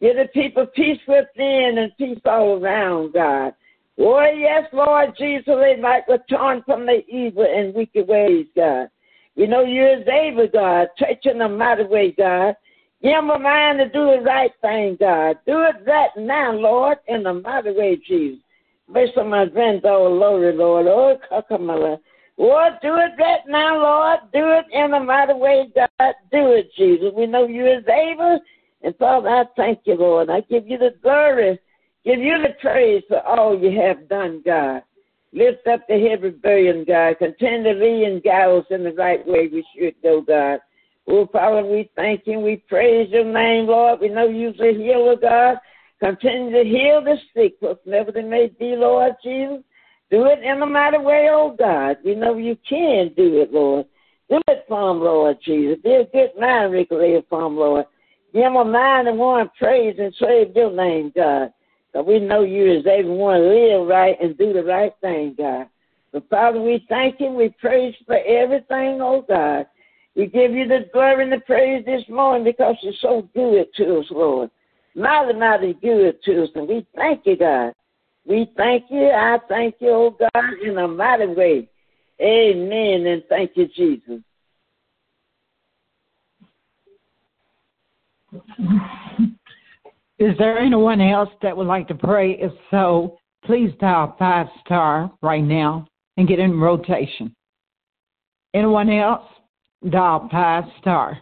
Give 0.00 0.16
the 0.16 0.24
people 0.32 0.64
peace 0.74 0.98
within 1.06 1.74
and 1.76 1.92
peace 1.98 2.18
all 2.24 2.64
around, 2.64 3.12
God. 3.12 3.52
Oh, 3.98 4.24
yes, 4.34 4.64
Lord 4.72 5.10
Jesus, 5.18 5.44
they 5.46 5.76
might 5.78 6.08
return 6.08 6.62
from 6.64 6.86
their 6.86 7.02
evil 7.06 7.44
and 7.44 7.74
wicked 7.74 8.08
ways, 8.08 8.46
God. 8.56 8.88
You 9.34 9.48
know 9.48 9.62
you're 9.62 10.00
able, 10.10 10.48
God. 10.50 10.88
Touch 10.98 11.26
in 11.26 11.42
a 11.42 11.48
mighty 11.50 11.84
way, 11.84 12.12
God. 12.12 12.54
Give 13.02 13.12
them 13.12 13.28
a 13.28 13.38
mind 13.38 13.80
to 13.80 13.90
do 13.90 14.16
the 14.16 14.22
right 14.24 14.52
thing, 14.62 14.96
God. 14.98 15.36
Do 15.46 15.60
it 15.64 15.86
right 15.86 16.08
now, 16.16 16.52
Lord, 16.52 16.96
in 17.06 17.26
a 17.26 17.34
mighty 17.34 17.72
way, 17.72 18.00
Jesus. 18.08 18.42
Bless 18.88 19.08
my 19.14 19.44
granddaughter, 19.44 20.08
Lori, 20.08 20.56
Lord. 20.56 20.86
Oh, 20.86 21.18
Kakamala. 21.30 21.98
Lord, 22.40 22.72
do 22.80 22.94
it 22.94 23.22
right 23.22 23.46
now, 23.46 23.76
Lord. 23.76 24.20
Do 24.32 24.40
it 24.52 24.64
in 24.72 24.94
a 24.94 25.00
mighty 25.00 25.34
way, 25.34 25.70
God. 25.74 26.14
Do 26.32 26.52
it, 26.52 26.70
Jesus. 26.74 27.12
We 27.14 27.26
know 27.26 27.46
you 27.46 27.66
is 27.66 27.84
able. 27.86 28.40
And 28.80 28.96
Father, 28.96 29.28
I 29.28 29.44
thank 29.56 29.80
you, 29.84 29.96
Lord. 29.96 30.30
I 30.30 30.40
give 30.40 30.66
you 30.66 30.78
the 30.78 30.94
glory. 31.02 31.58
Give 32.02 32.18
you 32.18 32.38
the 32.38 32.54
praise 32.62 33.02
for 33.08 33.20
all 33.26 33.58
you 33.58 33.78
have 33.82 34.08
done, 34.08 34.40
God. 34.42 34.82
Lift 35.34 35.66
up 35.66 35.86
the 35.86 36.00
heavy 36.08 36.30
burden, 36.30 36.86
God. 36.88 37.18
Continue 37.18 37.74
to 37.74 37.78
lead 37.78 38.04
and 38.04 38.22
guide 38.22 38.48
us 38.48 38.64
in 38.70 38.84
the 38.84 38.92
right 38.92 39.24
way 39.26 39.50
we 39.52 39.62
should 39.76 39.96
go, 40.02 40.22
God. 40.22 40.60
Oh, 41.08 41.26
Father, 41.26 41.62
we 41.62 41.90
thank 41.94 42.22
you. 42.24 42.40
We 42.40 42.56
praise 42.56 43.10
your 43.10 43.24
name, 43.24 43.66
Lord. 43.66 44.00
We 44.00 44.08
know 44.08 44.28
you're 44.28 44.54
the 44.54 44.72
healer, 44.74 45.16
God. 45.16 45.58
Continue 46.02 46.52
to 46.52 46.64
heal 46.66 47.04
the 47.04 47.16
sick, 47.34 47.56
whatever 47.60 48.12
they 48.12 48.22
may 48.22 48.46
be, 48.58 48.76
Lord 48.76 49.12
Jesus. 49.22 49.62
Do 50.10 50.26
it 50.26 50.42
in 50.42 50.60
a 50.60 50.66
mighty 50.66 50.98
way, 50.98 51.28
oh 51.30 51.54
God. 51.56 51.98
We 52.04 52.14
know 52.14 52.36
you 52.36 52.56
can 52.68 53.12
do 53.16 53.40
it, 53.40 53.52
Lord. 53.52 53.86
Do 54.28 54.40
it 54.48 54.64
for 54.68 54.92
Lord 54.92 55.38
Jesus. 55.44 55.78
Be 55.82 55.94
a 55.94 56.04
good 56.04 56.30
mind 56.38 56.86
for 56.88 56.98
them, 56.98 57.56
Lord. 57.56 57.86
Give 58.32 58.42
them 58.42 58.56
a 58.56 58.64
mind 58.64 59.08
and 59.08 59.18
want 59.18 59.54
praise 59.54 59.96
and 59.98 60.14
save 60.20 60.54
your 60.54 60.72
name, 60.72 61.12
God. 61.14 61.52
But 61.92 62.06
we 62.06 62.20
know 62.20 62.42
you 62.42 62.78
as 62.78 62.86
able 62.86 63.16
to 63.16 63.38
live 63.38 63.88
right 63.88 64.16
and 64.20 64.38
do 64.38 64.52
the 64.52 64.62
right 64.62 64.92
thing, 65.00 65.34
God. 65.36 65.66
But 66.12 66.28
Father, 66.28 66.60
we 66.60 66.84
thank 66.88 67.20
you. 67.20 67.30
We 67.30 67.50
praise 67.60 67.94
you 67.98 68.06
for 68.06 68.18
everything, 68.18 69.00
oh 69.00 69.24
God. 69.28 69.66
We 70.16 70.26
give 70.26 70.52
you 70.52 70.66
the 70.66 70.86
glory 70.92 71.24
and 71.24 71.32
the 71.32 71.40
praise 71.40 71.84
this 71.84 72.02
morning 72.08 72.44
because 72.44 72.76
you're 72.82 72.92
so 73.00 73.28
good 73.34 73.66
to 73.76 74.00
us, 74.00 74.06
Lord. 74.10 74.50
Mighty, 74.94 75.38
mighty 75.38 75.74
good 75.74 76.20
to 76.24 76.44
us. 76.44 76.50
And 76.56 76.68
we 76.68 76.86
thank 76.96 77.26
you, 77.26 77.36
God. 77.36 77.74
We 78.26 78.50
thank 78.56 78.84
you. 78.90 79.10
I 79.10 79.38
thank 79.48 79.76
you, 79.80 79.90
oh 79.90 80.16
God, 80.18 80.44
in 80.62 80.78
a 80.78 80.86
mighty 80.86 81.26
way. 81.26 81.68
Amen. 82.20 83.06
And 83.06 83.22
thank 83.28 83.52
you, 83.54 83.66
Jesus. 83.68 84.20
Is 90.18 90.36
there 90.38 90.58
anyone 90.58 91.00
else 91.00 91.30
that 91.42 91.56
would 91.56 91.66
like 91.66 91.88
to 91.88 91.94
pray? 91.94 92.32
If 92.32 92.52
so, 92.70 93.16
please 93.44 93.72
dial 93.80 94.14
five 94.18 94.46
star 94.64 95.10
right 95.22 95.42
now 95.42 95.86
and 96.16 96.28
get 96.28 96.38
in 96.38 96.60
rotation. 96.60 97.34
Anyone 98.52 98.90
else? 98.90 99.24
Dial 99.88 100.28
five 100.30 100.64
star. 100.78 101.18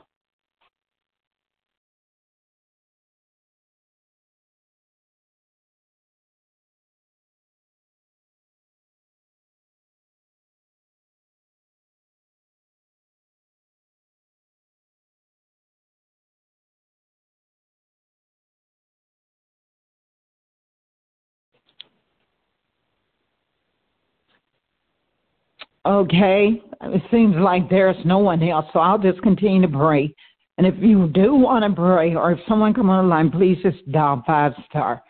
Okay, 25.87 26.62
it 26.83 27.03
seems 27.11 27.37
like 27.37 27.70
there's 27.70 27.97
no 28.05 28.18
one 28.18 28.43
else, 28.43 28.66
so 28.72 28.81
I'll 28.81 28.99
just 28.99 29.22
continue 29.22 29.62
to 29.62 29.68
pray. 29.68 30.14
And 30.59 30.66
if 30.66 30.74
you 30.81 31.09
do 31.09 31.35
want 31.35 31.64
to 31.64 31.81
pray, 31.81 32.14
or 32.14 32.33
if 32.33 32.41
someone 32.49 32.74
come 32.74 32.91
on 32.91 33.05
the 33.05 33.09
line, 33.09 33.31
please 33.31 33.59
just 33.62 33.91
dial 33.93 34.22
five 34.26 34.53
star. 34.68 35.03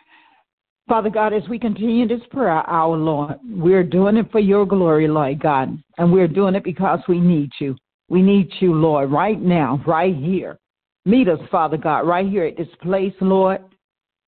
Father 0.88 1.10
God, 1.10 1.32
as 1.32 1.42
we 1.48 1.58
continue 1.58 2.06
this 2.08 2.26
prayer 2.30 2.48
our 2.48 2.96
Lord, 2.96 3.34
we're 3.46 3.84
doing 3.84 4.16
it 4.16 4.30
for 4.30 4.40
your 4.40 4.66
glory, 4.66 5.08
Lord 5.08 5.40
God, 5.40 5.78
and 5.98 6.12
we're 6.12 6.28
doing 6.28 6.54
it 6.54 6.64
because 6.64 7.00
we 7.08 7.20
need 7.20 7.50
you. 7.60 7.76
We 8.08 8.22
need 8.22 8.50
you, 8.60 8.74
Lord, 8.74 9.10
right 9.10 9.40
now, 9.40 9.82
right 9.86 10.14
here. 10.14 10.58
Meet 11.04 11.28
us, 11.28 11.40
Father 11.50 11.76
God, 11.76 12.06
right 12.06 12.26
here 12.28 12.44
at 12.44 12.56
this 12.56 12.68
place, 12.80 13.12
Lord. 13.20 13.62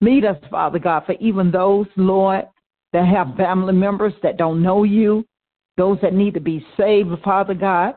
Meet 0.02 0.24
us, 0.24 0.36
Father 0.50 0.78
God, 0.78 1.04
for 1.06 1.14
even 1.20 1.50
those, 1.50 1.86
Lord, 1.96 2.46
that 2.92 3.06
have 3.06 3.36
family 3.36 3.72
members 3.72 4.14
that 4.22 4.36
don't 4.36 4.62
know 4.62 4.84
you, 4.84 5.24
those 5.80 5.96
that 6.02 6.12
need 6.12 6.34
to 6.34 6.40
be 6.40 6.62
saved, 6.76 7.08
Father 7.24 7.54
God. 7.54 7.94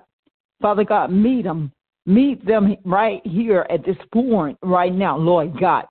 Father 0.61 0.85
God, 0.85 1.11
meet 1.11 1.43
them. 1.43 1.69
Meet 2.05 2.45
them 2.45 2.77
right 2.85 3.21
here 3.25 3.67
at 3.69 3.83
this 3.83 3.97
point 4.13 4.57
right 4.63 4.93
now, 4.93 5.17
Lord 5.17 5.59
God. 5.59 5.83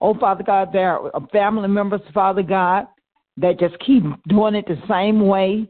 Oh, 0.00 0.14
Father 0.14 0.44
God, 0.44 0.68
there 0.72 1.00
are 1.00 1.26
family 1.32 1.66
members, 1.66 2.00
Father 2.14 2.44
God, 2.44 2.86
that 3.38 3.58
just 3.58 3.76
keep 3.84 4.04
doing 4.28 4.54
it 4.54 4.66
the 4.68 4.80
same 4.88 5.26
way 5.26 5.68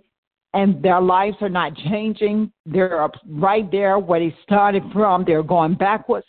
and 0.53 0.83
their 0.83 1.01
lives 1.01 1.39
are 1.41 1.49
not 1.49 1.75
changing. 1.75 2.53
They're 2.67 3.09
right 3.27 3.71
there 3.71 3.99
where 3.99 4.21
they 4.21 4.37
started 4.43 4.83
from. 4.93 5.25
They're 5.25 5.43
going 5.43 5.77
backwards. 5.77 6.27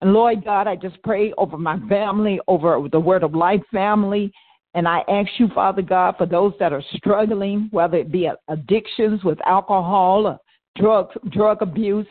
And 0.00 0.14
Lord 0.14 0.42
God, 0.42 0.66
I 0.66 0.74
just 0.74 1.02
pray 1.02 1.34
over 1.36 1.58
my 1.58 1.78
family, 1.86 2.40
over 2.48 2.80
the 2.90 3.00
Word 3.00 3.22
of 3.24 3.34
Life 3.34 3.60
family, 3.70 4.32
and 4.76 4.86
I 4.86 5.02
ask 5.08 5.30
you, 5.38 5.48
Father 5.54 5.80
God, 5.80 6.16
for 6.18 6.26
those 6.26 6.52
that 6.60 6.70
are 6.70 6.82
struggling, 6.96 7.68
whether 7.72 7.96
it 7.96 8.12
be 8.12 8.28
addictions 8.48 9.24
with 9.24 9.38
alcohol, 9.46 10.26
or 10.26 10.38
drug 10.76 11.08
drug 11.30 11.62
abuse, 11.62 12.06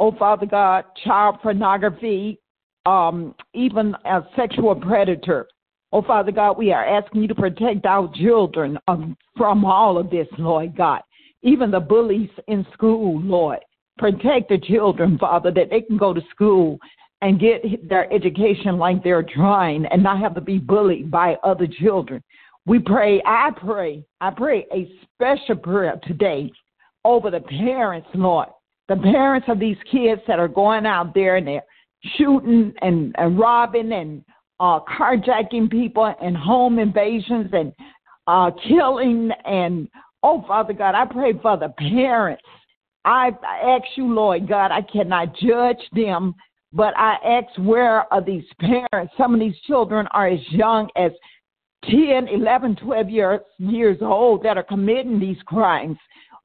oh 0.00 0.10
Father 0.18 0.44
God, 0.44 0.84
child 1.04 1.36
pornography, 1.40 2.40
um, 2.84 3.32
even 3.54 3.94
a 4.04 4.22
sexual 4.34 4.74
predator. 4.74 5.46
Oh 5.92 6.02
Father 6.02 6.32
God, 6.32 6.58
we 6.58 6.72
are 6.72 6.84
asking 6.84 7.22
you 7.22 7.28
to 7.28 7.34
protect 7.34 7.86
our 7.86 8.10
children 8.16 8.76
um, 8.88 9.16
from 9.36 9.64
all 9.64 9.96
of 9.96 10.10
this, 10.10 10.26
Lord 10.36 10.76
God. 10.76 11.02
Even 11.42 11.70
the 11.70 11.78
bullies 11.78 12.30
in 12.48 12.66
school, 12.72 13.20
Lord. 13.20 13.60
Protect 13.98 14.48
the 14.48 14.58
children, 14.58 15.16
Father, 15.16 15.52
that 15.52 15.70
they 15.70 15.82
can 15.82 15.96
go 15.96 16.12
to 16.12 16.22
school 16.32 16.80
and 17.22 17.40
get 17.40 17.88
their 17.88 18.10
education 18.12 18.78
like 18.78 19.02
they're 19.04 19.22
trying 19.22 19.84
and 19.86 20.02
not 20.02 20.20
have 20.20 20.34
to 20.34 20.40
be 20.40 20.58
bullied 20.58 21.10
by 21.10 21.36
other 21.44 21.66
children. 21.66 22.22
We 22.66 22.78
pray, 22.78 23.22
I 23.26 23.50
pray, 23.56 24.04
I 24.20 24.30
pray 24.30 24.66
a 24.72 24.90
special 25.14 25.56
prayer 25.56 26.00
today 26.06 26.50
over 27.04 27.30
the 27.30 27.40
parents, 27.40 28.08
Lord. 28.14 28.48
The 28.88 28.96
parents 28.96 29.46
of 29.48 29.58
these 29.58 29.76
kids 29.90 30.20
that 30.26 30.38
are 30.38 30.48
going 30.48 30.86
out 30.86 31.14
there 31.14 31.36
and 31.36 31.46
they're 31.46 31.64
shooting 32.16 32.72
and, 32.80 33.14
and 33.18 33.38
robbing 33.38 33.92
and 33.92 34.24
uh, 34.58 34.80
carjacking 34.80 35.70
people 35.70 36.12
and 36.20 36.36
home 36.36 36.78
invasions 36.78 37.50
and 37.52 37.72
uh, 38.26 38.50
killing 38.68 39.30
and 39.44 39.88
oh 40.22 40.44
Father 40.46 40.72
God, 40.72 40.94
I 40.94 41.04
pray 41.04 41.32
for 41.40 41.56
the 41.56 41.72
parents. 41.78 42.42
I 43.04 43.30
ask 43.62 43.84
you, 43.96 44.12
Lord 44.12 44.46
God, 44.46 44.70
I 44.70 44.82
cannot 44.82 45.34
judge 45.36 45.80
them 45.92 46.34
but 46.72 46.96
I 46.96 47.16
ask, 47.24 47.58
where 47.58 48.12
are 48.12 48.22
these 48.22 48.44
parents? 48.60 49.12
Some 49.16 49.34
of 49.34 49.40
these 49.40 49.58
children 49.66 50.06
are 50.12 50.28
as 50.28 50.40
young 50.50 50.88
as 50.96 51.12
10, 51.84 52.28
11, 52.28 52.76
12 52.76 53.10
years, 53.10 53.40
years 53.58 53.98
old 54.00 54.42
that 54.42 54.56
are 54.56 54.62
committing 54.62 55.18
these 55.18 55.40
crimes. 55.46 55.96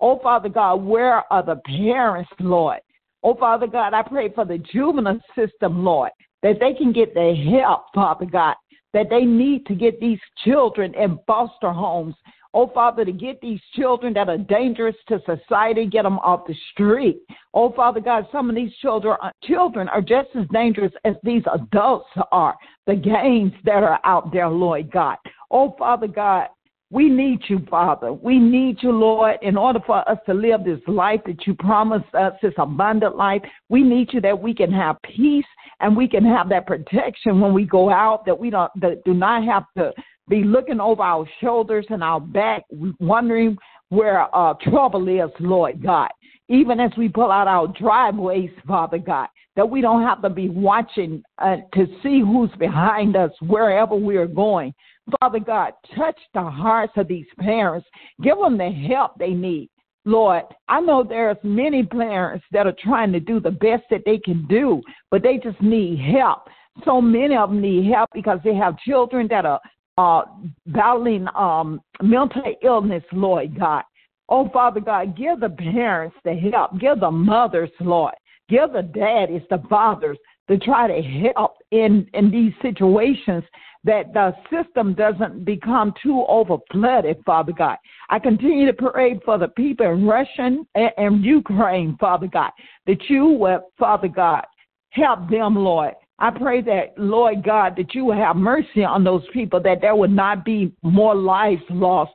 Oh, 0.01 0.19
Father 0.21 0.49
God, 0.49 0.75
where 0.75 1.23
are 1.31 1.43
the 1.43 1.61
parents, 1.65 2.29
Lord? 2.39 2.79
Oh, 3.23 3.35
Father 3.35 3.67
God, 3.67 3.93
I 3.93 4.01
pray 4.01 4.31
for 4.33 4.45
the 4.45 4.57
juvenile 4.57 5.19
system, 5.35 5.83
Lord, 5.83 6.11
that 6.43 6.59
they 6.59 6.73
can 6.73 6.91
get 6.91 7.13
the 7.13 7.33
help, 7.59 7.85
Father 7.93 8.25
God, 8.25 8.55
that 8.93 9.09
they 9.09 9.25
need 9.25 9.65
to 9.65 9.75
get 9.75 9.99
these 9.99 10.19
children 10.43 10.93
in 10.95 11.19
foster 11.27 11.71
homes 11.71 12.15
Oh, 12.57 12.71
Father, 12.73 13.03
to 13.03 13.11
get 13.11 13.41
these 13.41 13.59
children 13.75 14.13
that 14.13 14.29
are 14.29 14.37
dangerous 14.37 14.95
to 15.09 15.19
society, 15.25 15.87
get 15.87 16.03
them 16.03 16.19
off 16.19 16.47
the 16.47 16.55
street. 16.71 17.17
Oh, 17.53 17.73
Father 17.73 17.99
God, 17.99 18.27
some 18.31 18.49
of 18.49 18.55
these 18.55 18.73
children, 18.81 19.17
uh, 19.21 19.29
children 19.43 19.89
are 19.89 19.99
just 19.99 20.29
as 20.39 20.45
dangerous 20.53 20.93
as 21.03 21.15
these 21.21 21.43
adults 21.53 22.07
are. 22.31 22.55
The 22.87 22.95
gangs 22.95 23.51
that 23.65 23.83
are 23.83 23.99
out 24.05 24.31
there, 24.31 24.47
Lord 24.47 24.89
God. 24.89 25.17
Oh, 25.51 25.75
Father 25.77 26.07
God, 26.07 26.47
we 26.91 27.09
need 27.09 27.41
you, 27.49 27.59
Father. 27.69 28.13
We 28.13 28.39
need 28.39 28.77
you, 28.81 28.93
Lord, 28.93 29.35
in 29.41 29.57
order 29.57 29.79
for 29.85 30.07
us 30.09 30.19
to 30.25 30.33
live 30.33 30.63
this 30.63 30.79
life 30.87 31.19
that 31.25 31.45
you 31.45 31.55
promised 31.55 32.13
us, 32.15 32.31
this 32.41 32.53
abundant 32.57 33.17
life. 33.17 33.41
We 33.67 33.83
need 33.83 34.13
you 34.13 34.21
that 34.21 34.39
we 34.39 34.53
can 34.53 34.71
have 34.71 34.95
peace 35.03 35.43
and 35.81 35.97
we 35.97 36.07
can 36.07 36.23
have 36.23 36.47
that 36.49 36.67
protection 36.67 37.41
when 37.41 37.53
we 37.53 37.65
go 37.65 37.89
out, 37.89 38.25
that 38.25 38.39
we 38.39 38.49
don't, 38.49 38.71
that 38.79 39.03
do 39.03 39.13
not 39.13 39.43
have 39.43 39.65
to 39.77 39.91
be 40.27 40.43
looking 40.43 40.79
over 40.79 41.03
our 41.03 41.27
shoulders 41.41 41.85
and 41.89 42.03
our 42.03 42.19
back, 42.19 42.63
wondering 42.99 43.57
where 43.89 44.35
uh, 44.35 44.53
trouble 44.61 45.07
is, 45.07 45.31
Lord 45.39 45.81
God. 45.83 46.09
Even 46.47 46.79
as 46.79 46.91
we 46.97 47.09
pull 47.09 47.31
out 47.31 47.47
our 47.47 47.67
driveways, 47.79 48.51
Father 48.67 48.99
God, 48.99 49.27
that 49.55 49.69
we 49.69 49.81
don't 49.81 50.03
have 50.03 50.21
to 50.21 50.29
be 50.29 50.49
watching 50.49 51.23
uh, 51.39 51.57
to 51.73 51.87
see 52.03 52.19
who's 52.19 52.51
behind 52.59 53.15
us 53.15 53.31
wherever 53.41 53.95
we 53.95 54.17
are 54.17 54.27
going. 54.27 54.73
Father 55.19 55.39
God, 55.39 55.73
touch 55.95 56.19
the 56.33 56.43
hearts 56.43 56.93
of 56.97 57.07
these 57.07 57.25
parents. 57.39 57.87
Give 58.21 58.37
them 58.37 58.57
the 58.57 58.69
help 58.69 59.13
they 59.17 59.31
need. 59.31 59.69
Lord, 60.07 60.43
I 60.67 60.81
know 60.81 61.03
there's 61.03 61.37
many 61.43 61.83
parents 61.83 62.45
that 62.51 62.67
are 62.67 62.75
trying 62.79 63.11
to 63.11 63.19
do 63.19 63.39
the 63.39 63.51
best 63.51 63.83
that 63.89 64.03
they 64.05 64.19
can 64.19 64.45
do, 64.47 64.81
but 65.09 65.23
they 65.23 65.37
just 65.37 65.59
need 65.61 65.97
help. 65.99 66.47
So 66.83 67.01
many 67.01 67.35
of 67.35 67.49
them 67.49 67.61
need 67.61 67.91
help 67.91 68.09
because 68.13 68.39
they 68.43 68.53
have 68.53 68.77
children 68.79 69.27
that 69.29 69.45
are 69.45 69.59
uh, 69.97 70.23
battling 70.67 71.27
um, 71.35 71.81
mental 72.01 72.55
illness, 72.63 73.03
Lord 73.11 73.57
God. 73.57 73.83
Oh, 74.27 74.49
Father 74.49 74.79
God, 74.79 75.17
give 75.17 75.39
the 75.39 75.49
parents 75.49 76.15
the 76.23 76.33
help. 76.33 76.79
Give 76.79 76.99
the 76.99 77.11
mothers, 77.11 77.69
Lord. 77.79 78.13
Give 78.49 78.71
the 78.73 78.81
daddies, 78.81 79.41
the 79.49 79.61
fathers, 79.69 80.17
to 80.49 80.57
try 80.57 80.87
to 80.87 81.01
help 81.01 81.53
in, 81.71 82.07
in 82.13 82.31
these 82.31 82.53
situations 82.61 83.43
that 83.83 84.13
the 84.13 84.33
system 84.51 84.95
doesn't 84.95 85.45
become 85.45 85.93
too 86.01 86.25
overflooded, 86.27 87.23
Father 87.23 87.53
God. 87.53 87.77
I 88.09 88.17
continue 88.17 88.65
to 88.65 88.73
pray 88.73 89.19
for 89.23 89.37
the 89.37 89.47
people 89.49 89.85
in 89.85 90.05
Russia 90.05 90.57
and, 90.73 90.91
and 90.97 91.23
Ukraine, 91.23 91.95
Father 91.99 92.27
God, 92.27 92.51
that 92.87 93.09
you 93.09 93.25
will, 93.25 93.61
Father 93.77 94.07
God, 94.07 94.43
help 94.89 95.29
them, 95.29 95.55
Lord, 95.55 95.93
I 96.17 96.31
pray 96.31 96.61
that, 96.61 96.93
Lord 96.97 97.43
God, 97.43 97.75
that 97.77 97.93
you 97.93 98.05
will 98.05 98.15
have 98.15 98.35
mercy 98.35 98.83
on 98.83 99.03
those 99.03 99.23
people, 99.33 99.59
that 99.61 99.81
there 99.81 99.95
would 99.95 100.11
not 100.11 100.45
be 100.45 100.71
more 100.81 101.13
lives 101.13 101.61
lost, 101.69 102.13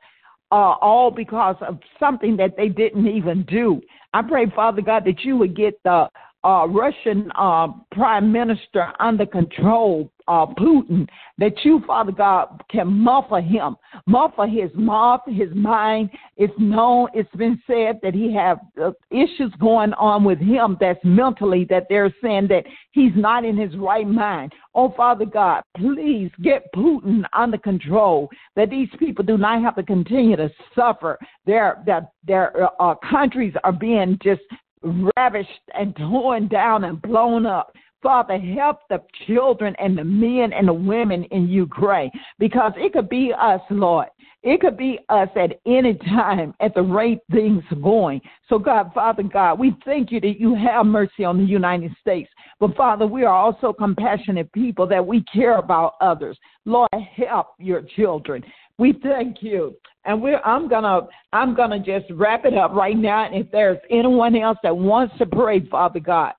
uh, 0.50 0.74
all 0.80 1.10
because 1.10 1.56
of 1.60 1.78
something 1.98 2.36
that 2.38 2.56
they 2.56 2.68
didn't 2.68 3.06
even 3.06 3.44
do. 3.44 3.80
I 4.14 4.22
pray, 4.22 4.46
Father 4.54 4.82
God, 4.82 5.04
that 5.04 5.20
you 5.20 5.36
would 5.36 5.54
get 5.54 5.80
the 5.84 6.08
uh, 6.42 6.66
Russian 6.68 7.30
uh, 7.38 7.68
prime 7.92 8.32
minister 8.32 8.92
under 8.98 9.26
control, 9.26 10.10
uh, 10.26 10.46
Putin, 10.46 11.06
that 11.38 11.52
you, 11.64 11.82
Father 11.86 12.12
God, 12.12 12.62
can 12.70 12.86
muffle 12.86 13.42
him, 13.42 13.76
muffle 14.06 14.46
his 14.48 14.70
mouth, 14.74 15.20
his 15.26 15.48
mind. 15.54 16.08
It's 16.36 16.54
known, 16.58 17.08
it's 17.12 17.34
been 17.36 17.60
said 17.66 17.98
that 18.02 18.14
he 18.14 18.32
have 18.34 18.58
uh, 18.82 18.92
issues 19.10 19.52
going 19.60 19.92
on 19.94 20.24
with 20.24 20.38
him 20.38 20.78
that's 20.80 21.00
mentally 21.04 21.66
that 21.68 21.86
they're 21.90 22.14
saying 22.22 22.48
that 22.48 22.64
he's 22.92 23.12
not 23.14 23.44
in 23.44 23.56
his 23.56 23.76
right 23.76 24.08
mind. 24.08 24.52
Oh, 24.74 24.94
Father 24.96 25.26
God, 25.26 25.62
please 25.76 26.30
get 26.42 26.72
Putin 26.74 27.22
under 27.36 27.58
control, 27.58 28.28
that 28.56 28.70
these 28.70 28.88
people 28.98 29.24
do 29.24 29.36
not 29.36 29.62
have 29.62 29.76
to 29.76 29.82
continue 29.82 30.36
to 30.36 30.48
suffer. 30.74 31.18
Their, 31.44 31.82
their, 31.84 32.08
their 32.26 32.68
uh, 32.80 32.94
countries 33.10 33.54
are 33.64 33.72
being 33.72 34.18
just 34.22 34.42
ravished 34.82 35.48
and 35.74 35.94
torn 35.96 36.48
down 36.48 36.84
and 36.84 37.00
blown 37.02 37.46
up. 37.46 37.72
Father, 38.02 38.38
help 38.38 38.78
the 38.88 39.02
children 39.26 39.76
and 39.78 39.96
the 39.96 40.04
men 40.04 40.54
and 40.54 40.68
the 40.68 40.72
women 40.72 41.24
in 41.24 41.48
Ukraine 41.48 42.10
because 42.38 42.72
it 42.76 42.94
could 42.94 43.10
be 43.10 43.32
us, 43.38 43.60
Lord. 43.68 44.06
It 44.42 44.62
could 44.62 44.78
be 44.78 44.98
us 45.10 45.28
at 45.36 45.60
any 45.66 45.94
time 45.94 46.54
at 46.60 46.74
the 46.74 46.80
rate 46.80 47.18
things 47.30 47.62
are 47.70 47.76
going. 47.76 48.22
So, 48.48 48.58
God, 48.58 48.90
Father 48.94 49.22
God, 49.22 49.58
we 49.58 49.76
thank 49.84 50.10
you 50.10 50.20
that 50.20 50.40
you 50.40 50.54
have 50.54 50.86
mercy 50.86 51.24
on 51.24 51.36
the 51.36 51.44
United 51.44 51.94
States. 52.00 52.30
But, 52.58 52.74
Father, 52.74 53.06
we 53.06 53.24
are 53.24 53.34
also 53.34 53.74
compassionate 53.74 54.50
people 54.52 54.86
that 54.86 55.06
we 55.06 55.22
care 55.24 55.58
about 55.58 55.96
others. 56.00 56.38
Lord, 56.64 56.88
help 57.14 57.48
your 57.58 57.82
children. 57.96 58.42
We 58.78 58.94
thank 59.02 59.42
you. 59.42 59.76
And 60.04 60.22
we're 60.22 60.40
I'm 60.40 60.68
gonna 60.68 61.02
I'm 61.32 61.54
gonna 61.54 61.78
just 61.78 62.06
wrap 62.10 62.44
it 62.44 62.54
up 62.54 62.72
right 62.72 62.96
now. 62.96 63.26
And 63.26 63.34
if 63.34 63.50
there's 63.50 63.78
anyone 63.90 64.36
else 64.36 64.58
that 64.62 64.76
wants 64.76 65.16
to 65.18 65.26
pray, 65.26 65.66
Father 65.68 66.00
God, 66.00 66.32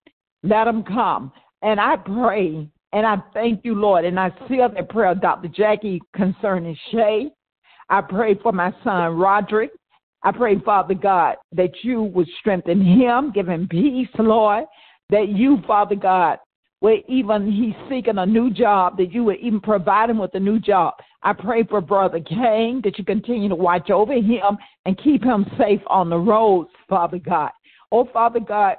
let 0.43 0.65
them 0.65 0.83
come. 0.83 1.31
And 1.61 1.79
I 1.79 1.95
pray 1.97 2.67
and 2.93 3.05
I 3.05 3.17
thank 3.33 3.63
you, 3.63 3.75
Lord. 3.75 4.05
And 4.05 4.19
I 4.19 4.31
seal 4.47 4.69
that 4.73 4.89
prayer, 4.89 5.13
Dr. 5.15 5.47
Jackie, 5.47 6.01
concerning 6.15 6.75
Shay. 6.91 7.29
I 7.89 8.01
pray 8.01 8.35
for 8.41 8.51
my 8.51 8.73
son 8.83 9.15
Roderick 9.17 9.71
I 10.23 10.31
pray, 10.31 10.59
Father 10.59 10.93
God, 10.93 11.37
that 11.53 11.71
you 11.81 12.03
would 12.03 12.27
strengthen 12.39 12.79
him, 12.81 13.31
give 13.33 13.47
him 13.47 13.67
peace, 13.67 14.07
Lord, 14.19 14.65
that 15.09 15.29
you, 15.29 15.57
Father 15.65 15.95
God, 15.95 16.37
where 16.81 16.97
even 17.07 17.49
he's 17.49 17.75
seeking 17.89 18.17
a 18.17 18.25
new 18.25 18.51
job, 18.51 18.97
that 18.97 19.13
you 19.13 19.23
would 19.23 19.39
even 19.39 19.61
provide 19.61 20.09
him 20.09 20.17
with 20.17 20.33
a 20.33 20.39
new 20.39 20.59
job. 20.59 20.95
I 21.21 21.31
pray 21.31 21.63
for 21.63 21.79
Brother 21.79 22.19
Kane 22.19 22.81
that 22.83 22.97
you 22.97 23.05
continue 23.05 23.49
to 23.49 23.55
watch 23.55 23.91
over 23.91 24.13
him 24.13 24.57
and 24.85 25.01
keep 25.01 25.23
him 25.23 25.45
safe 25.59 25.81
on 25.87 26.09
the 26.09 26.17
roads, 26.17 26.71
Father 26.89 27.19
God. 27.19 27.51
Oh, 27.91 28.09
Father 28.11 28.39
God, 28.39 28.77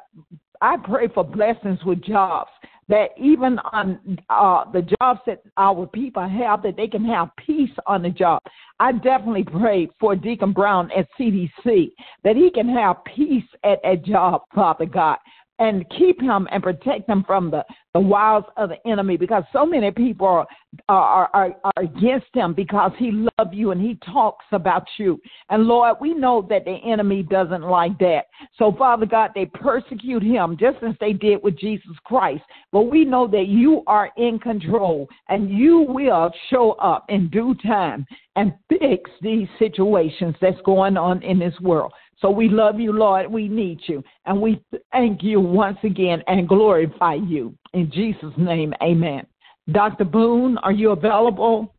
I 0.60 0.76
pray 0.78 1.08
for 1.14 1.22
blessings 1.22 1.78
with 1.84 2.02
jobs 2.02 2.50
that 2.88 3.10
even 3.16 3.60
on 3.72 4.18
uh, 4.28 4.64
the 4.72 4.82
jobs 5.00 5.20
that 5.26 5.44
our 5.56 5.86
people 5.86 6.28
have, 6.28 6.60
that 6.64 6.76
they 6.76 6.88
can 6.88 7.04
have 7.04 7.28
peace 7.46 7.70
on 7.86 8.02
the 8.02 8.10
job. 8.10 8.42
I 8.80 8.90
definitely 8.90 9.44
pray 9.44 9.88
for 10.00 10.16
Deacon 10.16 10.52
Brown 10.52 10.90
at 10.90 11.06
CDC 11.18 11.92
that 12.24 12.34
he 12.34 12.50
can 12.50 12.68
have 12.68 12.96
peace 13.04 13.44
at 13.62 13.78
a 13.84 13.96
job, 13.96 14.42
Father 14.52 14.86
God 14.86 15.18
and 15.62 15.88
keep 15.96 16.20
him 16.20 16.48
and 16.50 16.60
protect 16.60 17.08
him 17.08 17.22
from 17.24 17.48
the, 17.48 17.64
the 17.94 18.00
wiles 18.00 18.42
of 18.56 18.70
the 18.70 18.90
enemy 18.90 19.16
because 19.16 19.44
so 19.52 19.64
many 19.64 19.92
people 19.92 20.26
are, 20.26 20.46
are, 20.88 21.30
are, 21.32 21.56
are 21.62 21.72
against 21.84 22.26
him 22.34 22.52
because 22.52 22.90
he 22.98 23.12
loves 23.12 23.50
you 23.52 23.70
and 23.70 23.80
he 23.80 23.96
talks 24.12 24.44
about 24.50 24.82
you. 24.98 25.20
And 25.50 25.62
Lord, 25.62 25.98
we 26.00 26.14
know 26.14 26.44
that 26.50 26.64
the 26.64 26.78
enemy 26.84 27.22
doesn't 27.22 27.62
like 27.62 27.96
that. 28.00 28.22
So, 28.58 28.74
Father 28.76 29.06
God, 29.06 29.30
they 29.36 29.46
persecute 29.46 30.24
him 30.24 30.56
just 30.58 30.78
as 30.82 30.96
they 30.98 31.12
did 31.12 31.40
with 31.44 31.56
Jesus 31.56 31.96
Christ. 32.02 32.42
But 32.72 32.90
we 32.90 33.04
know 33.04 33.28
that 33.28 33.46
you 33.46 33.84
are 33.86 34.10
in 34.16 34.40
control 34.40 35.08
and 35.28 35.48
you 35.48 35.86
will 35.88 36.32
show 36.50 36.72
up 36.72 37.04
in 37.08 37.28
due 37.28 37.54
time 37.64 38.04
and 38.34 38.52
fix 38.68 39.08
these 39.20 39.46
situations 39.60 40.34
that's 40.40 40.60
going 40.64 40.96
on 40.96 41.22
in 41.22 41.38
this 41.38 41.54
world. 41.60 41.92
So 42.22 42.30
we 42.30 42.48
love 42.48 42.78
you, 42.78 42.92
Lord. 42.92 43.30
We 43.30 43.48
need 43.48 43.80
you. 43.86 44.02
And 44.24 44.40
we 44.40 44.62
thank 44.92 45.22
you 45.22 45.40
once 45.40 45.78
again 45.82 46.22
and 46.28 46.48
glorify 46.48 47.14
you. 47.14 47.52
In 47.74 47.90
Jesus' 47.90 48.32
name, 48.38 48.72
amen. 48.80 49.26
Dr. 49.70 50.04
Boone, 50.04 50.56
are 50.58 50.72
you 50.72 50.92
available? 50.92 51.74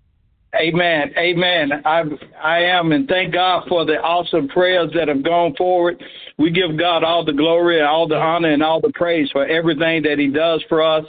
Amen. 0.56 1.12
Amen. 1.18 1.72
I 1.84 2.04
I 2.41 2.60
am, 2.60 2.91
and 2.91 3.08
thank 3.08 3.34
God 3.34 3.64
for 3.68 3.86
the 3.86 3.94
awesome 3.94 4.48
prayers 4.50 4.91
that 4.94 5.08
have 5.08 5.24
gone 5.24 5.56
forward. 5.56 6.04
We 6.38 6.52
give 6.52 6.78
God 6.78 7.04
all 7.04 7.26
the 7.26 7.34
glory, 7.34 7.80
and 7.80 7.88
all 7.88 8.08
the 8.08 8.18
honor, 8.18 8.52
and 8.52 8.62
all 8.62 8.80
the 8.80 8.91
praise 8.94 9.32
for 9.32 9.48
everything 9.48 10.04
that 10.04 10.20
He 10.20 10.28
does 10.28 10.64
for 10.70 10.84
us, 10.84 11.06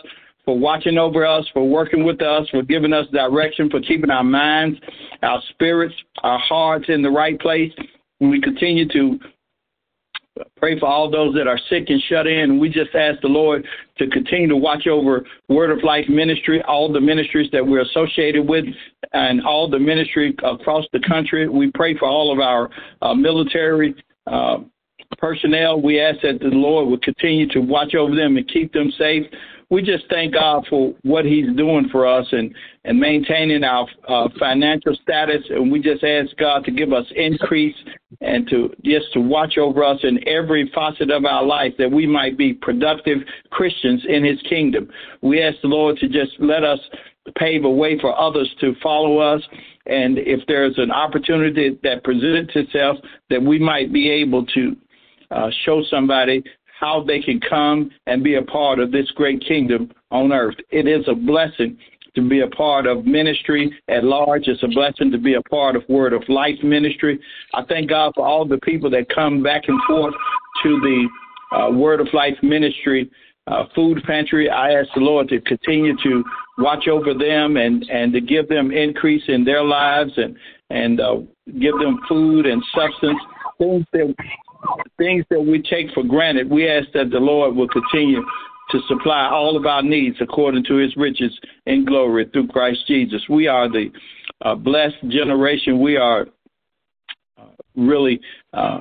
for 0.46 0.58
watching 0.58 0.96
over 0.96 1.26
us, 1.26 1.44
for 1.52 1.68
working 1.68 2.04
with 2.04 2.22
us, 2.22 2.48
for 2.48 2.62
giving 2.62 2.94
us 2.94 3.06
direction, 3.08 3.68
for 3.68 3.80
keeping 3.80 4.10
our 4.10 4.24
minds, 4.24 4.78
our 5.22 5.42
spirits, 5.50 5.94
our 6.22 6.38
hearts 6.38 6.86
in 6.88 7.02
the 7.02 7.10
right 7.10 7.38
place. 7.38 7.72
We 8.20 8.40
continue 8.40 8.88
to 8.88 9.18
pray 10.56 10.78
for 10.78 10.86
all 10.86 11.10
those 11.10 11.34
that 11.34 11.46
are 11.46 11.58
sick 11.70 11.84
and 11.88 12.02
shut 12.08 12.26
in. 12.26 12.58
We 12.58 12.68
just 12.68 12.94
ask 12.94 13.20
the 13.20 13.28
Lord 13.28 13.64
to 13.98 14.08
continue 14.08 14.48
to 14.48 14.56
watch 14.56 14.86
over 14.86 15.24
Word 15.48 15.70
of 15.70 15.84
Life 15.84 16.08
Ministry, 16.08 16.62
all 16.62 16.92
the 16.92 17.00
ministries 17.00 17.50
that 17.52 17.64
we're 17.64 17.82
associated 17.82 18.48
with, 18.48 18.64
and 19.12 19.44
all 19.44 19.68
the 19.70 19.78
ministry 19.78 20.34
across 20.42 20.84
the 20.92 21.00
country. 21.06 21.48
We 21.48 21.70
pray 21.72 21.96
for 21.96 22.08
all 22.08 22.32
of 22.32 22.40
our 22.40 22.70
uh, 23.02 23.14
military. 23.14 23.94
Uh, 24.26 24.58
personnel, 25.18 25.80
we 25.80 26.00
ask 26.00 26.20
that 26.22 26.40
the 26.40 26.46
Lord 26.46 26.88
will 26.88 26.98
continue 26.98 27.48
to 27.50 27.60
watch 27.60 27.94
over 27.94 28.16
them 28.16 28.36
and 28.36 28.48
keep 28.48 28.72
them 28.72 28.92
safe 28.98 29.24
we 29.74 29.82
just 29.82 30.04
thank 30.08 30.32
God 30.32 30.64
for 30.70 30.94
what 31.02 31.24
He's 31.24 31.54
doing 31.56 31.88
for 31.90 32.06
us 32.06 32.26
and 32.30 32.54
and 32.84 32.98
maintaining 32.98 33.64
our 33.64 33.88
uh, 34.08 34.28
financial 34.38 34.96
status. 35.02 35.42
And 35.50 35.72
we 35.72 35.80
just 35.80 36.04
ask 36.04 36.36
God 36.36 36.64
to 36.66 36.70
give 36.70 36.92
us 36.92 37.04
increase 37.16 37.74
and 38.20 38.48
to 38.50 38.72
just 38.84 39.12
to 39.14 39.20
watch 39.20 39.58
over 39.58 39.82
us 39.82 39.98
in 40.04 40.26
every 40.28 40.70
facet 40.72 41.10
of 41.10 41.24
our 41.24 41.44
life 41.44 41.72
that 41.78 41.90
we 41.90 42.06
might 42.06 42.38
be 42.38 42.54
productive 42.54 43.18
Christians 43.50 44.04
in 44.08 44.24
His 44.24 44.40
kingdom. 44.48 44.88
We 45.22 45.42
ask 45.42 45.56
the 45.60 45.68
Lord 45.68 45.96
to 45.98 46.08
just 46.08 46.32
let 46.38 46.62
us 46.62 46.78
pave 47.36 47.64
a 47.64 47.70
way 47.70 47.98
for 47.98 48.16
others 48.18 48.54
to 48.60 48.74
follow 48.80 49.18
us. 49.18 49.42
And 49.86 50.18
if 50.18 50.46
there's 50.46 50.78
an 50.78 50.92
opportunity 50.92 51.78
that 51.82 52.04
presents 52.04 52.52
itself, 52.54 52.98
that 53.28 53.42
we 53.42 53.58
might 53.58 53.92
be 53.92 54.08
able 54.08 54.46
to 54.46 54.76
uh, 55.30 55.50
show 55.64 55.82
somebody 55.90 56.44
how 56.84 57.02
they 57.02 57.20
can 57.20 57.40
come 57.40 57.90
and 58.06 58.22
be 58.22 58.34
a 58.34 58.42
part 58.42 58.78
of 58.78 58.92
this 58.92 59.10
great 59.12 59.42
kingdom 59.46 59.90
on 60.10 60.32
earth. 60.32 60.56
It 60.70 60.86
is 60.86 61.02
a 61.08 61.14
blessing 61.14 61.78
to 62.14 62.28
be 62.28 62.40
a 62.40 62.48
part 62.48 62.86
of 62.86 63.06
ministry 63.06 63.72
at 63.88 64.04
large. 64.04 64.42
It's 64.48 64.62
a 64.62 64.68
blessing 64.68 65.10
to 65.10 65.18
be 65.18 65.34
a 65.34 65.42
part 65.42 65.76
of 65.76 65.82
Word 65.88 66.12
of 66.12 66.22
Life 66.28 66.62
ministry. 66.62 67.18
I 67.54 67.64
thank 67.64 67.88
God 67.88 68.12
for 68.14 68.26
all 68.26 68.44
the 68.44 68.58
people 68.58 68.90
that 68.90 69.08
come 69.08 69.42
back 69.42 69.62
and 69.66 69.80
forth 69.88 70.14
to 70.62 70.80
the 70.80 71.56
uh, 71.56 71.70
Word 71.70 72.00
of 72.00 72.08
Life 72.12 72.36
ministry 72.42 73.10
uh, 73.46 73.64
food 73.74 74.02
pantry. 74.06 74.50
I 74.50 74.72
ask 74.72 74.88
the 74.94 75.00
Lord 75.00 75.28
to 75.28 75.40
continue 75.40 75.96
to 76.02 76.22
watch 76.58 76.86
over 76.86 77.14
them 77.14 77.56
and, 77.56 77.82
and 77.90 78.12
to 78.12 78.20
give 78.20 78.46
them 78.48 78.70
increase 78.72 79.24
in 79.28 79.42
their 79.42 79.64
lives 79.64 80.12
and, 80.16 80.36
and 80.68 81.00
uh, 81.00 81.16
give 81.58 81.78
them 81.78 82.00
food 82.08 82.44
and 82.44 82.62
substance, 82.74 83.18
things 83.58 83.84
that 83.92 84.14
things 84.98 85.24
that 85.30 85.40
we 85.40 85.62
take 85.62 85.92
for 85.94 86.02
granted, 86.02 86.50
we 86.50 86.68
ask 86.68 86.88
that 86.94 87.10
the 87.10 87.18
Lord 87.18 87.56
will 87.56 87.68
continue 87.68 88.22
to 88.70 88.80
supply 88.88 89.28
all 89.30 89.56
of 89.56 89.66
our 89.66 89.82
needs 89.82 90.16
according 90.20 90.64
to 90.64 90.76
his 90.76 90.96
riches 90.96 91.38
and 91.66 91.86
glory 91.86 92.28
through 92.32 92.48
Christ 92.48 92.80
Jesus. 92.86 93.22
We 93.28 93.46
are 93.46 93.68
the 93.68 93.90
uh, 94.42 94.54
blessed 94.54 95.08
generation. 95.08 95.80
We 95.80 95.96
are 95.96 96.26
uh, 97.38 97.44
really 97.76 98.20
uh, 98.52 98.80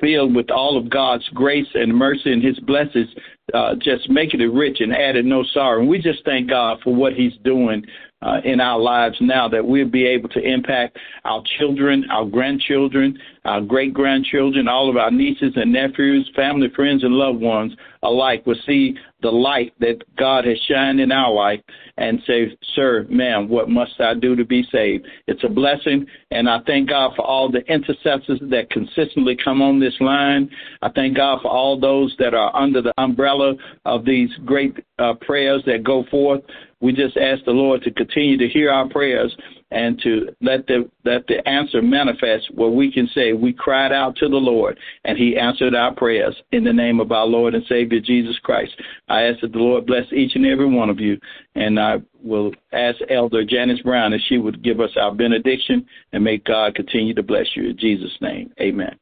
filled 0.00 0.34
with 0.34 0.50
all 0.50 0.78
of 0.78 0.90
God's 0.90 1.28
grace 1.34 1.66
and 1.74 1.94
mercy 1.94 2.32
and 2.32 2.42
his 2.42 2.58
blessings, 2.60 3.08
uh, 3.52 3.74
just 3.80 4.08
making 4.08 4.40
it 4.40 4.52
rich 4.52 4.78
and 4.80 4.94
adding 4.94 5.28
no 5.28 5.44
sorrow. 5.52 5.80
And 5.80 5.88
we 5.88 6.00
just 6.00 6.24
thank 6.24 6.48
God 6.48 6.78
for 6.82 6.94
what 6.94 7.12
he's 7.12 7.34
doing 7.44 7.84
uh, 8.24 8.40
in 8.44 8.60
our 8.60 8.78
lives 8.78 9.16
now 9.20 9.48
that 9.48 9.64
we'll 9.64 9.88
be 9.88 10.06
able 10.06 10.28
to 10.30 10.40
impact 10.40 10.98
our 11.24 11.42
children, 11.58 12.04
our 12.10 12.24
grandchildren, 12.24 13.18
our 13.44 13.60
great 13.60 13.92
grandchildren, 13.92 14.66
all 14.66 14.88
of 14.88 14.96
our 14.96 15.10
nieces 15.10 15.52
and 15.56 15.72
nephews, 15.72 16.30
family, 16.34 16.68
friends, 16.74 17.04
and 17.04 17.12
loved 17.12 17.40
ones 17.40 17.72
alike. 18.02 18.44
Will 18.46 18.56
see 18.66 18.96
the 19.24 19.30
light 19.30 19.72
that 19.80 20.02
God 20.18 20.44
has 20.44 20.58
shined 20.68 21.00
in 21.00 21.10
our 21.10 21.32
life 21.32 21.60
and 21.96 22.20
say, 22.26 22.54
Sir, 22.74 23.06
ma'am, 23.08 23.48
what 23.48 23.70
must 23.70 23.98
I 23.98 24.12
do 24.12 24.36
to 24.36 24.44
be 24.44 24.62
saved? 24.70 25.06
It's 25.26 25.42
a 25.44 25.48
blessing, 25.48 26.04
and 26.30 26.46
I 26.46 26.58
thank 26.66 26.90
God 26.90 27.12
for 27.16 27.24
all 27.24 27.50
the 27.50 27.60
intercessors 27.72 28.38
that 28.42 28.68
consistently 28.68 29.34
come 29.42 29.62
on 29.62 29.80
this 29.80 29.94
line. 29.98 30.50
I 30.82 30.90
thank 30.90 31.16
God 31.16 31.40
for 31.40 31.48
all 31.48 31.80
those 31.80 32.14
that 32.18 32.34
are 32.34 32.54
under 32.54 32.82
the 32.82 32.92
umbrella 32.98 33.54
of 33.86 34.04
these 34.04 34.28
great 34.44 34.76
uh, 34.98 35.14
prayers 35.22 35.62
that 35.64 35.84
go 35.84 36.04
forth. 36.10 36.42
We 36.80 36.92
just 36.92 37.16
ask 37.16 37.42
the 37.46 37.52
Lord 37.52 37.80
to 37.84 37.90
continue 37.92 38.36
to 38.36 38.46
hear 38.46 38.70
our 38.70 38.86
prayers 38.90 39.34
and 39.74 40.00
to 40.02 40.28
let 40.40 40.66
the 40.68 40.88
let 41.04 41.26
the 41.26 41.46
answer 41.48 41.82
manifest 41.82 42.48
where 42.54 42.70
we 42.70 42.92
can 42.92 43.08
say 43.12 43.32
we 43.32 43.52
cried 43.52 43.92
out 43.92 44.14
to 44.16 44.28
the 44.28 44.36
Lord 44.36 44.78
and 45.04 45.18
he 45.18 45.36
answered 45.36 45.74
our 45.74 45.92
prayers 45.92 46.34
in 46.52 46.62
the 46.62 46.72
name 46.72 47.00
of 47.00 47.10
our 47.10 47.26
Lord 47.26 47.54
and 47.54 47.64
Savior 47.68 48.00
Jesus 48.00 48.38
Christ. 48.38 48.72
I 49.08 49.22
ask 49.22 49.40
that 49.40 49.52
the 49.52 49.58
Lord 49.58 49.84
bless 49.84 50.04
each 50.12 50.36
and 50.36 50.46
every 50.46 50.68
one 50.68 50.90
of 50.90 51.00
you 51.00 51.18
and 51.56 51.78
I 51.78 51.96
will 52.22 52.52
ask 52.72 52.98
Elder 53.10 53.44
Janice 53.44 53.80
Brown 53.80 54.12
if 54.12 54.20
she 54.28 54.38
would 54.38 54.62
give 54.62 54.80
us 54.80 54.90
our 54.96 55.12
benediction 55.12 55.84
and 56.12 56.22
may 56.22 56.38
God 56.38 56.76
continue 56.76 57.12
to 57.14 57.22
bless 57.22 57.46
you 57.56 57.70
in 57.70 57.76
Jesus 57.76 58.12
name. 58.20 58.52
Amen. 58.60 58.96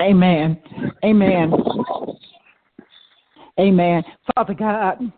Amen. 0.00 0.58
Amen. 1.04 1.52
Amen. 3.60 4.02
Father 4.34 4.54
God, 4.54 5.12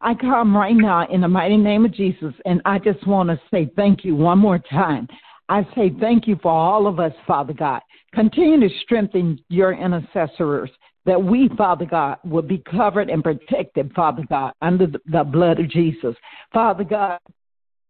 I 0.00 0.14
come 0.14 0.56
right 0.56 0.76
now 0.76 1.06
in 1.08 1.20
the 1.20 1.28
mighty 1.28 1.56
name 1.56 1.84
of 1.84 1.92
Jesus, 1.92 2.34
and 2.44 2.60
I 2.64 2.78
just 2.78 3.06
want 3.06 3.28
to 3.30 3.40
say 3.50 3.70
thank 3.76 4.04
you 4.04 4.14
one 4.14 4.38
more 4.38 4.58
time. 4.58 5.08
I 5.48 5.66
say 5.74 5.92
thank 6.00 6.26
you 6.26 6.38
for 6.42 6.50
all 6.50 6.86
of 6.86 6.98
us, 6.98 7.12
Father 7.26 7.52
God. 7.52 7.80
Continue 8.14 8.68
to 8.68 8.74
strengthen 8.82 9.38
your 9.48 9.72
intercessors 9.72 10.70
that 11.04 11.22
we, 11.22 11.48
Father 11.56 11.86
God, 11.86 12.18
will 12.24 12.42
be 12.42 12.62
covered 12.70 13.10
and 13.10 13.22
protected, 13.22 13.92
Father 13.94 14.24
God, 14.28 14.52
under 14.60 14.86
the 14.86 15.24
blood 15.24 15.60
of 15.60 15.70
Jesus. 15.70 16.16
Father 16.52 16.84
God, 16.84 17.18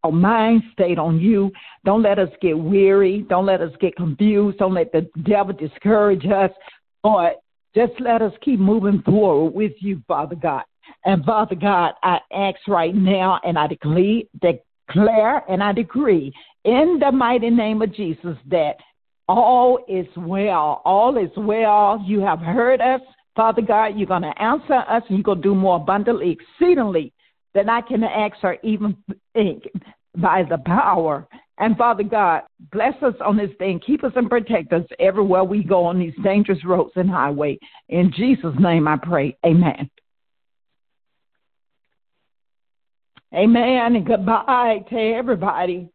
our 0.05 0.13
mind 0.13 0.63
stayed 0.73 0.99
on 0.99 1.19
you. 1.19 1.51
Don't 1.85 2.03
let 2.03 2.19
us 2.19 2.29
get 2.43 2.57
weary. 2.57 3.25
Don't 3.29 3.47
let 3.47 3.63
us 3.63 3.73
get 3.81 3.97
confused. 3.97 4.59
Don't 4.59 4.75
let 4.75 4.93
the 4.93 5.09
devil 5.23 5.55
discourage 5.55 6.27
us. 6.27 6.51
Lord, 7.03 7.33
just 7.75 7.93
let 8.01 8.23
us 8.23 8.33
keep 8.43 8.61
moving 8.61 9.03
forward 9.03 9.55
with 9.55 9.73
you, 9.81 10.03
Father 10.07 10.37
God. 10.37 10.63
And 11.05 11.25
Father 11.25 11.55
God, 11.55 11.93
I 12.03 12.19
ask 12.33 12.59
right 12.69 12.95
now 12.95 13.41
and 13.45 13.59
I 13.59 13.67
declare, 13.69 15.43
and 15.49 15.63
I 15.63 15.73
decree 15.73 16.33
in 16.65 16.99
the 17.01 17.13
mighty 17.13 17.51
name 17.51 17.83
of 17.83 17.95
Jesus 17.95 18.37
that 18.51 18.77
all 19.29 19.79
is 19.89 20.07
well. 20.17 20.83
All 20.85 21.17
is 21.17 21.31
well. 21.37 22.03
You 22.07 22.21
have 22.21 22.41
heard 22.41 22.81
us. 22.81 23.01
Father 23.35 23.63
God, 23.63 23.97
you're 23.97 24.07
going 24.07 24.23
to 24.23 24.43
answer 24.43 24.75
us 24.75 25.03
and 25.09 25.19
you're 25.19 25.23
going 25.23 25.43
to 25.43 25.49
do 25.49 25.55
more 25.55 25.77
abundantly, 25.77 26.39
exceedingly 26.39 27.13
than 27.55 27.69
I 27.69 27.81
can 27.81 28.03
ask 28.05 28.37
or 28.43 28.57
even 28.63 28.97
think 29.35 29.65
by 30.17 30.43
the 30.49 30.59
power 30.59 31.29
And 31.59 31.77
Father 31.77 32.03
God, 32.03 32.43
bless 32.73 32.95
us 33.03 33.15
on 33.25 33.37
this 33.37 33.51
day 33.59 33.71
and 33.71 33.85
keep 33.85 34.05
us 34.05 34.13
and 34.15 34.29
protect 34.29 34.73
us 34.73 34.85
everywhere 34.99 35.45
we 35.45 35.65
go 35.65 35.85
on 35.85 35.99
these 35.99 36.15
dangerous 36.23 36.65
roads 36.65 36.93
and 36.97 37.09
highway. 37.11 37.59
In 37.89 38.13
Jesus' 38.15 38.55
name 38.59 38.87
I 38.87 38.97
pray. 38.97 39.37
Amen. 39.45 39.91
Amen. 43.35 43.97
And 43.97 44.07
goodbye 44.07 44.85
to 44.91 44.97
everybody. 44.97 45.89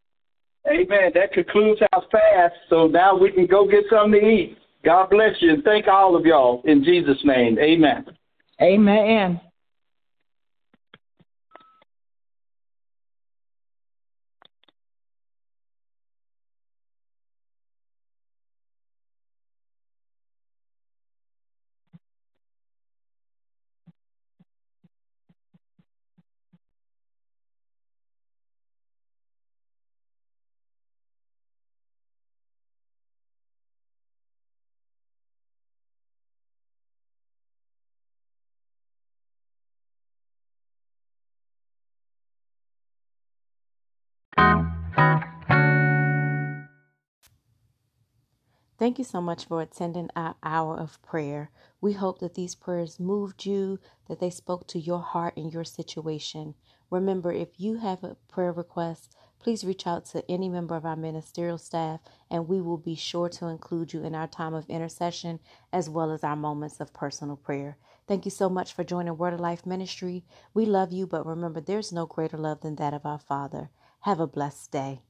Amen. 0.67 1.11
That 1.13 1.33
concludes 1.33 1.81
our 1.93 2.03
fast. 2.11 2.55
So 2.69 2.87
now 2.87 3.17
we 3.17 3.31
can 3.31 3.47
go 3.47 3.67
get 3.67 3.83
something 3.89 4.19
to 4.19 4.27
eat. 4.27 4.57
God 4.83 5.09
bless 5.09 5.35
you 5.39 5.53
and 5.53 5.63
thank 5.63 5.87
all 5.87 6.15
of 6.15 6.25
y'all 6.25 6.61
in 6.65 6.83
Jesus' 6.83 7.19
name. 7.23 7.57
Amen. 7.59 8.05
Amen. 8.61 9.41
Thank 48.81 48.97
you 48.97 49.03
so 49.03 49.21
much 49.21 49.45
for 49.45 49.61
attending 49.61 50.09
our 50.15 50.33
hour 50.41 50.75
of 50.75 50.99
prayer. 51.03 51.51
We 51.81 51.93
hope 51.93 52.17
that 52.17 52.33
these 52.33 52.55
prayers 52.55 52.99
moved 52.99 53.45
you, 53.45 53.77
that 54.07 54.19
they 54.19 54.31
spoke 54.31 54.65
to 54.69 54.79
your 54.79 55.01
heart 55.01 55.37
and 55.37 55.53
your 55.53 55.63
situation. 55.63 56.55
Remember, 56.89 57.31
if 57.31 57.49
you 57.59 57.75
have 57.75 58.03
a 58.03 58.17
prayer 58.27 58.51
request, 58.51 59.15
please 59.37 59.63
reach 59.63 59.85
out 59.85 60.05
to 60.05 60.23
any 60.27 60.49
member 60.49 60.75
of 60.75 60.83
our 60.83 60.95
ministerial 60.95 61.59
staff, 61.59 61.99
and 62.31 62.47
we 62.47 62.59
will 62.59 62.79
be 62.79 62.95
sure 62.95 63.29
to 63.29 63.49
include 63.49 63.93
you 63.93 64.03
in 64.03 64.15
our 64.15 64.25
time 64.25 64.55
of 64.55 64.67
intercession 64.67 65.39
as 65.71 65.87
well 65.87 66.09
as 66.09 66.23
our 66.23 66.35
moments 66.35 66.79
of 66.79 66.91
personal 66.91 67.35
prayer. 67.35 67.77
Thank 68.07 68.25
you 68.25 68.31
so 68.31 68.49
much 68.49 68.73
for 68.73 68.83
joining 68.83 69.15
Word 69.15 69.35
of 69.35 69.39
Life 69.39 69.63
Ministry. 69.63 70.25
We 70.55 70.65
love 70.65 70.91
you, 70.91 71.05
but 71.05 71.23
remember, 71.23 71.61
there's 71.61 71.93
no 71.93 72.07
greater 72.07 72.37
love 72.37 72.61
than 72.61 72.77
that 72.77 72.95
of 72.95 73.05
our 73.05 73.19
Father. 73.19 73.69
Have 73.99 74.19
a 74.19 74.25
blessed 74.25 74.71
day. 74.71 75.01